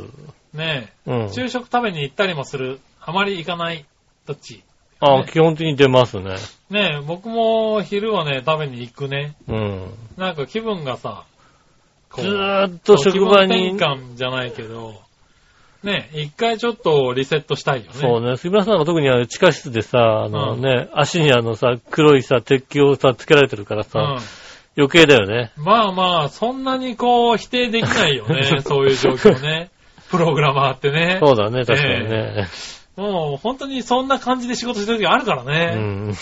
[0.53, 1.29] ねうんえ。。
[1.31, 2.81] 昼食食べに行ったりもする。
[3.01, 3.85] あまり行かない。
[4.27, 4.63] どっち？
[5.01, 6.37] ああ、ね基本的に出ますね。
[6.71, 9.35] ねえ、僕も昼はね、食べに行くね。
[9.49, 9.95] うん。
[10.17, 11.25] なんか気分がさ、
[12.11, 14.95] こずーっと職場に気分転換じゃないけど、
[15.83, 17.93] ねえ、一回ちょっとリセットしたいよね。
[17.93, 18.37] そうね。
[18.37, 24.19] 杉村さんが特にあの地下室でさ、あのうんね、足にあのさ、黒いさ、鉄球をさ、つけられてるからさ、うん。
[24.77, 25.53] 余計だよね。
[25.57, 28.61] まあまあ、そんなにこう、否定できないよね。
[28.65, 29.71] そういう状況ね。
[30.11, 31.21] プログラマーってね。
[31.23, 32.49] そうだね、確かにね。
[32.97, 35.75] もう、本当にそんな感じで仕事してる時あるからうね。
[35.75, 36.09] ん。
[36.09, 36.15] うん。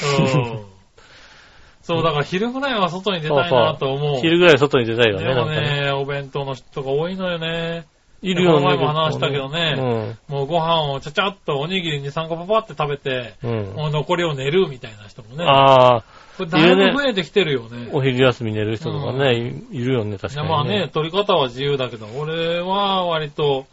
[1.83, 4.21] そう、だから昼ぐらいは外に出たいなと思う。
[4.21, 5.83] 昼ぐらい外に出たいよね、でもね。
[5.83, 7.87] ね、お弁当の人が多いのよね。
[8.23, 8.67] いるよね。
[8.67, 10.17] 前も話したけどねね。
[10.29, 13.51] もうご飯をちゃちゃっとおにぎりに3個パパって食べて、うん。
[13.51, 13.75] うん。
[13.75, 15.45] もう残りを寝るみたいな人もね。
[15.45, 16.01] ああ、
[16.39, 17.89] これだいぶ増えてきてるよね。
[17.93, 23.67] お昼休み寝る人とかね、いいるよね、確いかに、やまあね、取り方は自由だけど、俺は割と、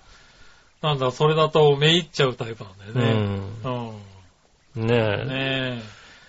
[0.81, 3.51] なんだ、それだとめいっちゃうタイプなんだよね。
[3.65, 3.97] うん。
[4.77, 4.87] うん。
[4.87, 5.25] ねえ。
[5.25, 5.81] ね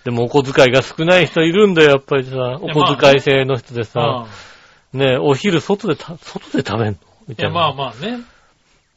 [0.03, 2.35] でもお小遣いが少ない人いるんだよ、やっぱりさ。
[2.61, 3.83] お小遣い制の人でえ。
[3.83, 4.25] さ。
[4.93, 6.97] ねえ、お昼外でた、外で食べんの
[7.27, 7.51] みいや、たいな。
[7.51, 8.19] まあまあね。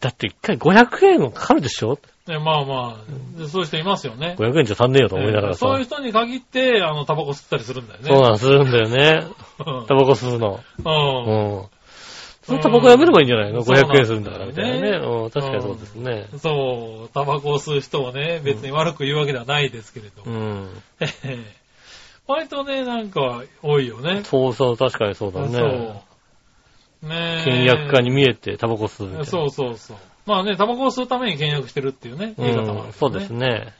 [0.00, 1.98] だって一回500円かかるでしょ？
[2.26, 2.96] ね、まあま
[3.36, 4.34] あ、でそういう人いますよね。
[4.38, 5.60] 500円じゃ足んねえよと思いながらさ。
[5.60, 8.06] そういう人に限って、あの、タバコ吸ったりするんだよね。
[8.08, 9.26] そうなんするんだよね。
[9.58, 10.60] うんタバコ吸うの。
[10.84, 11.64] うんうん。
[12.46, 13.62] そのタバコやめればいいんじゃないの？
[13.62, 14.80] そうなん ?500 円するんだからみたいなね。
[14.80, 16.28] ねうん、確かにそうですね。
[16.38, 20.38] そう、タバコを吸う人をね、別に悪く言うわけではないですけれども。
[20.38, 20.68] うん。
[21.00, 21.38] え え
[22.26, 24.24] 割とね、なんか、多いよね。
[24.24, 25.48] そうそう、確かにそうだね。
[25.48, 25.64] そ
[27.06, 27.08] う。
[27.08, 27.50] ねえ。
[27.50, 29.24] 倹約家に見えてタバコ吸う。
[29.26, 29.96] そうそうそう。
[30.26, 33.30] まあね、タバコを吸うために倹約してるっていうね、言い方もある、うん、そうです。
[33.30, 33.74] ね。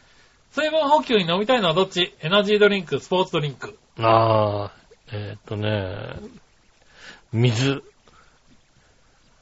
[0.50, 2.14] 水分補給に飲みたいのはどっち？
[2.20, 3.78] エナジードリンク、スポーツドリンク。
[3.98, 4.72] ああ、
[5.10, 6.16] えーっとね、
[7.32, 7.82] 水。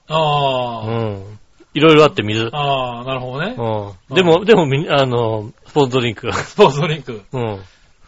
[0.08, 1.38] ああ、うん。
[1.74, 2.50] いろいろあって水。
[2.52, 3.54] ああ、なるほどね。
[3.56, 4.14] うん。
[4.16, 6.32] でも、でもみ、あの、スポーツドリンク。
[6.32, 7.22] スポーツドリンク。
[7.32, 7.42] うん。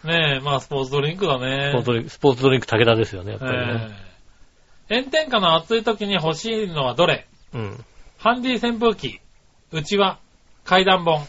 [0.05, 1.71] ねえ、まあスポーツドリンクだね。
[1.71, 3.89] スポーツドリンク、スポーツドリンク武田ですよね、やっぱりね。
[3.91, 7.27] ええ炎天下の暑い時に欲しいのはどれ？
[7.55, 7.85] うん。
[8.19, 9.19] ハンディ扇風機、
[9.73, 10.19] うちは、
[10.65, 11.27] 階段本。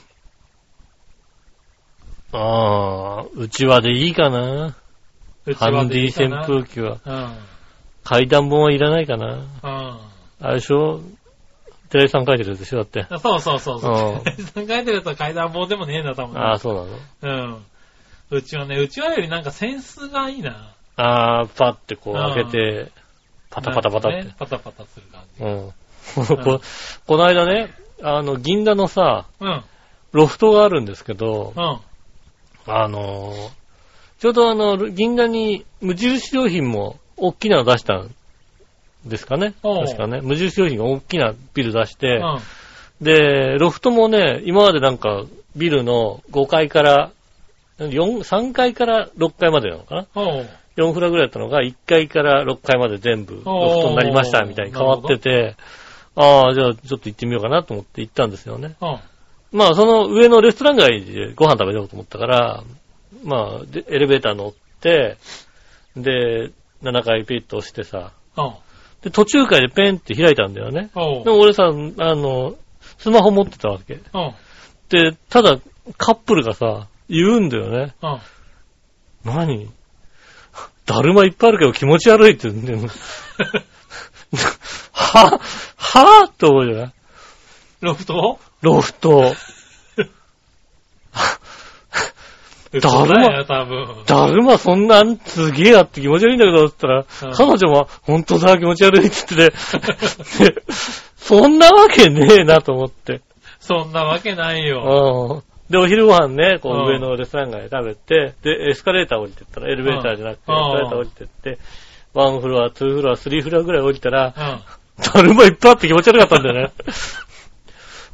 [2.33, 4.75] ああ、うちわでいいかな。
[5.57, 6.97] ハンディ扇風機は。
[7.05, 7.37] うん。
[8.03, 9.35] 階段本はいらないかな。
[9.35, 9.99] うん。
[10.39, 11.01] あれでしょ？
[11.89, 12.77] 寺井さん書いてるやつでしょ？
[12.77, 13.05] だって。
[13.19, 14.23] そうそうそうそう。
[14.59, 16.37] うん書いてるやつは階段本でもねえんだ、多分。
[16.37, 16.75] ああ、そう
[17.21, 17.55] なの？
[17.55, 17.65] うん。
[18.31, 20.73] うちはね、うちわよりなんかセンスがいいな。
[20.97, 22.91] ああ、パってこううん開けて、
[23.49, 24.35] パタパタパタってね。
[24.37, 25.43] パタパタする感じ。
[25.43, 25.73] うん。
[26.43, 26.59] こ
[27.05, 29.63] この間ね、あの、銀座のさ、うん。
[30.11, 31.79] ロフトがあるんですけど、うん。
[32.67, 33.51] あのー、
[34.19, 38.15] ちょうどあの、銀座に無印良品も大きなの出したん
[39.05, 39.53] ですかね。
[39.61, 40.21] 確かね。
[40.21, 42.39] 無印良品が大きなビル出して、うん。
[43.01, 45.25] で、ロフトもね、今までなんか
[45.55, 47.11] ビルの5階から、
[47.77, 50.07] 4 3階から6階までなのかな？
[50.15, 55.55] おう ?4 フラぐらいだったのが1階から6階まで全部ロフトになりましたみたいに変わってて、
[56.15, 58.75] ああ、じゃあちょっと行ってみようかなと思って行ったんですよね。
[58.81, 58.99] うん。
[59.51, 62.63] まあその上のレストラン街でご飯食べようと思ったから、
[63.23, 65.17] まあでエレベーター乗って、
[65.97, 66.51] で、
[66.81, 68.53] 7階ピッと押してさ、うん。
[69.05, 70.89] で途中階でペンって開いたんだよね。
[70.93, 72.55] でも俺さ、あの、
[72.97, 73.93] スマホ持ってたわけ。
[73.93, 74.01] うん。
[74.89, 75.59] で、ただ
[75.97, 77.93] カップルがさ、言うんだよね。
[78.01, 78.19] うん。
[79.31, 79.69] 何？
[80.87, 82.79] だるまいっぱいあるけど気持ち悪いって言うんだよ。
[84.91, 85.39] は
[85.77, 86.93] はぁって思うじゃない？
[87.81, 88.39] ロフト？
[88.61, 89.33] ロフト。
[92.79, 94.05] だるま多分。
[94.05, 99.59] だるまそんなんすげえあって気持ち悪いんだけど、って言ったら、うん彼女も、本当だ、気持ち悪いって言って
[100.39, 100.61] て、で
[101.15, 103.21] そんなわけねえなと思って。
[103.59, 105.41] そんなわけないよ。
[105.43, 111.57] うんで、お昼ご飯ね、こう上のレストラン街で食べて、で、エスカレーター降りてったら、エレベーターじゃなくて、エスうんカレーター降りてって、
[112.13, 115.03] ワンフロア、ツーフロア、スリーフロアぐらい降りたら、うん。
[115.03, 116.71] だるまいっぱいあって気持ち悪かったんだよね。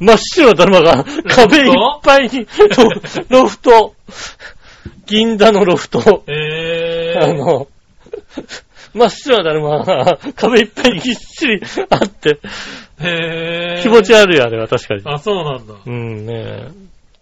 [0.01, 2.47] 真っ白なだるまが壁いっぱいに、
[3.29, 3.93] ロロフト、
[5.05, 7.23] 銀座のロフト、えー。
[7.23, 7.67] あの、
[8.95, 12.39] 真っ白なだるまが壁いっぱいにぎっしりあって、
[12.99, 13.81] へー。
[13.83, 15.03] 気持ち悪いあれは確かに。
[15.05, 15.75] あ、そうなんだ。
[15.85, 16.69] うんね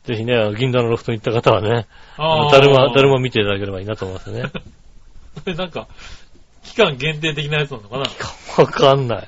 [0.06, 1.86] ぜひね、銀座のロフトに行った方はね、
[2.18, 4.44] だるま、だるま見ていただければいいなと思いますね。
[5.56, 5.90] なんか、
[6.64, 8.06] 期間限定的なやつなのかな？
[8.58, 9.28] わかんない。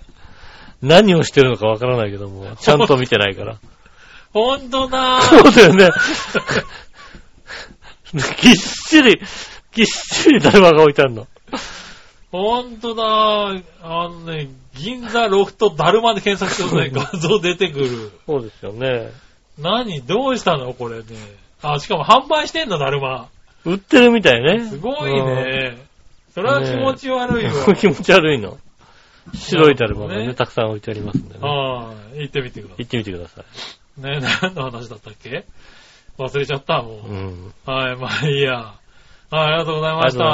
[0.82, 3.58] 何をしてるのかわからないけども、 ちゃんと見てないから。
[4.34, 5.90] ほんとだそうだよね。
[8.14, 9.22] ぎっしり、
[9.74, 11.28] ぎっしりだるまが置いてあるの。
[12.32, 13.04] ほんとだ
[13.84, 18.12] あのね、銀座ロフトだるまで検索するとね、 画像出てくる。
[18.26, 19.12] そうですよね。
[19.58, 20.02] 何？
[20.02, 21.04] どうしたのこれね。
[21.62, 23.28] あ、しかも販売してんの、だるま。
[23.66, 24.66] 売ってるみたいね。
[24.70, 25.78] すごいね。
[26.34, 27.52] それは気持ち悪いわ。
[27.68, 28.58] うん気持ち悪いの。
[29.34, 31.40] 白いだるまがね、ねたくさん置いてありますんでね。
[31.44, 34.02] ああ、行ってみてくださ行ってみてください。
[34.02, 34.04] い。
[34.04, 35.46] ね、何の話だったっけ？
[36.18, 37.08] 忘れちゃった、もう。
[37.08, 37.54] うん。
[37.66, 38.54] はい、まあいいや。
[38.58, 38.78] はい、
[39.32, 40.26] ありがとうございあました。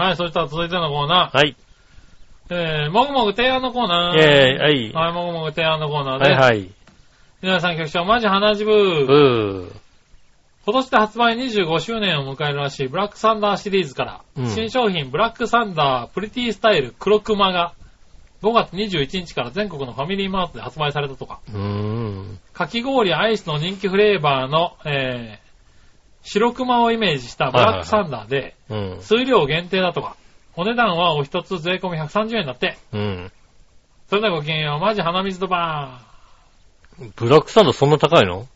[0.00, 1.36] はい、そしたら続いてのコーナー。
[1.36, 1.56] はい。
[2.48, 4.16] えー、もぐもぐ提案のコーナー。
[4.16, 4.92] イェーイ、はい。
[4.92, 6.24] はい、もぐもぐ提案のコーナーで。
[6.26, 6.70] はいはい。
[7.42, 9.85] 皆さん局長、マジ花ジブうー。
[10.66, 17.74] 今年で発売25周年を迎えるらしいブラックサンダーシリーズから、うん新商品ブラックサンダープリティスタイル黒クマが
[18.42, 21.40] 5月21日から全国のファミリーマートで発売されたとか。
[22.52, 25.46] かき氷アイスの人気フレーバーの、えー、
[26.22, 28.98] 白クマをイメージしたブラックサンダーで、うん。
[29.02, 30.16] 数量限定だとか、
[30.56, 32.76] お値段はお一つ税込み130円だって。
[32.92, 33.32] うん。
[34.08, 36.02] それではごきげんよう、マジ鼻水ドバ
[37.14, 38.42] ブラックサンドそんな高いの？
[38.42, 38.55] ー。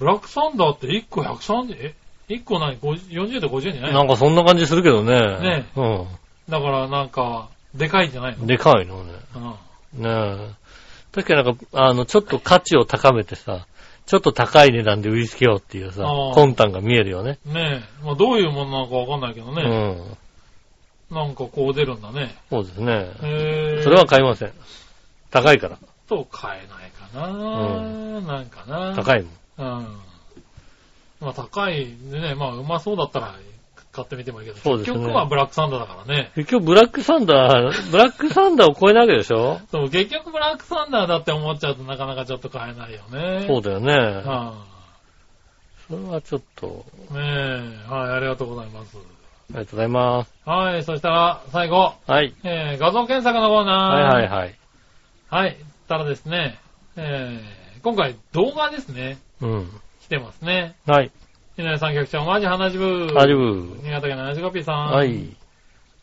[0.00, 1.94] ブラックサンダーって1個130え
[2.28, 3.92] ?1 個何 ?50 40で50円じゃない？
[3.92, 5.12] なんかそんな感じするけどね。
[5.40, 6.06] ねう
[6.50, 8.44] だからなんか、でかいんじゃないの？
[8.44, 8.46] ん。
[8.46, 9.12] でかいのね。
[9.94, 10.02] うん。
[10.02, 10.50] ねえ。
[11.12, 13.66] 確かになんか、あの、ちょっと価値を高めてさ、
[14.06, 16.02] ちょっと高い値段で売りつけようっていうさ
[16.34, 17.38] 魂胆が見えるよね。
[17.44, 18.04] ねえ。
[18.04, 19.62] まあどういうものなのかわかんないけどうね。
[19.62, 20.16] ん。
[21.14, 22.34] なんかこう出るんだね。
[22.48, 22.92] そうですね。
[23.22, 23.82] へえ。
[23.82, 24.52] それは買いません。
[25.30, 25.78] 高いから。
[26.08, 28.94] と買えないかな、なんかな。
[28.96, 29.32] 高いもん。
[29.60, 30.00] うん。
[31.20, 33.34] まあ高いね、まあうまそうだったら
[33.92, 36.32] 買ってみてもいいけど、そうですね結局はブラックサンダーだからね。
[36.34, 39.60] 結局ブラックサンダー、ブラックサンダーを超えないわけでしょ？
[39.70, 43.44] そう、結局ブラックサンダーだって思っちゃうとなかなかちょっと買えないよね。
[43.46, 43.92] そうだよね。
[43.92, 44.54] は
[45.88, 48.96] それはちょっと、い、ねえ、はい、ありがとうございます。
[48.96, 49.00] あ
[49.50, 50.32] りがとうございます。
[50.44, 52.32] はい、そしたら最後、はい。
[52.44, 54.14] えー、画像検索のコーナー。
[54.14, 54.54] はいはいはい。
[55.28, 55.56] はい。
[55.88, 56.60] たらですね、
[56.94, 59.70] えー、今回動画ですね、うん。
[60.00, 60.74] 来てますね。
[60.86, 61.10] はい。
[61.56, 63.76] 井上さん局長、マジ花ジブ大丈夫。
[63.82, 64.86] 新潟県のラジコピーさん。
[64.90, 65.36] はい。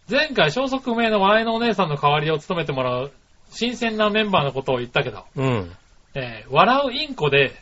[0.09, 3.11] 前回消息不明の笑いのお姉さんの代わりを務めてもらう
[3.51, 5.71] 新鮮なメンバーのことを言ったけど、うん。
[6.15, 7.53] えー、笑うインコで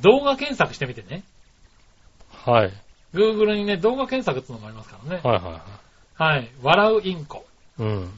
[0.00, 1.22] 動画検索してみてね。
[2.30, 2.72] はい。
[3.14, 5.20] Google にね、動画検索っていうのもありますからね。
[5.22, 6.32] はいはいはい。
[6.36, 6.50] はい。
[6.62, 7.44] 笑うインコ。
[7.78, 8.10] うん。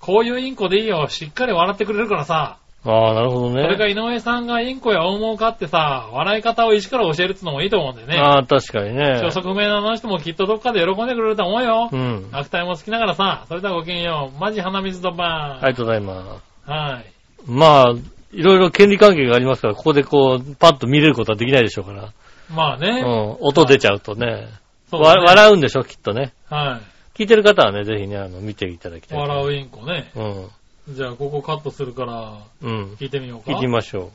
[0.00, 1.06] こういうインコでいいよ。
[1.08, 2.58] しっかり笑ってくれるからさ。
[2.84, 3.90] ああ、なるほどそれかね。
[3.90, 8.18] 井上さんがインコや大物を飼ってさ、笑い方を一から教えるってのもいいと思うんだよね。
[8.18, 9.30] ああ、確かにね消。
[9.30, 11.96] 息不明のあの人もきっとどっかで喜んでくれると思うよう。
[11.96, 12.28] ん。
[12.32, 14.40] 悪態も好きながらさ、それではごきげんよう。
[14.40, 15.64] マジ鼻水ドバー。
[15.64, 16.70] ありがとうございます。
[16.70, 17.04] はい。
[17.46, 17.94] まあ、
[18.32, 22.12] いろいろ権利関係がありますから、ここでこう、パッと見れることはできないでしょうから。
[22.54, 23.02] まあね。
[23.04, 23.46] うん。
[23.46, 24.48] 音出ちゃうとね。
[24.90, 26.32] そうだねわ笑うんでしょ、きっとね。
[26.48, 26.80] は
[27.14, 27.18] い。
[27.18, 29.18] 聞いてる方はね、ぜひね、あの、見ていただきたい。
[29.18, 30.10] 笑うインコね。
[30.16, 30.48] うん。
[30.90, 32.96] じゃあ、ここカットするから、うん。
[32.98, 33.52] 聞いてみようか。
[33.52, 34.10] 聞いてみましょ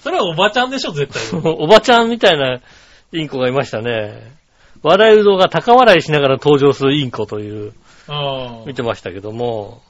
[0.00, 1.40] それはおばちゃんでしょ、絶対。
[1.40, 1.64] う。
[1.64, 2.60] おばちゃんみたいな
[3.12, 4.34] インコがいましたね。
[4.82, 7.72] 笑い動画高笑いしながら登場するインコという、
[8.08, 9.82] あ見てましたけども。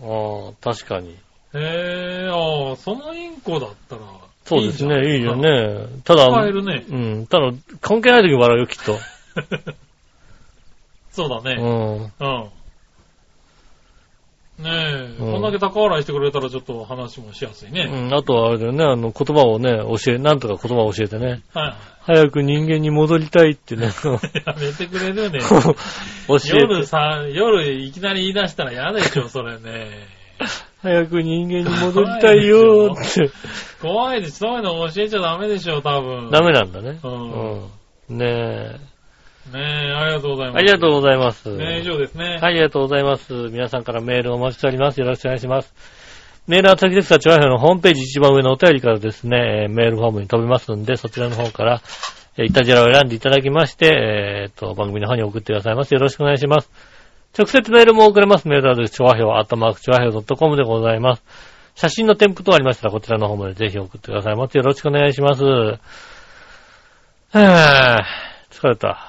[0.00, 1.10] ああ、確かに。
[1.10, 1.16] へ
[1.54, 4.02] え、ああ、そのインコだったら。
[4.44, 5.36] そうですね、いいよ。
[5.36, 5.86] ね。
[6.04, 6.84] ただ、使えるね。
[6.88, 8.96] うん、ただ、関係ない時に笑うよ、きっと。
[11.12, 11.56] そうだね。
[11.60, 12.02] うん。
[12.02, 12.06] う
[12.44, 12.48] ん。
[14.58, 17.82] ねえ、うんこんだけ高笑いしてくれたらちょっと話もしやすいね。
[17.82, 21.42] うん、あとはあれだよね、あの、言葉をね、教え、なんとか言葉を教えてね。
[21.54, 21.74] はい。
[22.02, 23.90] 早く人間に戻りたいってね、
[24.46, 25.40] やめてくれるね。
[26.26, 26.58] 教えて。
[26.58, 30.08] 夜さ、夜いきなり言い出したら嫌でしょ、それね。
[30.82, 33.30] 早く人間に戻りたいよーって。
[33.82, 34.38] 怖いです。
[34.38, 36.30] そういうの教えちゃダメでしょ、多分。
[36.30, 36.98] ダメなんだね。
[37.02, 37.60] うん
[38.10, 38.18] うん。
[38.18, 38.87] ねえ。
[39.52, 40.56] ねえ、ありがとうございます。
[40.56, 41.56] ありがとうございます。
[41.56, 42.24] ねえ、以上ですね。
[42.24, 43.32] はい、ありがとうございます。
[43.32, 45.00] 皆さんからメールをお待ちしております。
[45.00, 45.74] よろしくお願いします。
[46.46, 51.82] メールは先ですが、チョアヘのホームページ一番上のお便りからですね、えーメールフォームに飛びますんで、そちらの方から、
[52.36, 55.92] えーイタジェラを選んでいただきまして、えーと、番組の方に送ってくださいます。
[55.92, 56.70] よろしくお願いします。
[57.36, 58.48] 直接メールも送れます。
[58.48, 61.22] メールアドレス、チョアヘオ、アットマーク、チョアヘオ .com でございます。
[61.74, 64.56] 写真の添付等ありましたら、こちらの方までぜひ送ってくださいます。
[64.56, 65.44] よろしくお願いします。
[65.44, 68.02] はぁ、
[68.50, 69.07] 疲れた。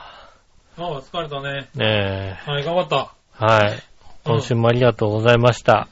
[0.80, 1.68] ああ、疲れたね。
[1.76, 3.14] ねはい、頑張った。
[3.42, 3.46] え。
[3.46, 3.84] はい。
[4.24, 5.88] 今週もありがとうございました。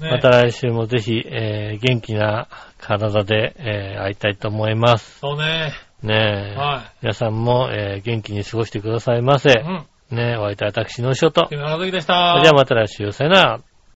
[0.00, 2.48] ねまた来週もぜひ、えー元気な
[2.78, 5.20] 体で、えー会いたいと思います。
[5.20, 5.72] そうね。
[6.02, 6.56] ねえ。
[6.56, 9.52] は皆さんも、えー元気に過ごしてくださいませい。
[9.54, 9.64] う。
[9.64, 9.86] ん。
[10.10, 11.46] ねえ、お会いいたい私の仕事。
[11.48, 12.34] 木村和樹でしそた。
[12.36, 13.60] れではまた来週、さよなら。